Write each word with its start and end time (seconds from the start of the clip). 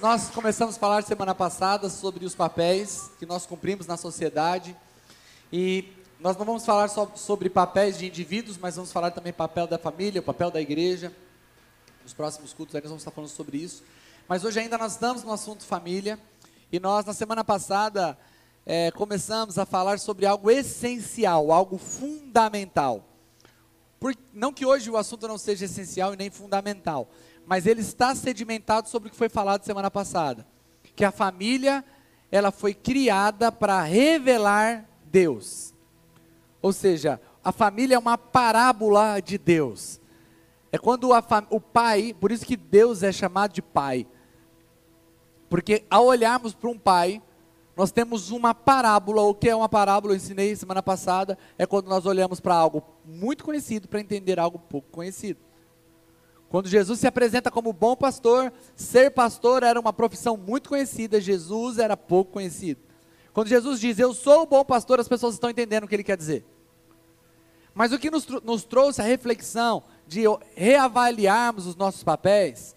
nós 0.00 0.30
começamos 0.30 0.76
a 0.76 0.78
falar 0.78 1.02
semana 1.02 1.34
passada 1.34 1.88
sobre 1.88 2.24
os 2.24 2.34
papéis 2.34 3.10
que 3.18 3.26
nós 3.26 3.46
cumprimos 3.46 3.86
na 3.86 3.96
sociedade. 3.96 4.76
E 5.52 5.92
nós 6.18 6.36
não 6.36 6.44
vamos 6.44 6.64
falar 6.64 6.88
só 6.88 7.10
sobre 7.14 7.48
papéis 7.48 7.98
de 7.98 8.06
indivíduos, 8.06 8.58
mas 8.58 8.76
vamos 8.76 8.92
falar 8.92 9.10
também 9.10 9.32
papel 9.32 9.66
da 9.66 9.78
família, 9.78 10.20
papel 10.20 10.50
da 10.50 10.60
igreja. 10.60 11.12
Nos 12.02 12.12
próximos 12.12 12.52
cultos 12.52 12.74
aí 12.74 12.80
nós 12.82 12.90
vamos 12.90 13.02
estar 13.02 13.10
falando 13.10 13.30
sobre 13.30 13.58
isso. 13.58 13.82
Mas 14.28 14.44
hoje 14.44 14.60
ainda 14.60 14.76
nós 14.76 14.92
estamos 14.92 15.22
no 15.22 15.32
assunto 15.32 15.64
família. 15.64 16.18
E 16.72 16.80
nós, 16.80 17.04
na 17.04 17.12
semana 17.12 17.44
passada, 17.44 18.18
é, 18.64 18.90
começamos 18.90 19.56
a 19.58 19.64
falar 19.64 19.98
sobre 19.98 20.26
algo 20.26 20.50
essencial, 20.50 21.52
algo 21.52 21.78
fundamental. 21.78 23.04
Por, 24.00 24.14
não 24.32 24.52
que 24.52 24.66
hoje 24.66 24.90
o 24.90 24.96
assunto 24.96 25.26
não 25.26 25.38
seja 25.38 25.64
essencial 25.64 26.12
e 26.12 26.16
nem 26.16 26.28
fundamental, 26.28 27.08
mas 27.46 27.64
ele 27.64 27.80
está 27.80 28.14
sedimentado 28.14 28.88
sobre 28.88 29.08
o 29.08 29.10
que 29.10 29.16
foi 29.16 29.28
falado 29.28 29.64
semana 29.64 29.90
passada, 29.90 30.46
que 30.94 31.04
a 31.04 31.12
família 31.12 31.84
ela 32.30 32.50
foi 32.50 32.74
criada 32.74 33.52
para 33.52 33.82
revelar 33.82 34.84
Deus. 35.04 35.72
Ou 36.60 36.72
seja, 36.72 37.20
a 37.44 37.52
família 37.52 37.94
é 37.94 37.98
uma 37.98 38.18
parábola 38.18 39.20
de 39.20 39.38
Deus. 39.38 40.00
É 40.72 40.78
quando 40.78 41.10
o 41.50 41.60
pai, 41.60 42.14
por 42.18 42.32
isso 42.32 42.44
que 42.44 42.56
Deus 42.56 43.04
é 43.04 43.12
chamado 43.12 43.52
de 43.52 43.62
pai. 43.62 44.06
Porque 45.48 45.84
ao 45.88 46.06
olharmos 46.06 46.52
para 46.52 46.68
um 46.68 46.78
pai, 46.78 47.22
nós 47.76 47.92
temos 47.92 48.30
uma 48.30 48.52
parábola. 48.52 49.22
O 49.22 49.34
que 49.34 49.48
é 49.48 49.54
uma 49.54 49.68
parábola? 49.68 50.12
Eu 50.12 50.16
ensinei 50.16 50.56
semana 50.56 50.82
passada. 50.82 51.38
É 51.56 51.64
quando 51.64 51.86
nós 51.86 52.04
olhamos 52.04 52.40
para 52.40 52.56
algo 52.56 52.82
muito 53.04 53.44
conhecido 53.44 53.86
para 53.86 54.00
entender 54.00 54.40
algo 54.40 54.58
pouco 54.58 54.88
conhecido. 54.90 55.45
Quando 56.48 56.68
Jesus 56.68 57.00
se 57.00 57.06
apresenta 57.06 57.50
como 57.50 57.72
bom 57.72 57.96
pastor, 57.96 58.52
ser 58.74 59.10
pastor 59.10 59.62
era 59.62 59.80
uma 59.80 59.92
profissão 59.92 60.36
muito 60.36 60.68
conhecida, 60.68 61.20
Jesus 61.20 61.78
era 61.78 61.96
pouco 61.96 62.32
conhecido. 62.32 62.80
Quando 63.32 63.48
Jesus 63.48 63.80
diz, 63.80 63.98
Eu 63.98 64.14
sou 64.14 64.42
o 64.42 64.46
bom 64.46 64.64
pastor, 64.64 65.00
as 65.00 65.08
pessoas 65.08 65.34
estão 65.34 65.50
entendendo 65.50 65.84
o 65.84 65.88
que 65.88 65.94
ele 65.94 66.04
quer 66.04 66.16
dizer. 66.16 66.44
Mas 67.74 67.92
o 67.92 67.98
que 67.98 68.10
nos, 68.10 68.26
nos 68.42 68.64
trouxe 68.64 69.02
a 69.02 69.04
reflexão 69.04 69.82
de 70.06 70.22
reavaliarmos 70.54 71.66
os 71.66 71.76
nossos 71.76 72.02
papéis 72.02 72.74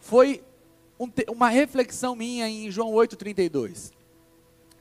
foi 0.00 0.42
um, 0.98 1.08
uma 1.30 1.48
reflexão 1.48 2.16
minha 2.16 2.48
em 2.48 2.70
João 2.70 2.90
8,32. 2.92 3.92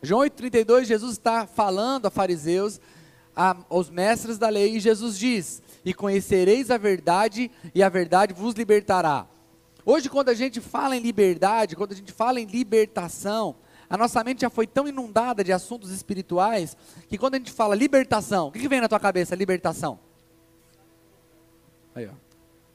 João 0.02 0.22
8,32, 0.22 0.86
Jesus 0.86 1.12
está 1.12 1.46
falando 1.46 2.08
a 2.08 2.10
fariseus, 2.10 2.82
a, 3.36 3.56
aos 3.70 3.90
mestres 3.92 4.40
da 4.40 4.50
lei, 4.50 4.78
e 4.78 4.80
Jesus 4.80 5.20
diz: 5.20 5.62
e 5.84 5.94
conhecereis 5.94 6.70
a 6.70 6.78
verdade, 6.78 7.50
e 7.74 7.82
a 7.82 7.90
verdade 7.90 8.34
vos 8.34 8.54
libertará. 8.54 9.28
Hoje, 9.86 10.10
quando 10.10 10.30
a 10.30 10.34
gente 10.34 10.62
fala 10.62 10.96
em 10.96 11.00
liberdade, 11.00 11.76
quando 11.76 11.92
a 11.92 11.96
gente 11.96 12.12
fala 12.12 12.40
em 12.40 12.46
libertação, 12.46 13.56
a 13.90 13.98
nossa 13.98 14.24
mente 14.24 14.42
já 14.42 14.50
foi 14.50 14.68
tão 14.68 14.88
inundada 14.88 15.44
de 15.44 15.52
assuntos 15.52 15.92
espirituais, 15.92 16.78
que 17.10 17.18
quando 17.18 17.36
a 17.36 17.38
gente 17.38 17.52
fala 17.52 17.76
libertação, 17.76 18.48
o 18.48 18.52
que, 18.52 18.68
vem 18.68 18.80
na 18.80 18.88
tua 18.88 19.00
cabeça? 19.00 19.36
Libertação. 19.36 20.00
Aí, 21.94 22.08
ó. 22.08 22.14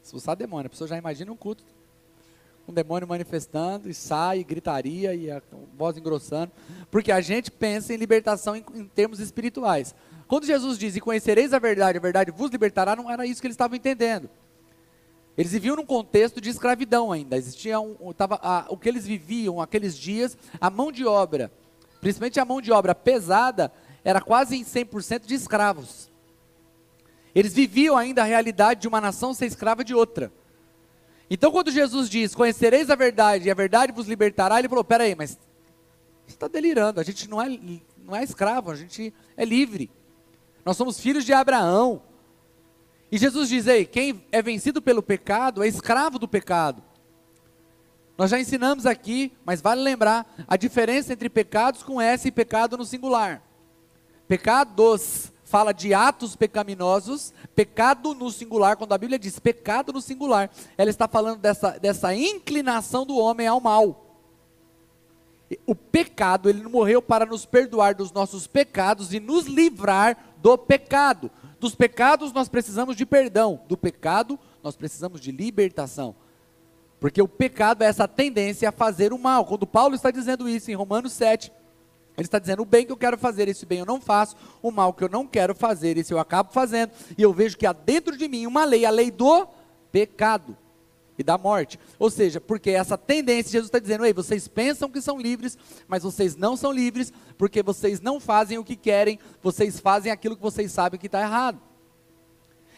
Expulsar 0.02 0.36
demônio. 0.36 0.66
A 0.66 0.70
pessoa 0.70 0.86
já 0.86 0.98
imagina 0.98 1.32
um 1.32 1.36
culto. 1.36 1.64
Um 2.68 2.72
demônio 2.72 3.08
manifestando, 3.08 3.88
e 3.88 3.94
sai, 3.94 4.44
gritaria, 4.44 5.14
e 5.14 5.30
a 5.30 5.40
voz 5.76 5.96
engrossando. 5.96 6.52
Porque 6.90 7.10
a 7.10 7.20
gente 7.20 7.50
pensa 7.50 7.94
em 7.94 7.96
libertação 7.96 8.54
em, 8.54 8.64
em 8.74 8.84
termos 8.84 9.18
espirituais. 9.18 9.94
Quando 10.28 10.44
Jesus 10.44 10.78
diz, 10.78 10.96
e 10.96 11.00
conhecereis 11.00 11.52
a 11.52 11.58
verdade, 11.58 11.98
a 11.98 12.00
verdade 12.00 12.30
vos 12.30 12.50
libertará, 12.50 12.96
não 12.96 13.10
era 13.10 13.24
isso 13.26 13.40
que 13.40 13.46
eles 13.46 13.54
estavam 13.54 13.76
entendendo. 13.76 14.28
Eles 15.36 15.52
viviam 15.52 15.76
num 15.76 15.84
contexto 15.84 16.40
de 16.40 16.48
escravidão 16.48 17.12
ainda. 17.12 17.36
Existia 17.36 17.78
um, 17.78 18.12
tava, 18.12 18.40
a, 18.42 18.66
o 18.70 18.76
que 18.76 18.88
eles 18.88 19.06
viviam 19.06 19.60
aqueles 19.60 19.96
dias, 19.96 20.36
a 20.60 20.70
mão 20.70 20.90
de 20.90 21.04
obra, 21.04 21.52
principalmente 22.00 22.40
a 22.40 22.44
mão 22.44 22.60
de 22.60 22.72
obra 22.72 22.94
pesada, 22.94 23.70
era 24.02 24.20
quase 24.20 24.56
em 24.56 24.64
100% 24.64 25.26
de 25.26 25.34
escravos. 25.34 26.10
Eles 27.34 27.52
viviam 27.52 27.96
ainda 27.96 28.22
a 28.22 28.24
realidade 28.24 28.80
de 28.80 28.88
uma 28.88 29.00
nação 29.00 29.34
ser 29.34 29.46
escrava 29.46 29.84
de 29.84 29.94
outra. 29.94 30.32
Então, 31.28 31.52
quando 31.52 31.70
Jesus 31.70 32.08
diz: 32.08 32.34
Conhecereis 32.34 32.88
a 32.88 32.94
verdade 32.94 33.48
e 33.48 33.50
a 33.50 33.54
verdade 33.54 33.92
vos 33.92 34.06
libertará, 34.06 34.58
ele 34.58 34.68
falou: 34.68 34.84
Peraí, 34.84 35.14
mas 35.14 35.38
você 36.26 36.34
está 36.34 36.48
delirando. 36.48 36.98
A 36.98 37.02
gente 37.02 37.28
não 37.28 37.42
é, 37.42 37.58
não 37.98 38.16
é 38.16 38.24
escravo, 38.24 38.70
a 38.70 38.74
gente 38.74 39.12
é 39.36 39.44
livre. 39.44 39.90
Nós 40.66 40.76
somos 40.76 40.98
filhos 40.98 41.24
de 41.24 41.32
Abraão. 41.32 42.02
E 43.10 43.16
Jesus 43.16 43.48
diz: 43.48 43.68
Ei, 43.68 43.86
quem 43.86 44.26
é 44.32 44.42
vencido 44.42 44.82
pelo 44.82 45.00
pecado 45.00 45.62
é 45.62 45.68
escravo 45.68 46.18
do 46.18 46.26
pecado. 46.26 46.82
Nós 48.18 48.32
já 48.32 48.40
ensinamos 48.40 48.84
aqui, 48.84 49.32
mas 49.44 49.60
vale 49.60 49.80
lembrar 49.80 50.26
a 50.48 50.56
diferença 50.56 51.12
entre 51.12 51.28
pecados 51.28 51.84
com 51.84 52.00
S 52.00 52.26
e 52.26 52.32
pecado 52.32 52.76
no 52.76 52.84
singular. 52.84 53.42
Pecados 54.26 55.30
fala 55.44 55.72
de 55.72 55.94
atos 55.94 56.34
pecaminosos, 56.34 57.32
pecado 57.54 58.12
no 58.12 58.28
singular, 58.32 58.76
quando 58.76 58.92
a 58.92 58.98
Bíblia 58.98 59.20
diz 59.20 59.38
pecado 59.38 59.92
no 59.92 60.00
singular, 60.00 60.50
ela 60.76 60.90
está 60.90 61.06
falando 61.06 61.38
dessa, 61.38 61.78
dessa 61.78 62.12
inclinação 62.12 63.06
do 63.06 63.16
homem 63.16 63.46
ao 63.46 63.60
mal. 63.60 64.04
O 65.64 65.76
pecado, 65.76 66.48
ele 66.48 66.64
não 66.64 66.70
morreu 66.70 67.00
para 67.00 67.24
nos 67.24 67.46
perdoar 67.46 67.94
dos 67.94 68.10
nossos 68.10 68.48
pecados 68.48 69.14
e 69.14 69.20
nos 69.20 69.46
livrar 69.46 70.25
do 70.46 70.56
pecado. 70.56 71.28
Dos 71.58 71.74
pecados 71.74 72.32
nós 72.32 72.48
precisamos 72.48 72.94
de 72.94 73.04
perdão, 73.04 73.62
do 73.66 73.76
pecado 73.76 74.38
nós 74.62 74.76
precisamos 74.76 75.20
de 75.20 75.32
libertação. 75.32 76.14
Porque 77.00 77.20
o 77.20 77.26
pecado 77.26 77.82
é 77.82 77.86
essa 77.88 78.06
tendência 78.06 78.68
a 78.68 78.72
fazer 78.72 79.12
o 79.12 79.18
mal. 79.18 79.44
Quando 79.44 79.66
Paulo 79.66 79.96
está 79.96 80.08
dizendo 80.12 80.48
isso 80.48 80.70
em 80.70 80.74
Romanos 80.74 81.14
7, 81.14 81.50
ele 82.16 82.26
está 82.26 82.38
dizendo: 82.38 82.62
o 82.62 82.64
bem 82.64 82.86
que 82.86 82.92
eu 82.92 82.96
quero 82.96 83.18
fazer, 83.18 83.48
esse 83.48 83.66
bem 83.66 83.80
eu 83.80 83.84
não 83.84 84.00
faço, 84.00 84.36
o 84.62 84.70
mal 84.70 84.94
que 84.94 85.02
eu 85.02 85.08
não 85.08 85.26
quero 85.26 85.52
fazer, 85.52 85.96
esse 85.96 86.14
eu 86.14 86.18
acabo 86.20 86.52
fazendo, 86.52 86.92
e 87.18 87.22
eu 87.22 87.32
vejo 87.32 87.58
que 87.58 87.66
há 87.66 87.72
dentro 87.72 88.16
de 88.16 88.28
mim 88.28 88.46
uma 88.46 88.64
lei, 88.64 88.86
a 88.86 88.90
lei 88.90 89.10
do 89.10 89.48
pecado 89.90 90.56
e 91.18 91.22
da 91.22 91.38
morte. 91.38 91.78
Ou 91.98 92.10
seja, 92.10 92.40
porque 92.40 92.70
essa 92.70 92.96
tendência, 92.98 93.52
Jesus 93.52 93.68
está 93.68 93.78
dizendo: 93.78 94.04
ei, 94.04 94.12
vocês 94.12 94.48
pensam 94.48 94.90
que 94.90 95.00
são 95.00 95.18
livres, 95.18 95.56
mas 95.88 96.02
vocês 96.02 96.36
não 96.36 96.56
são 96.56 96.72
livres, 96.72 97.12
porque 97.38 97.62
vocês 97.62 98.00
não 98.00 98.20
fazem 98.20 98.58
o 98.58 98.64
que 98.64 98.76
querem, 98.76 99.18
vocês 99.42 99.80
fazem 99.80 100.12
aquilo 100.12 100.36
que 100.36 100.42
vocês 100.42 100.70
sabem 100.72 100.98
que 100.98 101.06
está 101.06 101.20
errado. 101.20 101.60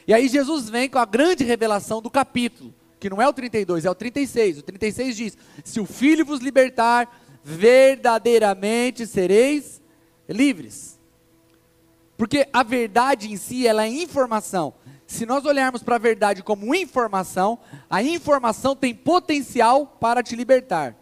E 0.06 0.14
aí 0.14 0.28
Jesus 0.28 0.68
vem 0.68 0.88
com 0.88 0.98
a 0.98 1.04
grande 1.04 1.44
revelação 1.44 2.00
do 2.00 2.10
capítulo, 2.10 2.74
que 2.98 3.10
não 3.10 3.20
é 3.20 3.28
o 3.28 3.32
32, 3.32 3.84
é 3.84 3.90
o 3.90 3.94
36. 3.94 4.58
O 4.58 4.62
36 4.62 5.16
diz: 5.16 5.38
Se 5.64 5.80
o 5.80 5.86
Filho 5.86 6.24
vos 6.24 6.40
libertar, 6.40 7.08
verdadeiramente 7.42 9.06
sereis 9.06 9.80
livres. 10.28 10.97
Porque 12.18 12.46
a 12.52 12.62
verdade 12.62 13.32
em 13.32 13.36
si, 13.38 13.66
ela 13.66 13.84
é 13.84 13.88
informação 13.88 14.74
se 15.08 15.24
nós 15.24 15.46
olharmos 15.46 15.82
para 15.82 15.96
a 15.96 15.98
verdade 15.98 16.42
como 16.42 16.74
informação, 16.74 17.58
a 17.88 18.02
informação 18.02 18.76
tem 18.76 18.94
potencial 18.94 19.86
para 19.86 20.22
te 20.22 20.36
libertar. 20.36 20.94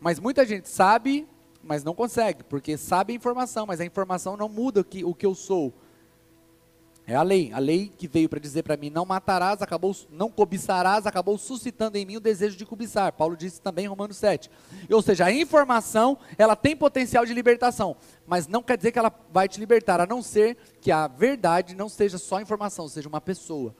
Mas 0.00 0.18
muita 0.18 0.44
gente 0.46 0.66
sabe, 0.66 1.28
mas 1.62 1.84
não 1.84 1.94
consegue, 1.94 2.42
porque 2.42 2.78
sabe 2.78 3.12
a 3.12 3.16
informação, 3.16 3.66
mas 3.66 3.78
a 3.78 3.84
informação 3.84 4.38
não 4.38 4.48
muda 4.48 4.80
o 4.80 4.84
que, 4.84 5.04
o 5.04 5.14
que 5.14 5.26
eu 5.26 5.34
sou. 5.34 5.74
É 7.06 7.14
a 7.14 7.22
lei. 7.22 7.52
A 7.52 7.58
lei 7.60 7.92
que 7.96 8.08
veio 8.08 8.28
para 8.28 8.40
dizer 8.40 8.64
para 8.64 8.76
mim: 8.76 8.90
não 8.90 9.04
matarás, 9.06 9.62
acabou, 9.62 9.94
não 10.10 10.28
cobiçarás, 10.28 11.06
acabou 11.06 11.38
suscitando 11.38 11.96
em 11.96 12.04
mim 12.04 12.16
o 12.16 12.20
desejo 12.20 12.56
de 12.56 12.66
cobiçar. 12.66 13.12
Paulo 13.12 13.36
disse 13.36 13.60
também 13.60 13.84
em 13.84 13.88
Romanos 13.88 14.16
7. 14.16 14.50
Ou 14.90 15.00
seja, 15.00 15.26
a 15.26 15.32
informação, 15.32 16.18
ela 16.36 16.56
tem 16.56 16.74
potencial 16.74 17.24
de 17.24 17.32
libertação, 17.32 17.96
mas 18.26 18.48
não 18.48 18.62
quer 18.62 18.76
dizer 18.76 18.90
que 18.90 18.98
ela 18.98 19.12
vai 19.32 19.48
te 19.48 19.60
libertar, 19.60 20.00
a 20.00 20.06
não 20.06 20.20
ser 20.20 20.56
que 20.80 20.90
a 20.90 21.06
verdade 21.06 21.76
não 21.76 21.88
seja 21.88 22.18
só 22.18 22.40
informação, 22.40 22.88
seja 22.88 23.08
uma 23.08 23.20
pessoa. 23.20 23.74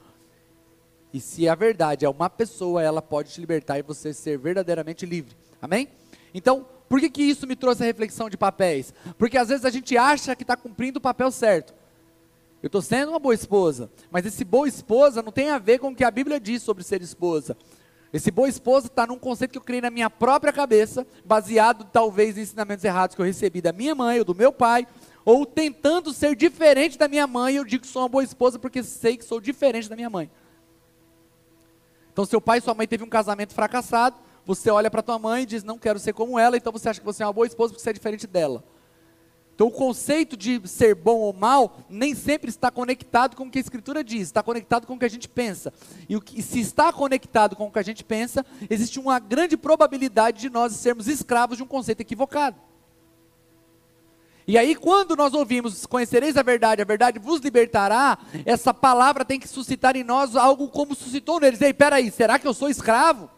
E 1.12 1.20
se 1.20 1.48
a 1.48 1.54
verdade 1.54 2.04
é 2.04 2.08
uma 2.08 2.30
pessoa, 2.30 2.82
ela 2.82 3.02
pode 3.02 3.32
te 3.32 3.40
libertar 3.40 3.78
e 3.78 3.82
você 3.82 4.12
ser 4.12 4.38
verdadeiramente 4.38 5.04
livre. 5.04 5.36
Amém? 5.60 5.88
Então, 6.32 6.66
por 6.88 7.00
que, 7.00 7.10
que 7.10 7.22
isso 7.22 7.46
me 7.46 7.56
trouxe 7.56 7.82
a 7.82 7.86
reflexão 7.86 8.28
de 8.30 8.36
papéis? 8.36 8.92
Porque 9.18 9.38
às 9.38 9.48
vezes 9.48 9.64
a 9.64 9.70
gente 9.70 9.96
acha 9.96 10.36
que 10.36 10.42
está 10.44 10.56
cumprindo 10.56 10.98
o 10.98 11.02
papel 11.02 11.30
certo. 11.30 11.74
Eu 12.66 12.68
estou 12.68 12.82
sendo 12.82 13.10
uma 13.10 13.20
boa 13.20 13.32
esposa, 13.32 13.88
mas 14.10 14.26
esse 14.26 14.44
boa 14.44 14.66
esposa 14.66 15.22
não 15.22 15.30
tem 15.30 15.50
a 15.50 15.56
ver 15.58 15.78
com 15.78 15.90
o 15.90 15.94
que 15.94 16.02
a 16.02 16.10
Bíblia 16.10 16.40
diz 16.40 16.64
sobre 16.64 16.82
ser 16.82 17.00
esposa. 17.00 17.56
Esse 18.12 18.28
boa 18.28 18.48
esposa 18.48 18.88
está 18.88 19.06
num 19.06 19.20
conceito 19.20 19.52
que 19.52 19.58
eu 19.58 19.62
criei 19.62 19.80
na 19.80 19.88
minha 19.88 20.10
própria 20.10 20.52
cabeça, 20.52 21.06
baseado 21.24 21.84
talvez 21.92 22.36
em 22.36 22.40
ensinamentos 22.40 22.84
errados 22.84 23.14
que 23.14 23.22
eu 23.22 23.24
recebi 23.24 23.60
da 23.60 23.72
minha 23.72 23.94
mãe 23.94 24.18
ou 24.18 24.24
do 24.24 24.34
meu 24.34 24.52
pai, 24.52 24.84
ou 25.24 25.46
tentando 25.46 26.12
ser 26.12 26.34
diferente 26.34 26.98
da 26.98 27.06
minha 27.06 27.24
mãe, 27.24 27.54
eu 27.54 27.64
digo 27.64 27.82
que 27.82 27.88
sou 27.88 28.02
uma 28.02 28.08
boa 28.08 28.24
esposa 28.24 28.58
porque 28.58 28.82
sei 28.82 29.16
que 29.16 29.24
sou 29.24 29.40
diferente 29.40 29.88
da 29.88 29.94
minha 29.94 30.10
mãe. 30.10 30.28
Então, 32.12 32.24
seu 32.24 32.40
pai 32.40 32.58
e 32.58 32.62
sua 32.62 32.74
mãe 32.74 32.88
teve 32.88 33.04
um 33.04 33.08
casamento 33.08 33.54
fracassado, 33.54 34.16
você 34.44 34.72
olha 34.72 34.90
para 34.90 35.02
tua 35.02 35.20
mãe 35.20 35.44
e 35.44 35.46
diz: 35.46 35.62
"Não 35.62 35.78
quero 35.78 36.00
ser 36.00 36.14
como 36.14 36.36
ela", 36.36 36.56
então 36.56 36.72
você 36.72 36.88
acha 36.88 36.98
que 36.98 37.06
você 37.06 37.22
é 37.22 37.26
uma 37.26 37.32
boa 37.32 37.46
esposa 37.46 37.72
porque 37.72 37.84
você 37.84 37.90
é 37.90 37.92
diferente 37.92 38.26
dela. 38.26 38.64
Então, 39.56 39.68
o 39.68 39.70
conceito 39.70 40.36
de 40.36 40.60
ser 40.68 40.94
bom 40.94 41.16
ou 41.16 41.32
mal 41.32 41.78
nem 41.88 42.14
sempre 42.14 42.50
está 42.50 42.70
conectado 42.70 43.34
com 43.34 43.44
o 43.44 43.50
que 43.50 43.56
a 43.56 43.60
Escritura 43.62 44.04
diz, 44.04 44.24
está 44.24 44.42
conectado 44.42 44.86
com 44.86 44.92
o 44.92 44.98
que 44.98 45.06
a 45.06 45.08
gente 45.08 45.26
pensa. 45.26 45.72
E, 46.06 46.14
o 46.14 46.20
que, 46.20 46.42
se 46.42 46.60
está 46.60 46.92
conectado 46.92 47.56
com 47.56 47.66
o 47.66 47.72
que 47.72 47.78
a 47.78 47.82
gente 47.82 48.04
pensa, 48.04 48.44
existe 48.68 49.00
uma 49.00 49.18
grande 49.18 49.56
probabilidade 49.56 50.42
de 50.42 50.50
nós 50.50 50.74
sermos 50.74 51.08
escravos 51.08 51.56
de 51.56 51.62
um 51.62 51.66
conceito 51.66 52.02
equivocado. 52.02 52.60
E 54.46 54.58
aí, 54.58 54.76
quando 54.76 55.16
nós 55.16 55.32
ouvimos, 55.32 55.86
conhecereis 55.86 56.36
a 56.36 56.42
verdade, 56.42 56.82
a 56.82 56.84
verdade 56.84 57.18
vos 57.18 57.40
libertará, 57.40 58.18
essa 58.44 58.74
palavra 58.74 59.24
tem 59.24 59.40
que 59.40 59.48
suscitar 59.48 59.96
em 59.96 60.04
nós 60.04 60.36
algo 60.36 60.68
como 60.68 60.94
suscitou 60.94 61.40
neles. 61.40 61.62
Ei, 61.62 61.72
peraí, 61.72 62.10
será 62.10 62.38
que 62.38 62.46
eu 62.46 62.52
sou 62.52 62.68
escravo? 62.68 63.30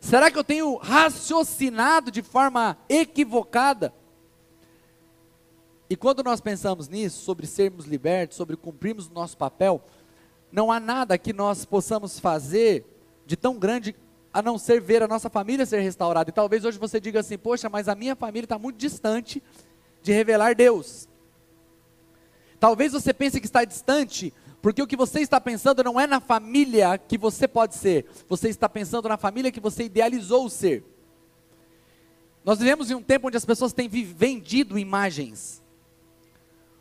Será 0.00 0.30
que 0.30 0.38
eu 0.38 0.44
tenho 0.44 0.76
raciocinado 0.76 2.10
de 2.10 2.22
forma 2.22 2.78
equivocada? 2.88 3.92
E 5.88 5.96
quando 5.96 6.22
nós 6.22 6.40
pensamos 6.40 6.88
nisso, 6.88 7.22
sobre 7.22 7.46
sermos 7.46 7.86
libertos, 7.86 8.36
sobre 8.36 8.56
cumprirmos 8.56 9.06
o 9.06 9.12
nosso 9.12 9.36
papel, 9.36 9.82
não 10.50 10.72
há 10.72 10.80
nada 10.80 11.16
que 11.16 11.32
nós 11.32 11.64
possamos 11.64 12.18
fazer 12.18 12.84
de 13.24 13.36
tão 13.36 13.58
grande 13.58 13.94
a 14.32 14.42
não 14.42 14.58
ser 14.58 14.80
ver 14.80 15.02
a 15.02 15.08
nossa 15.08 15.30
família 15.30 15.64
ser 15.64 15.80
restaurada. 15.80 16.30
E 16.30 16.32
talvez 16.32 16.64
hoje 16.64 16.78
você 16.78 17.00
diga 17.00 17.20
assim: 17.20 17.38
Poxa, 17.38 17.68
mas 17.68 17.88
a 17.88 17.94
minha 17.94 18.16
família 18.16 18.46
está 18.46 18.58
muito 18.58 18.76
distante 18.76 19.42
de 20.02 20.12
revelar 20.12 20.54
Deus. 20.54 21.08
Talvez 22.58 22.92
você 22.92 23.12
pense 23.12 23.38
que 23.38 23.46
está 23.46 23.64
distante, 23.64 24.32
porque 24.60 24.82
o 24.82 24.86
que 24.86 24.96
você 24.96 25.20
está 25.20 25.40
pensando 25.40 25.84
não 25.84 26.00
é 26.00 26.06
na 26.06 26.20
família 26.20 26.98
que 26.98 27.16
você 27.16 27.46
pode 27.46 27.76
ser, 27.76 28.06
você 28.28 28.48
está 28.48 28.68
pensando 28.68 29.08
na 29.08 29.16
família 29.16 29.52
que 29.52 29.60
você 29.60 29.84
idealizou 29.84 30.48
ser. 30.48 30.84
Nós 32.44 32.58
vivemos 32.58 32.90
em 32.90 32.94
um 32.94 33.02
tempo 33.02 33.28
onde 33.28 33.36
as 33.36 33.44
pessoas 33.44 33.72
têm 33.72 33.88
vendido 33.88 34.78
imagens. 34.78 35.62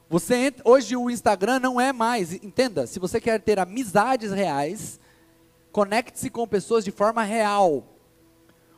Você 0.10 0.54
hoje 0.64 0.96
o 0.96 1.10
Instagram 1.10 1.60
não 1.60 1.82
é 1.82 1.92
mais, 1.92 2.32
entenda, 2.32 2.86
se 2.86 3.00
você 3.00 3.20
quer 3.20 3.42
ter 3.42 3.60
amizades 3.60 4.32
reais, 4.32 5.00
conecte-se 5.72 6.30
com 6.30 6.48
pessoas 6.48 6.86
de 6.86 6.92
forma 6.92 7.24
real. 7.24 7.84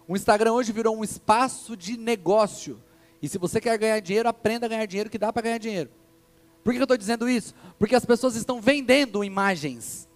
O 0.08 0.16
Instagram 0.16 0.54
hoje 0.54 0.72
virou 0.72 0.98
um 0.98 1.04
espaço 1.04 1.76
de 1.76 1.98
negócio. 1.98 2.82
E 3.22 3.28
se 3.28 3.38
você 3.38 3.60
quer 3.60 3.78
ganhar 3.78 4.00
dinheiro, 4.00 4.30
aprenda 4.30 4.68
a 4.68 4.70
ganhar 4.70 4.86
dinheiro 4.86 5.10
que 5.10 5.18
dá 5.18 5.34
para 5.34 5.42
ganhar 5.42 5.58
dinheiro. 5.58 5.90
Por 6.64 6.74
que 6.74 6.80
eu 6.80 6.84
estou 6.84 6.98
dizendo 6.98 7.30
isso? 7.30 7.54
Porque 7.78 7.96
as 7.96 8.06
pessoas 8.06 8.36
estão 8.36 8.62
vendendo 8.62 9.24
imagens, 9.24 10.08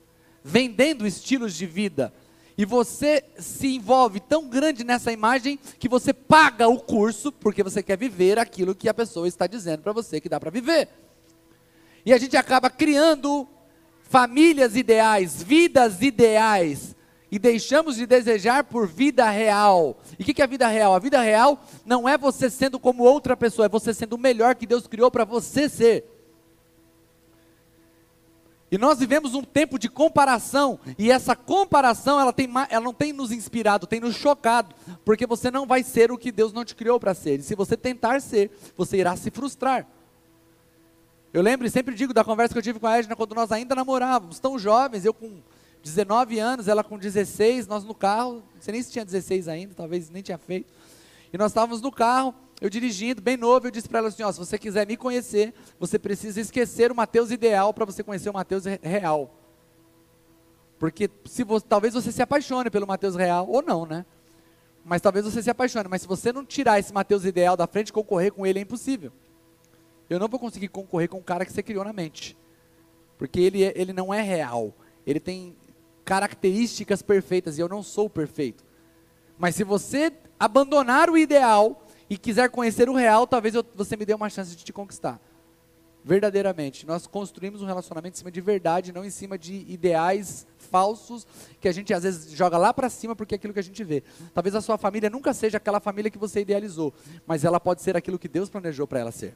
vendendo 0.44 1.06
estilos 1.06 1.56
de 1.56 1.66
vida. 1.66 2.14
E 2.62 2.66
você 2.66 3.24
se 3.40 3.76
envolve 3.76 4.20
tão 4.20 4.48
grande 4.48 4.84
nessa 4.84 5.12
imagem 5.12 5.58
que 5.80 5.90
você 5.90 6.14
paga 6.14 6.68
o 6.68 6.80
curso 6.80 7.32
porque 7.32 7.64
você 7.64 7.82
quer 7.82 7.98
viver 7.98 8.38
aquilo 8.38 8.76
que 8.76 8.88
a 8.88 8.94
pessoa 8.94 9.28
está 9.28 9.48
dizendo 9.48 9.82
para 9.82 9.92
você 9.92 10.22
que 10.22 10.30
dá 10.30 10.40
para 10.40 10.52
viver. 10.52 10.88
E 12.06 12.14
a 12.14 12.20
gente 12.20 12.38
acaba 12.38 12.70
criando 12.70 13.48
famílias 14.04 14.76
ideais, 14.76 15.42
vidas 15.42 16.04
ideais, 16.04 16.96
e 17.32 17.40
deixamos 17.40 17.96
de 17.96 18.06
desejar 18.06 18.66
por 18.66 18.88
vida 18.88 19.28
real. 19.32 20.00
E 20.20 20.22
o 20.22 20.26
que, 20.28 20.32
que 20.32 20.42
é 20.44 20.46
a 20.46 20.48
vida 20.48 20.68
real? 20.68 20.94
A 20.94 21.00
vida 21.00 21.20
real 21.20 21.66
não 21.84 22.08
é 22.08 22.16
você 22.16 22.48
sendo 22.48 22.80
como 22.80 23.02
outra 23.02 23.36
pessoa, 23.36 23.66
é 23.66 23.70
você 23.70 23.92
sendo 23.92 24.14
o 24.14 24.20
melhor 24.20 24.54
que 24.54 24.68
Deus 24.68 24.86
criou 24.86 25.10
para 25.10 25.26
você 25.26 25.68
ser. 25.68 26.06
E 28.72 28.78
nós 28.78 29.00
vivemos 29.00 29.36
um 29.36 29.44
tempo 29.44 29.78
de 29.78 29.90
comparação, 29.90 30.80
e 30.98 31.12
essa 31.12 31.36
comparação 31.36 32.18
ela, 32.18 32.32
tem, 32.32 32.50
ela 32.70 32.86
não 32.86 32.94
tem 32.94 33.12
nos 33.12 33.30
inspirado, 33.30 33.86
tem 33.86 34.00
nos 34.00 34.16
chocado, 34.16 34.74
porque 35.04 35.28
você 35.28 35.52
não 35.52 35.66
vai 35.66 35.84
ser 35.84 36.10
o 36.10 36.18
que 36.18 36.32
Deus 36.32 36.54
não 36.54 36.64
te 36.64 36.74
criou 36.74 36.98
para 36.98 37.14
ser. 37.14 37.42
E 37.42 37.44
se 37.44 37.54
você 37.54 37.76
tentar 37.76 38.22
ser, 38.22 38.50
você 38.78 38.96
irá 38.96 39.18
se 39.18 39.30
frustrar. 39.30 39.86
Eu 41.34 41.42
lembro 41.42 41.68
e 41.68 41.70
sempre 41.70 41.94
digo 41.94 42.14
da 42.14 42.24
conversa 42.24 42.54
que 42.54 42.60
eu 42.60 42.64
tive 42.64 42.80
com 42.80 42.88
a 42.88 42.98
Edna 42.98 43.14
quando 43.14 43.36
nós 43.36 43.52
ainda 43.52 43.76
namorávamos, 43.76 44.40
tão 44.40 44.58
jovens, 44.58 45.04
eu 45.04 45.14
com 45.14 45.42
19 45.84 46.40
anos, 46.40 46.70
ela 46.70 46.84
com 46.84 46.98
16, 46.98 47.68
nós 47.68 47.84
no 47.84 47.94
carro, 47.94 48.44
não 48.56 48.62
sei 48.62 48.72
nem 48.72 48.82
se 48.82 48.92
tinha 48.92 49.04
16 49.04 49.50
ainda, 49.50 49.74
talvez 49.76 50.10
nem 50.10 50.24
tinha 50.24 50.38
feito. 50.38 50.72
E 51.34 51.38
nós 51.38 51.52
estávamos 51.52 51.82
no 51.82 51.92
carro, 51.92 52.34
eu 52.62 52.70
dirigindo, 52.70 53.24
bem 53.24 53.36
novo, 53.36 53.66
eu 53.66 53.72
disse 53.72 53.90
para 53.90 53.98
ela 53.98 54.08
assim: 54.10 54.22
ó, 54.22 54.32
se 54.32 54.38
você 54.38 54.56
quiser 54.60 54.86
me 54.86 54.96
conhecer, 54.96 55.52
você 55.80 55.98
precisa 55.98 56.40
esquecer 56.40 56.92
o 56.92 56.96
Mateus 56.96 57.32
ideal 57.32 57.74
para 57.74 57.86
você 57.86 58.04
conhecer 58.04 58.30
o 58.30 58.34
Mateus 58.34 58.66
real. 58.84 59.36
Porque 60.78 61.10
se 61.26 61.44
você, 61.44 61.66
talvez 61.68 61.96
você 61.96 62.12
se 62.12 62.22
apaixone 62.22 62.70
pelo 62.70 62.86
Mateus 62.86 63.16
real, 63.16 63.50
ou 63.50 63.64
não, 63.64 63.88
né? 63.88 64.06
Mas 64.86 65.02
talvez 65.02 65.26
você 65.26 65.42
se 65.42 65.50
apaixone. 65.50 65.90
Mas 65.90 66.04
se 66.04 66.08
você 66.08 66.32
não 66.32 66.46
tirar 66.46 66.80
esse 66.80 66.94
Mateus 66.94 67.26
ideal 67.26 67.58
da 67.58 67.66
frente, 67.66 67.92
concorrer 67.92 68.32
com 68.32 68.46
ele 68.46 68.60
é 68.60 68.62
impossível. 68.62 69.12
Eu 70.08 70.20
não 70.20 70.28
vou 70.28 70.40
conseguir 70.40 70.68
concorrer 70.68 71.10
com 71.10 71.18
o 71.18 71.24
cara 71.24 71.46
que 71.46 71.52
você 71.52 71.64
criou 71.64 71.84
na 71.84 71.94
mente. 71.94 72.38
Porque 73.18 73.40
ele, 73.40 73.64
é, 73.64 73.74
ele 73.76 73.94
não 73.94 74.14
é 74.14 74.22
real. 74.22 74.74
Ele 75.06 75.20
tem 75.20 75.56
características 76.06 77.02
perfeitas 77.02 77.58
e 77.58 77.62
eu 77.62 77.70
não 77.70 77.82
sou 77.82 78.10
perfeito. 78.10 78.64
Mas 79.38 79.56
se 79.56 79.64
você 79.64 80.12
abandonar 80.40 81.10
o 81.10 81.18
ideal 81.18 81.81
e 82.12 82.18
quiser 82.18 82.50
conhecer 82.50 82.90
o 82.90 82.94
real, 82.94 83.26
talvez 83.26 83.56
eu, 83.56 83.64
você 83.74 83.96
me 83.96 84.06
dê 84.06 84.14
uma 84.14 84.30
chance 84.30 84.54
de 84.54 84.66
te 84.66 84.74
conquistar. 84.74 85.18
Verdadeiramente. 86.04 86.86
Nós 86.86 87.08
construímos 87.08 87.62
um 87.62 87.66
relacionamento 87.66 88.16
em 88.16 88.18
cima 88.18 88.30
de 88.30 88.42
verdade, 88.42 88.92
não 88.92 89.06
em 89.06 89.10
cima 89.10 89.38
de 89.38 89.66
ideais 89.72 90.46
falsos 90.58 91.26
que 91.62 91.70
a 91.70 91.72
gente 91.72 91.94
às 91.94 92.04
vezes 92.04 92.34
joga 92.34 92.58
lá 92.58 92.74
para 92.74 92.90
cima 92.90 93.16
porque 93.16 93.34
é 93.34 93.38
aquilo 93.38 93.54
que 93.54 93.62
a 93.62 93.64
gente 93.64 93.82
vê. 93.82 94.04
Talvez 94.34 94.54
a 94.56 94.60
sua 94.60 94.78
família 94.78 95.10
nunca 95.10 95.34
seja 95.34 95.56
aquela 95.56 95.80
família 95.80 96.12
que 96.12 96.18
você 96.18 96.42
idealizou, 96.42 96.94
mas 97.26 97.46
ela 97.46 97.62
pode 97.62 97.82
ser 97.82 97.96
aquilo 97.96 98.20
que 98.20 98.28
Deus 98.28 98.50
planejou 98.50 98.86
para 98.86 99.00
ela 99.00 99.12
ser. 99.14 99.34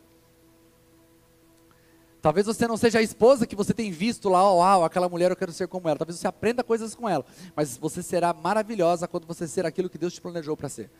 Talvez 2.22 2.46
você 2.46 2.68
não 2.68 2.76
seja 2.76 3.00
a 3.00 3.02
esposa 3.02 3.48
que 3.48 3.56
você 3.56 3.74
tem 3.74 3.90
visto 3.90 4.28
lá, 4.28 4.54
uau, 4.54 4.84
aquela 4.84 5.08
mulher 5.08 5.32
eu 5.32 5.38
quero 5.38 5.54
ser 5.54 5.70
como 5.70 5.88
ela. 5.88 5.98
Talvez 5.98 6.20
você 6.20 6.28
aprenda 6.28 6.62
coisas 6.62 6.94
com 6.94 7.08
ela, 7.08 7.26
mas 7.56 7.78
você 7.78 8.04
será 8.04 8.34
maravilhosa 8.34 9.08
quando 9.08 9.26
você 9.26 9.48
ser 9.48 9.66
aquilo 9.66 9.90
que 9.90 9.98
Deus 9.98 10.14
te 10.14 10.20
planejou 10.20 10.58
para 10.58 10.68
ser. 10.68 10.92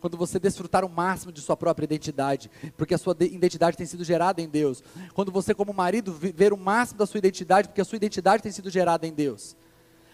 Quando 0.00 0.16
você 0.16 0.38
desfrutar 0.38 0.84
o 0.84 0.88
máximo 0.88 1.32
de 1.32 1.40
sua 1.40 1.56
própria 1.56 1.84
identidade, 1.84 2.50
porque 2.76 2.94
a 2.94 2.98
sua 2.98 3.16
identidade 3.20 3.76
tem 3.76 3.86
sido 3.86 4.04
gerada 4.04 4.40
em 4.42 4.48
Deus. 4.48 4.82
Quando 5.14 5.32
você, 5.32 5.54
como 5.54 5.72
marido, 5.72 6.12
ver 6.12 6.52
o 6.52 6.56
máximo 6.56 6.98
da 6.98 7.06
sua 7.06 7.18
identidade, 7.18 7.68
porque 7.68 7.80
a 7.80 7.84
sua 7.84 7.96
identidade 7.96 8.42
tem 8.42 8.52
sido 8.52 8.70
gerada 8.70 9.06
em 9.06 9.12
Deus. 9.12 9.56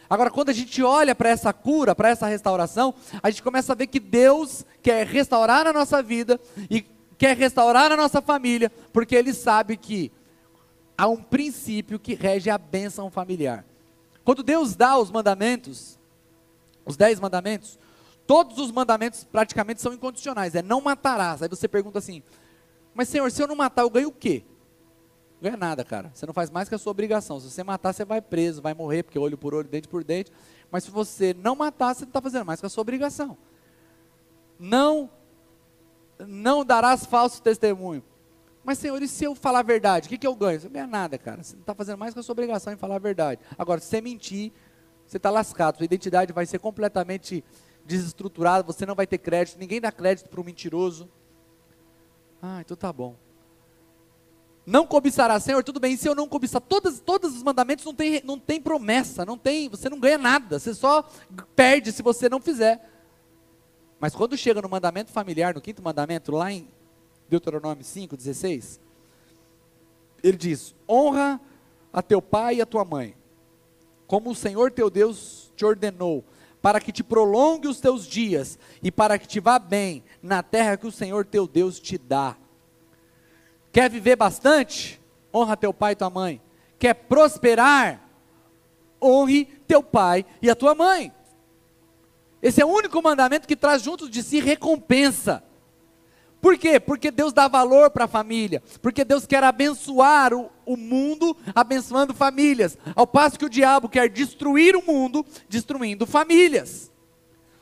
Agora, 0.08 0.30
quando 0.30 0.50
a 0.50 0.52
gente 0.52 0.82
olha 0.82 1.14
para 1.14 1.30
essa 1.30 1.52
cura, 1.52 1.94
para 1.94 2.10
essa 2.10 2.26
restauração, 2.26 2.94
a 3.22 3.30
gente 3.30 3.42
começa 3.42 3.72
a 3.72 3.76
ver 3.76 3.86
que 3.86 3.98
Deus 3.98 4.64
quer 4.82 5.06
restaurar 5.06 5.66
a 5.66 5.72
nossa 5.72 6.02
vida 6.02 6.38
e 6.70 6.84
quer 7.16 7.36
restaurar 7.36 7.90
a 7.90 7.96
nossa 7.96 8.20
família, 8.20 8.70
porque 8.92 9.14
Ele 9.14 9.32
sabe 9.32 9.76
que 9.76 10.12
há 10.98 11.08
um 11.08 11.16
princípio 11.16 11.98
que 11.98 12.14
rege 12.14 12.50
a 12.50 12.58
bênção 12.58 13.10
familiar. 13.10 13.64
Quando 14.24 14.42
Deus 14.42 14.76
dá 14.76 14.98
os 14.98 15.10
mandamentos, 15.10 15.98
os 16.84 16.96
dez 16.96 17.18
mandamentos, 17.18 17.78
todos 18.32 18.56
os 18.56 18.72
mandamentos 18.72 19.24
praticamente 19.24 19.82
são 19.82 19.92
incondicionais, 19.92 20.54
é 20.54 20.62
não 20.62 20.80
matarás. 20.80 21.42
Aí 21.42 21.48
você 21.50 21.68
pergunta 21.68 21.98
assim, 21.98 22.22
mas 22.94 23.10
Senhor, 23.10 23.30
se 23.30 23.42
eu 23.42 23.46
não 23.46 23.54
matar, 23.54 23.82
eu 23.82 23.90
ganho 23.90 24.08
o 24.08 24.12
quê? 24.12 24.42
Não 25.34 25.42
ganha 25.42 25.56
nada, 25.58 25.84
cara. 25.84 26.10
Você 26.14 26.24
não 26.24 26.32
faz 26.32 26.48
mais 26.48 26.66
que 26.66 26.74
a 26.74 26.78
sua 26.78 26.92
obrigação. 26.92 27.38
Se 27.38 27.50
você 27.50 27.62
matar, 27.62 27.92
você 27.92 28.06
vai 28.06 28.22
preso, 28.22 28.62
vai 28.62 28.72
morrer, 28.72 29.02
porque 29.02 29.18
olho 29.18 29.36
por 29.36 29.54
olho, 29.54 29.68
dente 29.68 29.86
por 29.86 30.02
dente. 30.02 30.32
Mas 30.70 30.84
se 30.84 30.90
você 30.90 31.34
não 31.34 31.54
matar, 31.54 31.94
você 31.94 32.06
não 32.06 32.08
está 32.08 32.22
fazendo 32.22 32.46
mais 32.46 32.58
que 32.58 32.64
a 32.64 32.70
sua 32.70 32.80
obrigação. 32.80 33.36
Não, 34.58 35.10
não 36.26 36.64
darás 36.64 37.04
falso 37.04 37.42
testemunho. 37.42 38.02
Mas, 38.64 38.78
Senhor, 38.78 39.02
e 39.02 39.08
se 39.08 39.24
eu 39.24 39.34
falar 39.34 39.58
a 39.58 39.62
verdade? 39.62 40.06
O 40.06 40.08
que, 40.08 40.16
que 40.16 40.26
eu 40.26 40.34
ganho? 40.34 40.58
Você 40.58 40.68
não 40.68 40.72
ganha 40.72 40.86
nada, 40.86 41.18
cara. 41.18 41.42
Você 41.42 41.54
não 41.54 41.60
está 41.60 41.74
fazendo 41.74 41.98
mais 41.98 42.14
que 42.14 42.20
a 42.20 42.22
sua 42.22 42.32
obrigação 42.32 42.72
em 42.72 42.78
falar 42.78 42.96
a 42.96 42.98
verdade. 42.98 43.42
Agora, 43.58 43.78
se 43.78 43.88
você 43.88 44.00
mentir, 44.00 44.52
você 45.06 45.18
está 45.18 45.28
lascado. 45.28 45.76
Sua 45.76 45.84
identidade 45.84 46.32
vai 46.32 46.46
ser 46.46 46.60
completamente 46.60 47.44
desestruturada. 47.84 48.62
Você 48.62 48.86
não 48.86 48.94
vai 48.94 49.06
ter 49.06 49.18
crédito. 49.18 49.58
Ninguém 49.58 49.80
dá 49.80 49.90
crédito 49.92 50.28
para 50.28 50.40
um 50.40 50.44
mentiroso. 50.44 51.08
Ah, 52.40 52.60
então 52.60 52.76
tá 52.76 52.92
bom. 52.92 53.16
Não 54.64 54.86
cobiçará, 54.86 55.38
Senhor, 55.40 55.62
tudo 55.64 55.80
bem. 55.80 55.94
E 55.94 55.96
se 55.96 56.08
eu 56.08 56.14
não 56.14 56.28
cobiçar, 56.28 56.60
todos, 56.60 57.00
todos 57.00 57.36
os 57.36 57.42
mandamentos 57.42 57.84
não 57.84 57.94
tem, 57.94 58.22
não 58.24 58.38
tem 58.38 58.60
promessa, 58.60 59.24
não 59.24 59.36
tem, 59.36 59.68
você 59.68 59.88
não 59.88 59.98
ganha 59.98 60.18
nada. 60.18 60.58
Você 60.58 60.72
só 60.72 61.08
perde 61.56 61.90
se 61.90 62.02
você 62.02 62.28
não 62.28 62.40
fizer. 62.40 62.88
Mas 63.98 64.14
quando 64.14 64.36
chega 64.36 64.62
no 64.62 64.68
mandamento 64.68 65.10
familiar, 65.10 65.54
no 65.54 65.60
quinto 65.60 65.82
mandamento, 65.82 66.32
lá 66.32 66.50
em 66.50 66.68
Deuteronômio 67.28 67.84
5, 67.84 68.16
16, 68.16 68.80
ele 70.22 70.36
diz: 70.36 70.74
Honra 70.88 71.40
a 71.92 72.02
teu 72.02 72.22
pai 72.22 72.56
e 72.56 72.62
a 72.62 72.66
tua 72.66 72.84
mãe, 72.84 73.16
como 74.06 74.30
o 74.30 74.34
Senhor 74.34 74.70
teu 74.70 74.88
Deus 74.88 75.52
te 75.56 75.64
ordenou, 75.64 76.24
para 76.62 76.80
que 76.80 76.92
te 76.92 77.02
prolongue 77.02 77.66
os 77.66 77.80
teus 77.80 78.06
dias 78.06 78.56
e 78.80 78.90
para 78.90 79.18
que 79.18 79.26
te 79.26 79.40
vá 79.40 79.58
bem 79.58 80.04
na 80.22 80.42
terra 80.42 80.76
que 80.76 80.86
o 80.86 80.92
Senhor 80.92 81.26
teu 81.26 81.48
Deus 81.48 81.80
te 81.80 81.98
dá. 81.98 82.36
Quer 83.72 83.90
viver 83.90 84.14
bastante? 84.14 85.00
Honra 85.34 85.56
teu 85.56 85.74
pai 85.74 85.92
e 85.92 85.96
tua 85.96 86.08
mãe. 86.08 86.40
Quer 86.78 86.94
prosperar? 86.94 88.08
Honre 89.02 89.46
teu 89.66 89.82
pai 89.82 90.24
e 90.40 90.48
a 90.48 90.54
tua 90.54 90.74
mãe. 90.74 91.12
Esse 92.40 92.62
é 92.62 92.64
o 92.64 92.68
único 92.68 93.02
mandamento 93.02 93.48
que 93.48 93.56
traz 93.56 93.82
junto 93.82 94.08
de 94.08 94.22
si 94.22 94.40
recompensa. 94.40 95.42
Por 96.42 96.58
quê? 96.58 96.80
Porque 96.80 97.12
Deus 97.12 97.32
dá 97.32 97.46
valor 97.46 97.88
para 97.88 98.06
a 98.06 98.08
família. 98.08 98.60
Porque 98.82 99.04
Deus 99.04 99.24
quer 99.24 99.44
abençoar 99.44 100.34
o, 100.34 100.50
o 100.66 100.76
mundo, 100.76 101.36
abençoando 101.54 102.12
famílias. 102.12 102.76
Ao 102.96 103.06
passo 103.06 103.38
que 103.38 103.44
o 103.44 103.48
diabo 103.48 103.88
quer 103.88 104.10
destruir 104.10 104.74
o 104.74 104.82
mundo, 104.84 105.24
destruindo 105.48 106.04
famílias. 106.04 106.90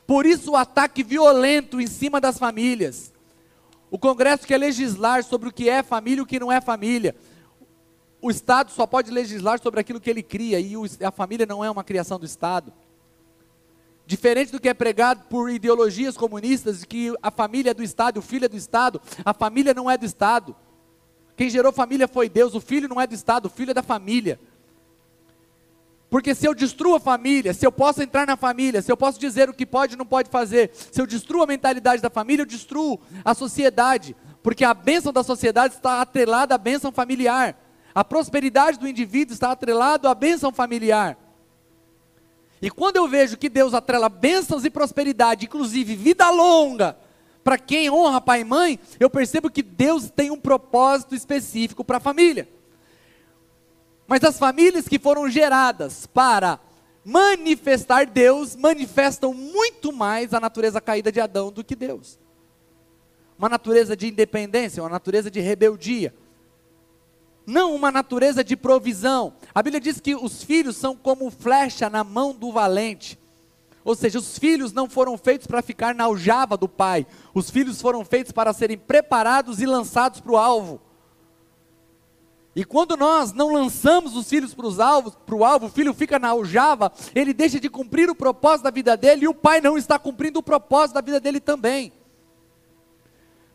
Por 0.06 0.24
isso 0.24 0.52
o 0.52 0.56
ataque 0.56 1.02
violento 1.02 1.78
em 1.78 1.86
cima 1.86 2.18
das 2.22 2.38
famílias. 2.38 3.12
O 3.90 3.98
Congresso 3.98 4.46
quer 4.46 4.56
legislar 4.56 5.22
sobre 5.24 5.50
o 5.50 5.52
que 5.52 5.68
é 5.68 5.82
família 5.82 6.20
e 6.20 6.22
o 6.22 6.26
que 6.26 6.40
não 6.40 6.50
é 6.50 6.58
família. 6.58 7.14
O 8.22 8.30
Estado 8.30 8.70
só 8.70 8.86
pode 8.86 9.10
legislar 9.10 9.60
sobre 9.60 9.78
aquilo 9.78 10.00
que 10.00 10.08
ele 10.08 10.22
cria, 10.22 10.58
e 10.58 10.74
a 11.04 11.10
família 11.10 11.44
não 11.44 11.62
é 11.62 11.70
uma 11.70 11.84
criação 11.84 12.18
do 12.18 12.24
Estado. 12.24 12.72
Diferente 14.10 14.50
do 14.50 14.58
que 14.58 14.68
é 14.68 14.74
pregado 14.74 15.26
por 15.30 15.48
ideologias 15.48 16.16
comunistas, 16.16 16.80
de 16.80 16.86
que 16.88 17.14
a 17.22 17.30
família 17.30 17.70
é 17.70 17.74
do 17.74 17.80
Estado, 17.80 18.18
o 18.18 18.22
filho 18.22 18.46
é 18.46 18.48
do 18.48 18.56
Estado, 18.56 19.00
a 19.24 19.32
família 19.32 19.72
não 19.72 19.88
é 19.88 19.96
do 19.96 20.04
Estado. 20.04 20.56
Quem 21.36 21.48
gerou 21.48 21.70
família 21.70 22.08
foi 22.08 22.28
Deus, 22.28 22.52
o 22.56 22.60
filho 22.60 22.88
não 22.88 23.00
é 23.00 23.06
do 23.06 23.14
Estado, 23.14 23.46
o 23.46 23.48
filho 23.48 23.70
é 23.70 23.74
da 23.74 23.84
família. 23.84 24.40
Porque 26.10 26.34
se 26.34 26.44
eu 26.44 26.56
destruo 26.56 26.96
a 26.96 26.98
família, 26.98 27.54
se 27.54 27.64
eu 27.64 27.70
posso 27.70 28.02
entrar 28.02 28.26
na 28.26 28.36
família, 28.36 28.82
se 28.82 28.90
eu 28.90 28.96
posso 28.96 29.16
dizer 29.16 29.48
o 29.48 29.54
que 29.54 29.64
pode 29.64 29.94
e 29.94 29.96
não 29.96 30.04
pode 30.04 30.28
fazer, 30.28 30.72
se 30.74 31.00
eu 31.00 31.06
destruo 31.06 31.44
a 31.44 31.46
mentalidade 31.46 32.02
da 32.02 32.10
família, 32.10 32.42
eu 32.42 32.46
destruo 32.46 32.98
a 33.24 33.32
sociedade. 33.32 34.16
Porque 34.42 34.64
a 34.64 34.74
bênção 34.74 35.12
da 35.12 35.22
sociedade 35.22 35.74
está 35.74 36.00
atrelada 36.00 36.56
à 36.56 36.58
bênção 36.58 36.90
familiar. 36.90 37.56
A 37.94 38.02
prosperidade 38.02 38.76
do 38.76 38.88
indivíduo 38.88 39.34
está 39.34 39.52
atrelada 39.52 40.10
à 40.10 40.16
bênção 40.16 40.52
familiar. 40.52 41.16
E 42.60 42.70
quando 42.70 42.96
eu 42.96 43.08
vejo 43.08 43.38
que 43.38 43.48
Deus 43.48 43.72
atrela 43.72 44.08
bênçãos 44.08 44.64
e 44.64 44.70
prosperidade, 44.70 45.46
inclusive 45.46 45.96
vida 45.96 46.28
longa, 46.30 46.96
para 47.42 47.56
quem 47.56 47.90
honra 47.90 48.20
pai 48.20 48.40
e 48.40 48.44
mãe, 48.44 48.78
eu 48.98 49.08
percebo 49.08 49.50
que 49.50 49.62
Deus 49.62 50.10
tem 50.10 50.30
um 50.30 50.38
propósito 50.38 51.14
específico 51.14 51.84
para 51.84 51.96
a 51.96 52.00
família. 52.00 52.48
Mas 54.06 54.22
as 54.24 54.38
famílias 54.38 54.86
que 54.86 54.98
foram 54.98 55.30
geradas 55.30 56.06
para 56.06 56.60
manifestar 57.04 58.06
Deus, 58.06 58.54
manifestam 58.54 59.32
muito 59.32 59.92
mais 59.92 60.34
a 60.34 60.40
natureza 60.40 60.80
caída 60.80 61.10
de 61.10 61.20
Adão 61.20 61.50
do 61.50 61.64
que 61.64 61.74
Deus. 61.74 62.18
Uma 63.38 63.48
natureza 63.48 63.96
de 63.96 64.06
independência, 64.06 64.82
uma 64.82 64.90
natureza 64.90 65.30
de 65.30 65.40
rebeldia. 65.40 66.14
Não 67.50 67.74
uma 67.74 67.90
natureza 67.90 68.44
de 68.44 68.56
provisão. 68.56 69.34
A 69.52 69.60
Bíblia 69.60 69.80
diz 69.80 69.98
que 69.98 70.14
os 70.14 70.44
filhos 70.44 70.76
são 70.76 70.94
como 70.94 71.32
flecha 71.32 71.90
na 71.90 72.04
mão 72.04 72.32
do 72.32 72.52
valente. 72.52 73.18
Ou 73.84 73.96
seja, 73.96 74.20
os 74.20 74.38
filhos 74.38 74.72
não 74.72 74.88
foram 74.88 75.18
feitos 75.18 75.48
para 75.48 75.60
ficar 75.60 75.92
na 75.92 76.04
aljava 76.04 76.56
do 76.56 76.68
pai. 76.68 77.04
Os 77.34 77.50
filhos 77.50 77.82
foram 77.82 78.04
feitos 78.04 78.30
para 78.30 78.52
serem 78.52 78.78
preparados 78.78 79.60
e 79.60 79.66
lançados 79.66 80.20
para 80.20 80.30
o 80.30 80.36
alvo. 80.36 80.80
E 82.54 82.64
quando 82.64 82.96
nós 82.96 83.32
não 83.32 83.52
lançamos 83.52 84.14
os 84.14 84.28
filhos 84.28 84.54
para 84.54 84.66
o 84.68 84.80
alvo, 84.80 85.44
alvo, 85.44 85.66
o 85.66 85.70
filho 85.70 85.92
fica 85.92 86.20
na 86.20 86.28
aljava, 86.28 86.92
ele 87.16 87.34
deixa 87.34 87.58
de 87.58 87.68
cumprir 87.68 88.08
o 88.08 88.14
propósito 88.14 88.62
da 88.62 88.70
vida 88.70 88.96
dele 88.96 89.24
e 89.24 89.28
o 89.28 89.34
pai 89.34 89.60
não 89.60 89.76
está 89.76 89.98
cumprindo 89.98 90.38
o 90.38 90.42
propósito 90.42 90.94
da 90.94 91.00
vida 91.00 91.18
dele 91.18 91.40
também. 91.40 91.92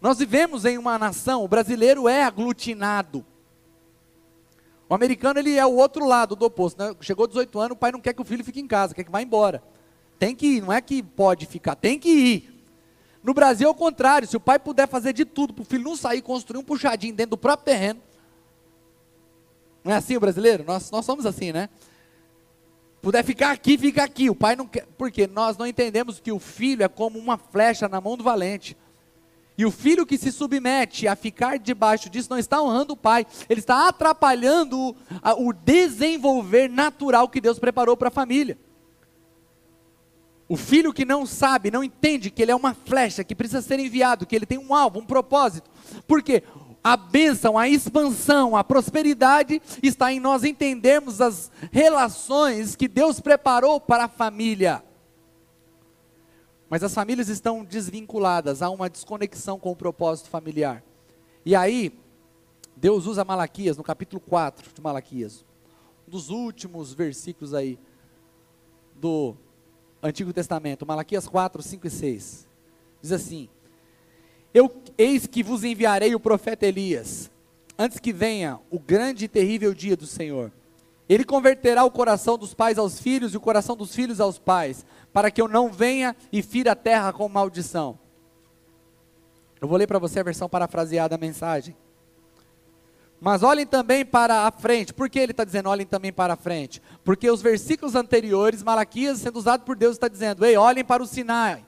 Nós 0.01 0.17
vivemos 0.17 0.65
em 0.65 0.77
uma 0.77 0.99
nação, 0.99 1.45
o 1.45 1.47
brasileiro 1.47 2.09
é 2.09 2.23
aglutinado. 2.25 3.25
O 4.87 4.93
americano 4.93 5.39
ele 5.39 5.55
é 5.57 5.65
o 5.65 5.75
outro 5.75 6.05
lado 6.05 6.35
do 6.35 6.45
oposto. 6.45 6.77
Né? 6.77 6.95
Chegou 7.01 7.27
18 7.27 7.59
anos, 7.59 7.71
o 7.71 7.79
pai 7.79 7.91
não 7.91 7.99
quer 7.99 8.13
que 8.13 8.21
o 8.21 8.25
filho 8.25 8.43
fique 8.43 8.59
em 8.59 8.67
casa, 8.67 8.93
quer 8.93 9.03
que 9.03 9.11
vá 9.11 9.21
embora. 9.21 9.63
Tem 10.19 10.35
que 10.35 10.45
ir, 10.45 10.61
não 10.61 10.71
é 10.71 10.79
que 10.81 11.01
pode 11.01 11.45
ficar, 11.45 11.75
tem 11.75 11.99
que 11.99 12.09
ir. 12.09 12.55
No 13.23 13.33
Brasil 13.33 13.67
é 13.67 13.71
o 13.71 13.75
contrário, 13.75 14.27
se 14.27 14.37
o 14.37 14.39
pai 14.39 14.59
puder 14.59 14.87
fazer 14.87 15.11
de 15.11 15.25
tudo 15.25 15.53
para 15.53 15.63
o 15.63 15.65
filho 15.65 15.83
não 15.83 15.95
sair, 15.95 16.21
construir 16.21 16.59
um 16.59 16.63
puxadinho 16.63 17.15
dentro 17.15 17.31
do 17.31 17.37
próprio 17.37 17.65
terreno, 17.65 17.99
não 19.83 19.91
é 19.91 19.95
assim 19.95 20.15
o 20.15 20.19
brasileiro? 20.19 20.63
Nós, 20.63 20.89
nós 20.89 21.05
somos 21.05 21.25
assim, 21.25 21.51
né? 21.51 21.69
Puder 23.05 23.23
ficar 23.23 23.51
aqui, 23.51 23.77
fica 23.77 24.03
aqui. 24.03 24.31
O 24.31 24.35
pai 24.35 24.55
não 24.55 24.65
quer. 24.65 24.87
Porque 24.97 25.27
nós 25.27 25.57
não 25.57 25.67
entendemos 25.67 26.19
que 26.19 26.31
o 26.31 26.39
filho 26.39 26.83
é 26.83 26.87
como 26.87 27.19
uma 27.19 27.37
flecha 27.37 27.87
na 27.87 28.01
mão 28.01 28.17
do 28.17 28.23
valente. 28.23 28.75
E 29.57 29.65
o 29.65 29.71
filho 29.71 30.05
que 30.05 30.17
se 30.17 30.31
submete 30.31 31.07
a 31.07 31.15
ficar 31.15 31.57
debaixo 31.57 32.09
disso 32.09 32.29
não 32.29 32.37
está 32.37 32.61
honrando 32.61 32.93
o 32.93 32.97
pai, 32.97 33.25
ele 33.49 33.61
está 33.61 33.87
atrapalhando 33.87 34.77
o, 34.77 34.95
o 35.37 35.53
desenvolver 35.53 36.69
natural 36.69 37.29
que 37.29 37.39
Deus 37.39 37.57
preparou 37.57 37.95
para 37.95 38.09
a 38.09 38.11
família. 38.11 38.57
O 40.47 40.57
filho 40.57 40.93
que 40.93 41.05
não 41.05 41.25
sabe, 41.25 41.71
não 41.71 41.83
entende 41.83 42.29
que 42.29 42.41
ele 42.41 42.51
é 42.51 42.55
uma 42.55 42.73
flecha 42.73 43.23
que 43.23 43.33
precisa 43.33 43.61
ser 43.61 43.79
enviado, 43.79 44.27
que 44.27 44.35
ele 44.35 44.45
tem 44.45 44.59
um 44.59 44.75
alvo, 44.75 44.99
um 44.99 45.05
propósito. 45.05 45.69
Por 46.07 46.21
quê? 46.21 46.43
a 46.85 46.95
bênção, 46.95 47.57
a 47.57 47.67
expansão, 47.67 48.55
a 48.55 48.63
prosperidade 48.63 49.59
está 49.81 50.13
em 50.13 50.19
nós 50.19 50.43
entendermos 50.43 51.19
as 51.19 51.51
relações 51.71 52.75
que 52.75 52.87
Deus 52.87 53.19
preparou 53.19 53.81
para 53.81 54.03
a 54.03 54.07
família. 54.07 54.84
Mas 56.69 56.83
as 56.83 56.93
famílias 56.93 57.29
estão 57.29 57.63
desvinculadas, 57.63 58.61
há 58.61 58.69
uma 58.69 58.89
desconexão 58.89 59.59
com 59.59 59.71
o 59.71 59.75
propósito 59.75 60.29
familiar. 60.29 60.83
E 61.45 61.55
aí, 61.55 61.97
Deus 62.75 63.05
usa 63.05 63.23
Malaquias, 63.23 63.77
no 63.77 63.83
capítulo 63.83 64.19
4 64.19 64.73
de 64.73 64.81
Malaquias, 64.81 65.45
um 66.07 66.11
dos 66.11 66.29
últimos 66.29 66.93
versículos 66.93 67.53
aí 67.53 67.79
do 68.95 69.35
Antigo 70.01 70.33
Testamento, 70.33 70.85
Malaquias 70.85 71.27
4, 71.27 71.61
5 71.61 71.87
e 71.87 71.89
6. 71.89 72.47
Diz 73.01 73.11
assim: 73.11 73.49
eu, 74.55 74.73
eis 74.97 75.27
que 75.27 75.43
vos 75.43 75.65
enviarei 75.65 76.15
o 76.15 76.19
profeta 76.19 76.65
Elias, 76.65 77.29
antes 77.77 77.99
que 77.99 78.13
venha 78.13 78.57
o 78.71 78.79
grande 78.79 79.25
e 79.25 79.27
terrível 79.27 79.73
dia 79.73 79.97
do 79.97 80.07
Senhor. 80.07 80.49
Ele 81.07 81.23
converterá 81.23 81.83
o 81.83 81.91
coração 81.91 82.37
dos 82.37 82.53
pais 82.53 82.77
aos 82.77 82.99
filhos 82.99 83.33
e 83.33 83.37
o 83.37 83.41
coração 83.41 83.75
dos 83.75 83.93
filhos 83.93 84.19
aos 84.19 84.39
pais, 84.39 84.85
para 85.13 85.29
que 85.29 85.41
eu 85.41 85.47
não 85.47 85.71
venha 85.71 86.15
e 86.31 86.41
fira 86.41 86.71
a 86.71 86.75
terra 86.75 87.13
com 87.13 87.29
maldição. 87.29 87.99
Eu 89.61 89.67
vou 89.67 89.77
ler 89.77 89.87
para 89.87 89.99
você 89.99 90.19
a 90.19 90.23
versão 90.23 90.49
parafraseada 90.49 91.17
da 91.17 91.17
mensagem. 91.17 91.75
Mas 93.21 93.43
olhem 93.43 93.65
também 93.65 94.05
para 94.05 94.45
a 94.45 94.51
frente. 94.51 94.93
Por 94.93 95.09
que 95.09 95.19
ele 95.19 95.31
está 95.31 95.43
dizendo 95.43 95.69
olhem 95.69 95.85
também 95.85 96.11
para 96.11 96.33
a 96.33 96.37
frente? 96.37 96.81
Porque 97.03 97.29
os 97.29 97.41
versículos 97.41 97.95
anteriores, 97.95 98.61
Malaquias, 98.61 99.19
sendo 99.19 99.37
usado 99.37 99.63
por 99.63 99.75
Deus, 99.75 99.93
está 99.93 100.07
dizendo: 100.07 100.45
Ei, 100.45 100.57
olhem 100.57 100.83
para 100.83 101.01
o 101.01 101.07
Sinai 101.07 101.65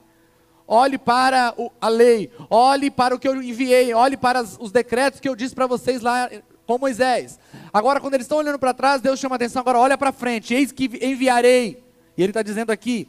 olhe 0.68 0.98
para 0.98 1.54
a 1.80 1.88
lei, 1.88 2.30
olhe 2.50 2.90
para 2.90 3.14
o 3.14 3.18
que 3.18 3.26
eu 3.26 3.42
enviei, 3.42 3.94
olhe 3.94 4.18
para 4.18 4.42
os 4.42 4.70
decretos 4.70 5.18
que 5.18 5.26
eu 5.26 5.34
disse 5.34 5.54
para 5.54 5.66
vocês 5.66 6.02
lá 6.02 6.28
com 6.66 6.76
Moisés. 6.76 7.40
Agora, 7.72 8.00
quando 8.00 8.14
eles 8.14 8.24
estão 8.24 8.38
olhando 8.38 8.58
para 8.58 8.74
trás, 8.74 9.00
Deus 9.00 9.18
chama 9.18 9.36
atenção, 9.36 9.60
agora 9.60 9.78
olha 9.78 9.98
para 9.98 10.12
frente, 10.12 10.54
eis 10.54 10.72
que 10.72 10.84
enviarei. 11.02 11.82
E 12.16 12.22
ele 12.22 12.30
está 12.30 12.42
dizendo 12.42 12.70
aqui, 12.70 13.08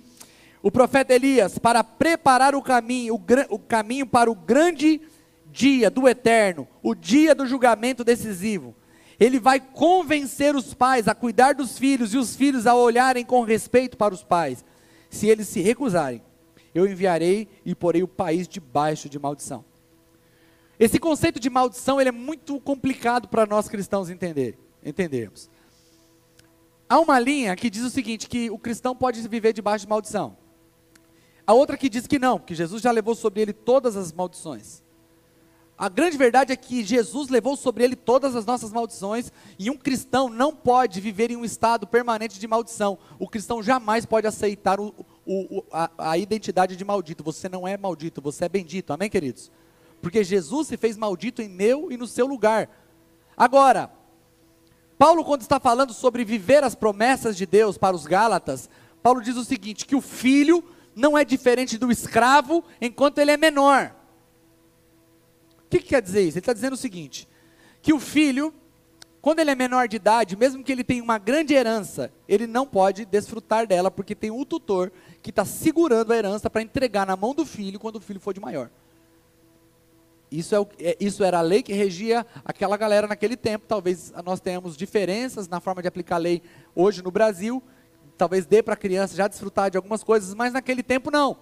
o 0.61 0.71
profeta 0.71 1.13
Elias, 1.13 1.57
para 1.57 1.83
preparar 1.83 2.53
o 2.55 2.61
caminho, 2.61 3.15
o, 3.15 3.21
o 3.55 3.59
caminho 3.59 4.05
para 4.05 4.29
o 4.29 4.35
grande 4.35 5.01
dia 5.47 5.89
do 5.89 6.07
eterno, 6.07 6.67
o 6.83 6.93
dia 6.93 7.33
do 7.33 7.45
julgamento 7.45 8.03
decisivo. 8.03 8.75
Ele 9.19 9.39
vai 9.39 9.59
convencer 9.59 10.55
os 10.55 10.73
pais 10.73 11.07
a 11.07 11.15
cuidar 11.15 11.53
dos 11.53 11.77
filhos 11.77 12.13
e 12.13 12.17
os 12.17 12.35
filhos 12.35 12.67
a 12.67 12.75
olharem 12.75 13.25
com 13.25 13.41
respeito 13.43 13.97
para 13.97 14.13
os 14.13 14.23
pais, 14.23 14.63
se 15.09 15.27
eles 15.27 15.47
se 15.47 15.59
recusarem 15.59 16.21
eu 16.73 16.87
enviarei 16.87 17.47
e 17.65 17.73
porei 17.73 18.03
o 18.03 18.07
país 18.07 18.47
debaixo 18.47 19.09
de 19.09 19.19
maldição. 19.19 19.65
Esse 20.79 20.97
conceito 20.97 21.39
de 21.39 21.49
maldição 21.49 21.99
ele 21.99 22.09
é 22.09 22.13
muito 22.13 22.59
complicado 22.61 23.27
para 23.27 23.45
nós 23.45 23.67
cristãos 23.67 24.09
entender, 24.09 24.57
entendermos. 24.83 25.49
Há 26.87 26.99
uma 26.99 27.19
linha 27.19 27.55
que 27.55 27.69
diz 27.69 27.83
o 27.83 27.89
seguinte, 27.89 28.29
que 28.29 28.49
o 28.49 28.57
cristão 28.57 28.95
pode 28.95 29.21
viver 29.27 29.51
debaixo 29.51 29.85
de 29.85 29.89
maldição. 29.89 30.37
A 31.45 31.53
outra 31.53 31.77
que 31.77 31.89
diz 31.89 32.07
que 32.07 32.17
não, 32.17 32.39
que 32.39 32.55
Jesus 32.55 32.81
já 32.81 32.91
levou 32.91 33.13
sobre 33.13 33.41
ele 33.41 33.51
todas 33.51 33.97
as 33.97 34.13
maldições. 34.13 34.81
A 35.77 35.89
grande 35.89 36.17
verdade 36.17 36.51
é 36.53 36.55
que 36.55 36.83
Jesus 36.83 37.29
levou 37.29 37.55
sobre 37.55 37.83
ele 37.83 37.95
todas 37.95 38.35
as 38.35 38.45
nossas 38.45 38.71
maldições 38.71 39.31
e 39.57 39.69
um 39.69 39.77
cristão 39.77 40.29
não 40.29 40.53
pode 40.53 40.99
viver 40.99 41.31
em 41.31 41.37
um 41.37 41.45
estado 41.45 41.87
permanente 41.87 42.39
de 42.39 42.47
maldição. 42.47 42.97
O 43.17 43.27
cristão 43.27 43.63
jamais 43.63 44.05
pode 44.05 44.27
aceitar 44.27 44.79
o, 44.79 44.93
o, 45.25 45.63
a, 45.71 46.11
a 46.11 46.17
identidade 46.17 46.75
de 46.75 46.83
maldito. 46.83 47.23
Você 47.23 47.47
não 47.47 47.67
é 47.67 47.77
maldito, 47.77 48.21
você 48.21 48.45
é 48.45 48.49
bendito. 48.49 48.91
Amém, 48.91 49.09
queridos? 49.09 49.49
Porque 50.01 50.23
Jesus 50.23 50.67
se 50.67 50.77
fez 50.77 50.97
maldito 50.97 51.41
em 51.41 51.49
meu 51.49 51.91
e 51.91 51.97
no 51.97 52.07
seu 52.07 52.25
lugar. 52.25 52.69
Agora, 53.35 53.91
Paulo, 54.97 55.23
quando 55.23 55.41
está 55.41 55.59
falando 55.59 55.93
sobre 55.93 56.25
viver 56.25 56.63
as 56.63 56.75
promessas 56.75 57.37
de 57.37 57.45
Deus 57.45 57.77
para 57.77 57.95
os 57.95 58.05
Gálatas, 58.05 58.69
Paulo 59.01 59.21
diz 59.21 59.37
o 59.37 59.45
seguinte: 59.45 59.85
que 59.85 59.95
o 59.95 60.01
filho 60.01 60.63
não 60.95 61.17
é 61.17 61.23
diferente 61.23 61.77
do 61.77 61.91
escravo 61.91 62.63
enquanto 62.81 63.19
ele 63.19 63.31
é 63.31 63.37
menor. 63.37 63.95
O 65.65 65.69
que, 65.69 65.79
que 65.79 65.89
quer 65.89 66.01
dizer 66.01 66.21
isso? 66.21 66.37
Ele 66.37 66.41
está 66.41 66.53
dizendo 66.53 66.73
o 66.73 66.77
seguinte: 66.77 67.27
que 67.81 67.93
o 67.93 67.99
filho, 67.99 68.53
quando 69.21 69.39
ele 69.39 69.51
é 69.51 69.55
menor 69.55 69.87
de 69.87 69.95
idade, 69.95 70.35
mesmo 70.35 70.63
que 70.63 70.71
ele 70.71 70.83
tenha 70.83 71.03
uma 71.03 71.17
grande 71.17 71.53
herança, 71.53 72.11
ele 72.27 72.45
não 72.45 72.65
pode 72.65 73.05
desfrutar 73.05 73.67
dela, 73.67 73.89
porque 73.89 74.15
tem 74.15 74.31
um 74.31 74.43
tutor 74.43 74.91
que 75.21 75.29
está 75.29 75.45
segurando 75.45 76.11
a 76.11 76.17
herança 76.17 76.49
para 76.49 76.61
entregar 76.61 77.05
na 77.05 77.15
mão 77.15 77.33
do 77.33 77.45
filho 77.45 77.79
quando 77.79 77.97
o 77.97 78.01
filho 78.01 78.19
for 78.19 78.33
de 78.33 78.39
maior. 78.39 78.69
Isso, 80.31 80.53
é 80.53 80.59
o, 80.59 80.67
é, 80.79 80.95
isso 80.99 81.23
era 81.23 81.39
a 81.39 81.41
lei 81.41 81.63
que 81.63 81.73
regia 81.73 82.25
aquela 82.45 82.77
galera 82.77 83.07
naquele 83.07 83.35
tempo. 83.35 83.65
Talvez 83.67 84.13
nós 84.23 84.39
tenhamos 84.39 84.77
diferenças 84.77 85.47
na 85.47 85.59
forma 85.59 85.81
de 85.81 85.87
aplicar 85.87 86.15
a 86.15 86.19
lei 86.19 86.41
hoje 86.75 87.01
no 87.01 87.09
Brasil. 87.09 87.63
Talvez 88.17 88.45
dê 88.45 88.61
para 88.61 88.75
a 88.75 88.77
criança 88.77 89.15
já 89.15 89.27
desfrutar 89.27 89.71
de 89.71 89.77
algumas 89.77 90.03
coisas, 90.03 90.33
mas 90.33 90.53
naquele 90.53 90.83
tempo 90.83 91.09
não. 91.09 91.37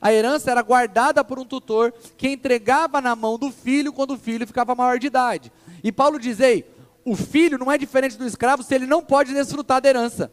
A 0.00 0.12
herança 0.12 0.50
era 0.50 0.62
guardada 0.62 1.22
por 1.22 1.38
um 1.38 1.44
tutor 1.44 1.94
que 2.16 2.28
entregava 2.28 3.00
na 3.00 3.14
mão 3.14 3.38
do 3.38 3.52
filho 3.52 3.92
quando 3.92 4.14
o 4.14 4.18
filho 4.18 4.44
ficava 4.46 4.74
maior 4.74 4.98
de 4.98 5.06
idade. 5.06 5.52
E 5.84 5.92
Paulo 5.92 6.18
diz: 6.18 6.40
Ei, 6.40 6.68
o 7.04 7.14
filho 7.14 7.56
não 7.56 7.70
é 7.70 7.78
diferente 7.78 8.18
do 8.18 8.26
escravo 8.26 8.64
se 8.64 8.74
ele 8.74 8.86
não 8.86 9.02
pode 9.02 9.32
desfrutar 9.32 9.80
da 9.80 9.88
herança. 9.88 10.32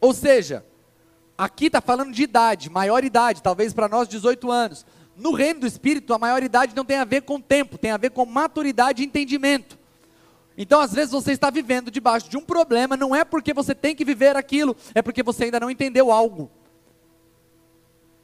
Ou 0.00 0.14
seja, 0.14 0.64
aqui 1.36 1.66
está 1.66 1.80
falando 1.80 2.12
de 2.12 2.22
idade, 2.22 2.70
maior 2.70 3.02
idade, 3.02 3.42
talvez 3.42 3.74
para 3.74 3.88
nós 3.88 4.06
18 4.06 4.50
anos. 4.50 4.86
No 5.20 5.32
reino 5.32 5.60
do 5.60 5.66
Espírito, 5.66 6.14
a 6.14 6.18
maioridade 6.18 6.74
não 6.74 6.84
tem 6.84 6.96
a 6.96 7.04
ver 7.04 7.20
com 7.22 7.38
tempo, 7.38 7.76
tem 7.76 7.90
a 7.90 7.98
ver 7.98 8.10
com 8.10 8.24
maturidade 8.24 9.02
e 9.02 9.06
entendimento. 9.06 9.78
Então, 10.56 10.80
às 10.80 10.92
vezes, 10.94 11.12
você 11.12 11.32
está 11.32 11.50
vivendo 11.50 11.90
debaixo 11.90 12.28
de 12.28 12.38
um 12.38 12.40
problema, 12.40 12.96
não 12.96 13.14
é 13.14 13.22
porque 13.22 13.52
você 13.52 13.74
tem 13.74 13.94
que 13.94 14.04
viver 14.04 14.34
aquilo, 14.34 14.74
é 14.94 15.02
porque 15.02 15.22
você 15.22 15.44
ainda 15.44 15.60
não 15.60 15.70
entendeu 15.70 16.10
algo. 16.10 16.50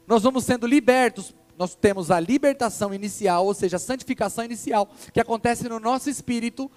Nós 0.07 0.23
vamos 0.23 0.43
sendo 0.43 0.65
libertos, 0.65 1.35
nós 1.55 1.75
temos 1.75 2.09
a 2.09 2.19
libertação 2.19 2.91
inicial, 2.93 3.45
ou 3.45 3.53
seja, 3.53 3.77
a 3.77 3.79
santificação 3.79 4.43
inicial, 4.43 4.89
que 5.13 5.19
acontece 5.19 5.69
no 5.69 5.79
nosso 5.79 6.09
espírito, 6.09 6.69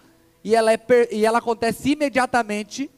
e 0.42 0.54
ela, 0.54 0.73
é, 0.73 0.80
e 1.12 1.25
ela 1.25 1.38
acontece 1.38 1.90
imediatamente, 1.90 2.90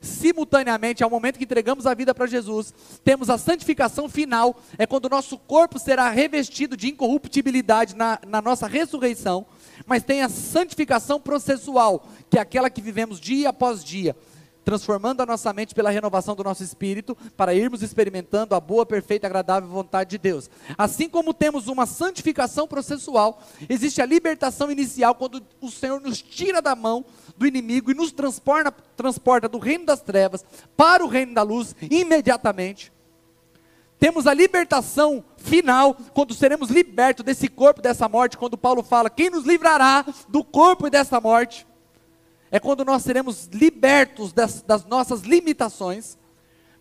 simultaneamente 0.00 1.02
ao 1.02 1.10
momento 1.10 1.38
que 1.38 1.44
entregamos 1.44 1.86
a 1.86 1.94
vida 1.94 2.14
para 2.14 2.26
Jesus, 2.26 2.74
temos 3.04 3.30
a 3.30 3.38
santificação 3.38 4.08
final, 4.08 4.60
é 4.76 4.86
quando 4.86 5.06
o 5.06 5.10
nosso 5.10 5.38
corpo 5.38 5.78
será 5.78 6.10
revestido 6.10 6.76
de 6.76 6.88
incorruptibilidade 6.88 7.96
na, 7.96 8.18
na 8.26 8.42
nossa 8.42 8.66
ressurreição, 8.66 9.46
mas 9.86 10.02
tem 10.02 10.22
a 10.22 10.28
santificação 10.28 11.20
processual, 11.20 12.06
que 12.28 12.38
é 12.38 12.40
aquela 12.40 12.68
que 12.68 12.82
vivemos 12.82 13.20
dia 13.20 13.48
após 13.48 13.82
dia, 13.82 14.14
transformando 14.64 15.20
a 15.20 15.26
nossa 15.26 15.52
mente 15.52 15.74
pela 15.74 15.90
renovação 15.90 16.34
do 16.34 16.44
nosso 16.44 16.62
espírito, 16.62 17.16
para 17.36 17.54
irmos 17.54 17.82
experimentando 17.82 18.54
a 18.54 18.60
boa, 18.60 18.86
perfeita 18.86 19.26
agradável 19.26 19.68
vontade 19.68 20.10
de 20.10 20.18
Deus. 20.18 20.50
Assim 20.76 21.08
como 21.08 21.34
temos 21.34 21.68
uma 21.68 21.86
santificação 21.86 22.66
processual, 22.66 23.42
existe 23.68 24.00
a 24.00 24.06
libertação 24.06 24.70
inicial, 24.70 25.14
quando 25.14 25.42
o 25.60 25.70
Senhor 25.70 26.00
nos 26.00 26.22
tira 26.22 26.62
da 26.62 26.74
mão 26.74 27.04
do 27.36 27.46
inimigo 27.46 27.90
e 27.90 27.94
nos 27.94 28.12
transporta, 28.12 28.72
transporta 28.96 29.48
do 29.48 29.58
reino 29.58 29.86
das 29.86 30.00
trevas 30.00 30.44
para 30.76 31.04
o 31.04 31.08
reino 31.08 31.34
da 31.34 31.42
luz 31.42 31.74
imediatamente. 31.90 32.92
Temos 33.98 34.26
a 34.26 34.34
libertação 34.34 35.24
final, 35.36 35.94
quando 36.12 36.34
seremos 36.34 36.70
libertos 36.70 37.24
desse 37.24 37.46
corpo, 37.46 37.80
dessa 37.80 38.08
morte, 38.08 38.36
quando 38.36 38.58
Paulo 38.58 38.82
fala: 38.82 39.08
quem 39.08 39.30
nos 39.30 39.44
livrará 39.44 40.04
do 40.28 40.42
corpo 40.42 40.88
e 40.88 40.90
dessa 40.90 41.20
morte? 41.20 41.64
É 42.52 42.60
quando 42.60 42.84
nós 42.84 43.02
seremos 43.02 43.46
libertos 43.46 44.30
das, 44.30 44.60
das 44.60 44.84
nossas 44.84 45.22
limitações, 45.22 46.18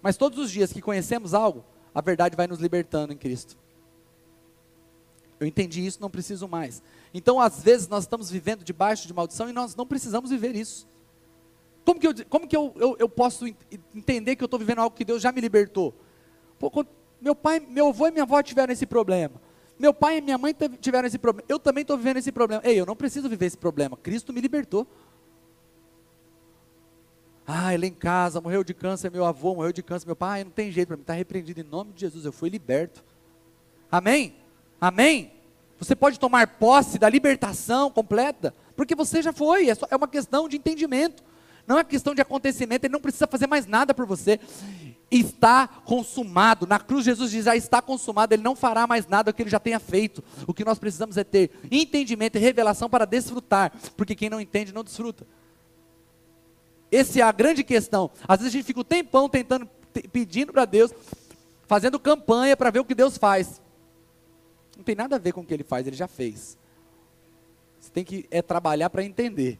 mas 0.01 0.17
todos 0.17 0.37
os 0.37 0.51
dias 0.51 0.73
que 0.73 0.81
conhecemos 0.81 1.33
algo, 1.33 1.63
a 1.95 2.01
verdade 2.01 2.35
vai 2.35 2.45
nos 2.45 2.59
libertando 2.59 3.13
em 3.13 3.17
Cristo. 3.17 3.57
Eu 5.39 5.47
entendi 5.47 5.83
isso, 5.85 6.01
não 6.01 6.09
preciso 6.09 6.45
mais. 6.45 6.83
Então, 7.13 7.39
às 7.39 7.63
vezes, 7.63 7.87
nós 7.87 8.03
estamos 8.03 8.29
vivendo 8.29 8.65
debaixo 8.65 9.07
de 9.07 9.13
maldição 9.13 9.49
e 9.49 9.53
nós 9.53 9.73
não 9.73 9.87
precisamos 9.87 10.29
viver 10.29 10.57
isso. 10.57 10.85
Como 11.85 11.99
que 11.99 12.07
eu, 12.07 12.13
como 12.29 12.47
que 12.47 12.55
eu, 12.55 12.73
eu, 12.75 12.97
eu 12.99 13.07
posso 13.09 13.47
entender 13.95 14.35
que 14.35 14.43
eu 14.43 14.45
estou 14.45 14.59
vivendo 14.59 14.79
algo 14.79 14.95
que 14.95 15.05
Deus 15.05 15.21
já 15.21 15.31
me 15.31 15.39
libertou? 15.39 15.95
Pô, 16.59 16.85
meu 17.19 17.33
pai, 17.33 17.61
meu 17.61 17.87
avô 17.87 18.07
e 18.07 18.11
minha 18.11 18.23
avó 18.23 18.43
tiveram 18.43 18.73
esse 18.73 18.85
problema. 18.85 19.41
Meu 19.79 19.93
pai 19.93 20.17
e 20.17 20.21
minha 20.21 20.37
mãe 20.37 20.53
tiveram 20.81 21.07
esse 21.07 21.17
problema. 21.17 21.45
Eu 21.47 21.57
também 21.57 21.81
estou 21.83 21.97
vivendo 21.97 22.17
esse 22.17 22.31
problema. 22.31 22.61
Ei, 22.65 22.79
eu 22.79 22.85
não 22.85 22.95
preciso 22.95 23.29
viver 23.29 23.45
esse 23.45 23.57
problema. 23.57 23.95
Cristo 23.95 24.33
me 24.33 24.41
libertou. 24.41 24.85
Ah, 27.53 27.73
ele 27.73 27.85
é 27.85 27.89
em 27.89 27.93
casa, 27.93 28.39
morreu 28.39 28.63
de 28.63 28.73
câncer, 28.73 29.11
meu 29.11 29.25
avô 29.25 29.53
morreu 29.53 29.73
de 29.73 29.83
câncer, 29.83 30.05
meu 30.05 30.15
pai, 30.15 30.41
não 30.41 30.51
tem 30.51 30.71
jeito 30.71 30.87
para 30.87 30.95
mim, 30.95 31.01
está 31.01 31.13
repreendido 31.13 31.59
em 31.59 31.63
nome 31.63 31.91
de 31.91 31.99
Jesus, 31.99 32.23
eu 32.23 32.31
fui 32.31 32.49
liberto. 32.49 33.03
Amém? 33.91 34.33
Amém? 34.79 35.33
Você 35.77 35.93
pode 35.93 36.17
tomar 36.17 36.47
posse 36.47 36.97
da 36.97 37.09
libertação 37.09 37.91
completa, 37.91 38.55
porque 38.73 38.95
você 38.95 39.21
já 39.21 39.33
foi, 39.33 39.67
é, 39.67 39.75
só, 39.75 39.85
é 39.91 39.95
uma 39.97 40.07
questão 40.07 40.47
de 40.47 40.55
entendimento, 40.55 41.21
não 41.67 41.77
é 41.77 41.83
questão 41.83 42.15
de 42.15 42.21
acontecimento, 42.21 42.85
ele 42.85 42.93
não 42.93 43.01
precisa 43.01 43.27
fazer 43.27 43.47
mais 43.47 43.65
nada 43.65 43.93
por 43.93 44.05
você. 44.05 44.39
Está 45.11 45.67
consumado, 45.67 46.65
na 46.65 46.79
cruz 46.79 47.03
Jesus 47.03 47.31
diz: 47.31 47.43
já 47.43 47.53
está 47.53 47.81
consumado, 47.81 48.33
ele 48.33 48.43
não 48.43 48.55
fará 48.55 48.87
mais 48.87 49.07
nada 49.07 49.33
que 49.33 49.41
ele 49.41 49.49
já 49.49 49.59
tenha 49.59 49.77
feito. 49.77 50.23
O 50.47 50.53
que 50.53 50.63
nós 50.63 50.79
precisamos 50.79 51.17
é 51.17 51.23
ter 51.25 51.51
entendimento 51.69 52.37
e 52.37 52.39
revelação 52.39 52.89
para 52.89 53.03
desfrutar, 53.03 53.73
porque 53.97 54.15
quem 54.15 54.29
não 54.29 54.39
entende 54.39 54.73
não 54.73 54.85
desfruta. 54.85 55.27
Essa 56.91 57.19
é 57.19 57.21
a 57.21 57.31
grande 57.31 57.63
questão. 57.63 58.11
Às 58.27 58.39
vezes 58.39 58.53
a 58.53 58.57
gente 58.57 58.65
fica 58.65 58.79
o 58.79 58.81
um 58.81 58.85
tempão 58.85 59.29
tentando, 59.29 59.67
pedindo 60.11 60.51
para 60.51 60.65
Deus, 60.65 60.91
fazendo 61.65 61.99
campanha 61.99 62.57
para 62.57 62.69
ver 62.69 62.79
o 62.79 62.85
que 62.85 62.93
Deus 62.93 63.17
faz. 63.17 63.61
Não 64.75 64.83
tem 64.83 64.95
nada 64.95 65.15
a 65.15 65.19
ver 65.19 65.31
com 65.31 65.41
o 65.41 65.45
que 65.45 65.53
Ele 65.53 65.63
faz, 65.63 65.87
Ele 65.87 65.95
já 65.95 66.07
fez. 66.07 66.57
Você 67.79 67.89
tem 67.91 68.03
que 68.03 68.27
é 68.29 68.41
trabalhar 68.41 68.89
para 68.89 69.03
entender, 69.03 69.57